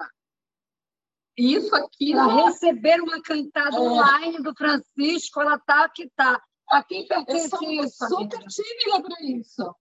isso 1.37 1.73
aqui. 1.75 2.11
Para 2.11 2.45
receber 2.45 3.01
uma 3.01 3.21
cantada 3.21 3.77
é. 3.77 3.79
online 3.79 4.43
do 4.43 4.53
Francisco, 4.53 5.39
ela 5.39 5.57
tá 5.59 5.87
que 5.87 6.09
tá. 6.09 6.43
A 6.69 6.83
quem 6.83 7.07
pertence 7.07 7.55
eu 7.55 7.85
isso? 7.85 8.05
super 8.09 8.39
tímida 8.39 9.01
para 9.01 9.23
isso. 9.23 9.75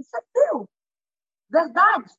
Isso 0.00 0.16
é 0.16 0.22
teu. 0.32 0.68
Verdade. 1.48 2.12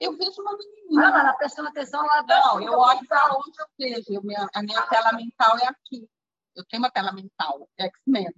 Eu 0.00 0.16
vejo 0.16 0.40
uma 0.40 0.56
menina. 0.56 1.14
Ah, 1.14 1.20
ela 1.20 1.32
prestando 1.34 1.68
atenção 1.68 2.00
lá 2.00 2.22
Não, 2.22 2.62
eu 2.62 2.72
olho 2.72 3.06
para 3.06 3.36
onde 3.36 3.60
eu 3.60 3.66
vejo. 3.78 4.22
Minha, 4.22 4.48
a 4.54 4.62
minha 4.62 4.80
tela 4.86 5.12
mental 5.12 5.58
é 5.58 5.66
aqui. 5.66 6.08
Eu 6.56 6.64
tenho 6.64 6.82
uma 6.82 6.90
tela 6.90 7.12
mental, 7.12 7.68
X-Men. 7.78 8.32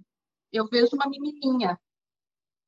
Eu 0.53 0.67
vejo 0.67 0.95
uma 0.95 1.09
menininha. 1.09 1.77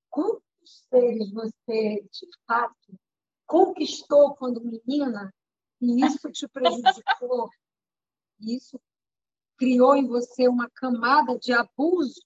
Quantos 0.10 0.44
seres 0.90 1.32
você, 1.32 2.04
de 2.12 2.28
fato, 2.46 3.00
conquistou 3.46 4.36
quando 4.36 4.60
menina 4.60 5.34
e 5.80 6.04
isso 6.04 6.30
te 6.32 6.48
prejudicou? 6.48 7.50
isso 8.40 8.82
criou 9.58 9.96
em 9.96 10.08
você 10.08 10.48
uma 10.48 10.70
camada 10.70 11.38
de 11.40 11.54
abuso 11.54 12.22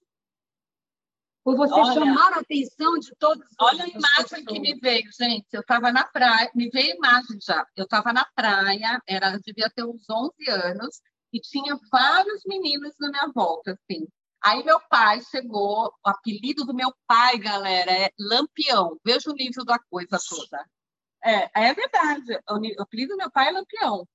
por 1.42 1.56
você 1.56 1.72
olha, 1.72 1.94
chamar 1.94 2.32
a 2.34 2.40
atenção 2.40 2.98
de 2.98 3.14
todos 3.16 3.46
Olha 3.58 3.84
a 3.84 3.88
imagem 3.88 4.44
que 4.44 4.60
me 4.60 4.78
veio, 4.78 5.10
gente. 5.12 5.46
Eu 5.52 5.62
estava 5.62 5.90
na 5.90 6.04
praia, 6.04 6.50
me 6.54 6.68
veio 6.68 6.92
a 6.92 6.96
imagem 6.96 7.38
já. 7.40 7.66
Eu 7.74 7.84
estava 7.84 8.12
na 8.12 8.26
praia, 8.34 9.00
era, 9.06 9.38
devia 9.38 9.70
ter 9.70 9.84
uns 9.84 10.04
11 10.08 10.50
anos, 10.50 11.00
e 11.32 11.40
tinha 11.40 11.78
vários 11.90 12.42
meninos 12.44 12.94
na 13.00 13.08
minha 13.10 13.32
volta, 13.34 13.72
assim. 13.72 14.06
Aí 14.42 14.64
meu 14.64 14.80
pai 14.88 15.20
chegou, 15.22 15.92
o 16.04 16.08
apelido 16.08 16.64
do 16.64 16.74
meu 16.74 16.92
pai, 17.06 17.38
galera, 17.38 17.92
é 17.92 18.10
Lampião. 18.18 18.98
Veja 19.04 19.30
o 19.30 19.34
nível 19.34 19.64
da 19.64 19.78
coisa 19.78 20.18
toda. 20.28 20.64
É, 21.22 21.68
é 21.68 21.74
verdade. 21.74 22.40
O, 22.48 22.82
apelido 22.82 23.12
do 23.12 23.18
meu 23.18 23.30
pai 23.30 23.48
é 23.48 23.52
Lampião. 23.52 24.06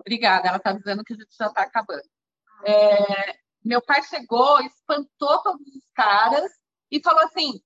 Obrigada, 0.00 0.48
ela 0.48 0.56
está 0.56 0.72
dizendo 0.72 1.04
que 1.04 1.12
a 1.12 1.16
gente 1.16 1.36
já 1.36 1.46
está 1.46 1.62
acabando. 1.62 2.02
É, 2.64 3.38
meu 3.64 3.80
pai 3.80 4.02
chegou, 4.02 4.60
espantou 4.60 5.42
todos 5.42 5.66
os 5.68 5.90
caras 5.94 6.50
e 6.90 7.00
falou 7.00 7.22
assim: 7.24 7.62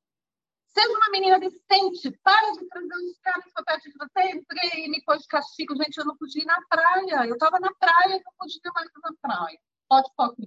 seja 0.67 0.89
uma 0.89 1.11
menina 1.11 1.39
decente, 1.39 2.11
para 2.23 2.53
de 2.53 2.69
trazer 2.69 2.95
os 2.95 3.19
caras 3.21 3.45
para 3.53 3.65
perto 3.65 3.91
de 3.91 3.97
você. 3.97 4.37
Entrei 4.37 4.85
e 4.85 4.91
me 4.91 5.03
pôs 5.05 5.23
de 5.23 5.29
castigo. 5.29 5.77
Gente, 5.77 5.97
eu 5.97 6.05
não 6.05 6.17
podia 6.17 6.43
ir 6.43 6.47
na 6.47 6.61
praia. 6.69 7.27
Eu 7.27 7.35
estava 7.35 7.59
na 7.61 7.73
praia 7.75 8.21
não 8.25 8.33
podia 8.37 8.61
mais 8.75 8.91
na 9.03 9.13
praia. 9.23 9.59
Pode 9.89 10.09
focar. 10.17 10.47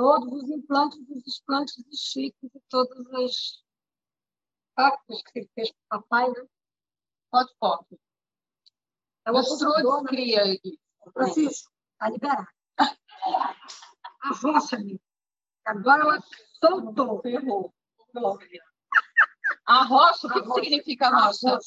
Todos 0.00 0.32
os 0.32 0.48
implantes, 0.48 0.98
os 1.10 1.26
explantes 1.26 1.76
de 1.76 1.94
chiques 1.94 2.50
e 2.54 2.60
todas 2.70 3.06
as 3.12 3.62
pactos 4.74 5.22
que 5.24 5.42
você 5.42 5.50
fez 5.54 5.70
com 5.70 5.76
o 5.76 6.00
papai, 6.00 6.26
né? 6.30 6.48
Pode 7.30 7.52
focar. 7.60 7.98
É 9.26 9.30
uma 9.30 9.44
construção 9.44 10.04
cria 10.04 10.54
isso. 10.64 10.80
Francisco, 11.12 11.70
está 11.92 12.08
liberado. 12.08 12.48
A 14.22 14.28
rocha, 14.42 14.76
amigo. 14.76 15.02
Agora 15.66 16.00
ela 16.00 16.18
soltou. 16.58 17.20
Ferrou. 17.20 17.74
A 19.66 19.84
rocha, 19.84 20.28
o 20.28 20.32
que, 20.32 20.40
que 20.40 20.64
significa 20.64 21.10
rocha? 21.10 21.58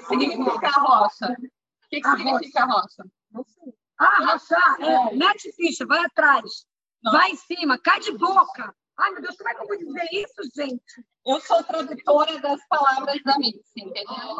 O 0.00 0.08
que 0.08 0.18
significa 0.18 0.70
rocha? 0.80 1.26
O 1.28 1.88
que, 1.88 2.00
que 2.00 2.10
significa 2.10 2.64
rocha? 2.64 3.04
Não 3.30 3.44
sei. 3.44 3.79
Ah, 4.00 4.24
rachar, 4.24 4.80
é, 4.80 5.14
mete 5.14 5.52
ficha, 5.52 5.84
vai 5.84 6.02
atrás, 6.02 6.66
Não. 7.02 7.12
vai 7.12 7.30
em 7.32 7.36
cima, 7.36 7.78
cai 7.78 8.00
de 8.00 8.16
boca. 8.16 8.74
Ai, 8.98 9.10
meu 9.10 9.20
Deus, 9.20 9.36
como 9.36 9.50
é 9.50 9.54
que 9.54 9.62
eu 9.62 9.66
vou 9.66 9.76
dizer 9.76 10.08
isso, 10.10 10.50
gente? 10.56 11.04
Eu 11.26 11.38
sou 11.42 11.62
tradutora 11.64 12.40
das 12.40 12.66
palavras 12.66 13.22
da 13.22 13.38
Mitzi, 13.38 13.60
entendeu? 13.76 14.36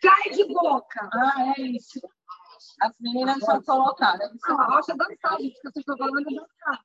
Cai 0.00 0.30
de 0.30 0.44
boca. 0.46 1.10
Ah, 1.12 1.54
é 1.56 1.60
isso. 1.60 2.00
As 2.80 2.92
meninas 3.00 3.38
já 3.38 3.60
colocaram. 3.62 4.30
Não, 4.48 4.60
a 4.60 4.64
rocha 4.64 4.92
é 4.92 4.96
dançar, 4.96 5.38
gente, 5.40 5.54
que 5.54 5.62
vocês 5.62 5.76
estão 5.76 5.96
falando 5.96 6.20
é 6.20 6.34
dançar. 6.34 6.84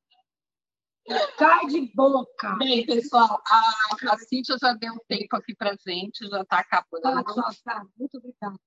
Cai 1.37 1.65
de 1.67 1.91
boca. 1.93 2.55
Bem, 2.57 2.85
pessoal, 2.87 3.39
a, 3.47 4.13
a 4.13 4.17
Cíntia 4.17 4.57
já 4.59 4.73
deu 4.73 4.93
um 4.93 4.99
tempo 5.07 5.35
aqui 5.35 5.55
para 5.55 5.77
gente, 5.85 6.27
já 6.27 6.41
está 6.41 6.59
acabando. 6.59 7.23
Tá, 7.23 7.51
tá, 7.63 7.85
muito 7.95 8.17
obrigada. 8.17 8.59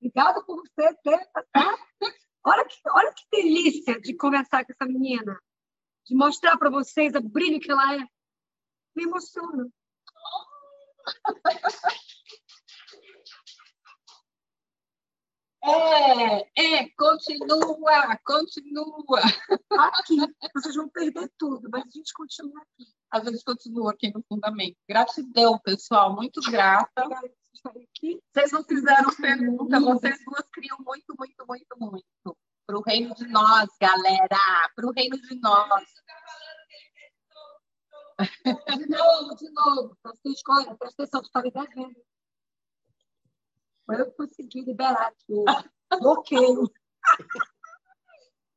Obrigada 0.00 0.44
por 0.44 0.62
você 0.62 0.94
ter. 1.02 1.28
Tá? 1.52 1.78
Olha, 2.44 2.64
que, 2.64 2.76
olha 2.90 3.12
que 3.12 3.24
delícia 3.30 4.00
de 4.00 4.14
conversar 4.16 4.64
com 4.64 4.72
essa 4.72 4.84
menina, 4.84 5.40
de 6.06 6.14
mostrar 6.14 6.56
para 6.56 6.70
vocês 6.70 7.14
o 7.14 7.20
brilho 7.20 7.60
que 7.60 7.70
ela 7.70 7.96
é. 7.96 8.06
Me 8.96 9.04
emociona. 9.04 9.68
É, 15.64 16.40
é, 16.60 16.88
continua, 16.98 18.18
continua. 18.26 19.20
Aqui, 19.70 20.16
vocês 20.52 20.74
vão 20.74 20.88
perder 20.88 21.30
tudo, 21.38 21.68
mas 21.70 21.84
a 21.86 21.90
gente 21.90 22.12
continua 22.12 22.60
aqui. 22.62 22.92
A 23.12 23.20
gente 23.20 23.44
continua 23.44 23.92
aqui 23.92 24.12
no 24.12 24.24
fundamento. 24.28 24.76
Gratidão, 24.88 25.58
pessoal, 25.60 26.16
muito 26.16 26.40
grata. 26.50 27.08
Vocês 28.32 28.50
não 28.50 28.64
fizeram 28.64 29.14
pergunta, 29.14 29.78
vocês 29.78 30.18
duas 30.24 30.48
criam 30.52 30.78
muito, 30.80 31.14
muito, 31.16 31.46
muito, 31.46 31.76
muito. 31.78 32.06
Para 32.72 32.78
o 32.78 32.84
reino 32.84 33.14
de 33.14 33.26
nós, 33.28 33.68
galera. 33.78 34.70
Para 34.74 34.86
o 34.86 34.92
reino 34.92 35.20
de 35.20 35.38
nós. 35.40 35.84
De 38.78 38.86
novo, 38.88 39.34
de 39.34 39.50
novo. 39.50 39.94
Presta 40.78 41.02
atenção, 41.02 41.20
tu 41.20 41.26
está 41.26 41.42
me 41.42 41.52
eu 43.98 44.10
consegui 44.12 44.62
liberar 44.62 45.08
aqui 45.08 45.34
o 45.34 45.44
bloqueio. 45.98 46.72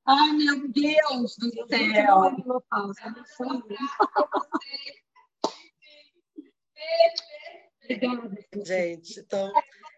Ai, 0.07 0.31
meu 0.31 0.69
Deus 0.69 1.35
do 1.35 1.51
céu! 1.67 2.21
Gente, 8.65 9.19
então 9.19 9.51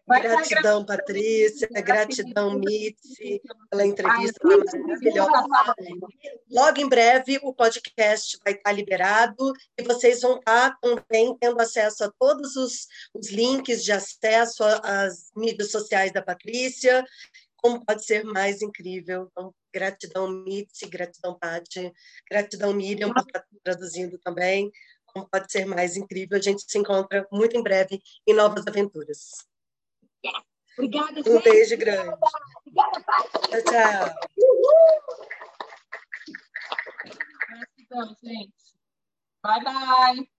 Gratidão, 0.07 0.85
Patrícia. 0.85 1.67
Gratidão, 1.67 2.57
Mitzi, 2.57 3.41
pela 3.69 3.85
entrevista 3.85 4.39
maravilhosa. 4.45 5.75
Logo 6.49 6.79
em 6.79 6.87
breve, 6.87 7.37
o 7.43 7.53
podcast 7.53 8.37
vai 8.43 8.53
estar 8.53 8.71
liberado 8.71 9.51
e 9.77 9.83
vocês 9.83 10.21
vão 10.21 10.37
estar 10.37 10.77
também 10.79 11.37
tendo 11.37 11.59
acesso 11.59 12.05
a 12.05 12.11
todos 12.17 12.55
os, 12.55 12.87
os 13.13 13.29
links 13.29 13.83
de 13.83 13.91
acesso 13.91 14.63
às 14.63 15.29
mídias 15.35 15.71
sociais 15.71 16.13
da 16.13 16.21
Patrícia. 16.21 17.05
Como 17.57 17.83
pode 17.85 18.05
ser 18.05 18.23
mais 18.23 18.61
incrível? 18.61 19.27
Então, 19.29 19.53
gratidão, 19.73 20.29
Mitzi, 20.29 20.87
gratidão, 20.87 21.37
Paty, 21.37 21.91
gratidão, 22.29 22.73
Miriam, 22.73 23.11
por 23.11 23.23
estar 23.23 23.43
traduzindo 23.61 24.17
também. 24.19 24.71
Como 25.05 25.27
pode 25.29 25.51
ser 25.51 25.65
mais 25.65 25.97
incrível? 25.97 26.37
A 26.37 26.41
gente 26.41 26.63
se 26.65 26.77
encontra 26.77 27.27
muito 27.29 27.57
em 27.57 27.63
breve 27.63 27.99
em 28.25 28.33
novas 28.33 28.65
aventuras. 28.67 29.47
Obrigada, 30.77 31.21
Um 31.25 31.41
beijo 31.41 31.77
grande. 31.77 32.13
Obrigada, 32.65 33.03
Tchau, 33.49 33.61
tchau. 33.63 34.15
Gratidão, 37.49 38.15
gente. 38.23 38.53
Bye, 39.41 39.63
bye. 39.63 40.29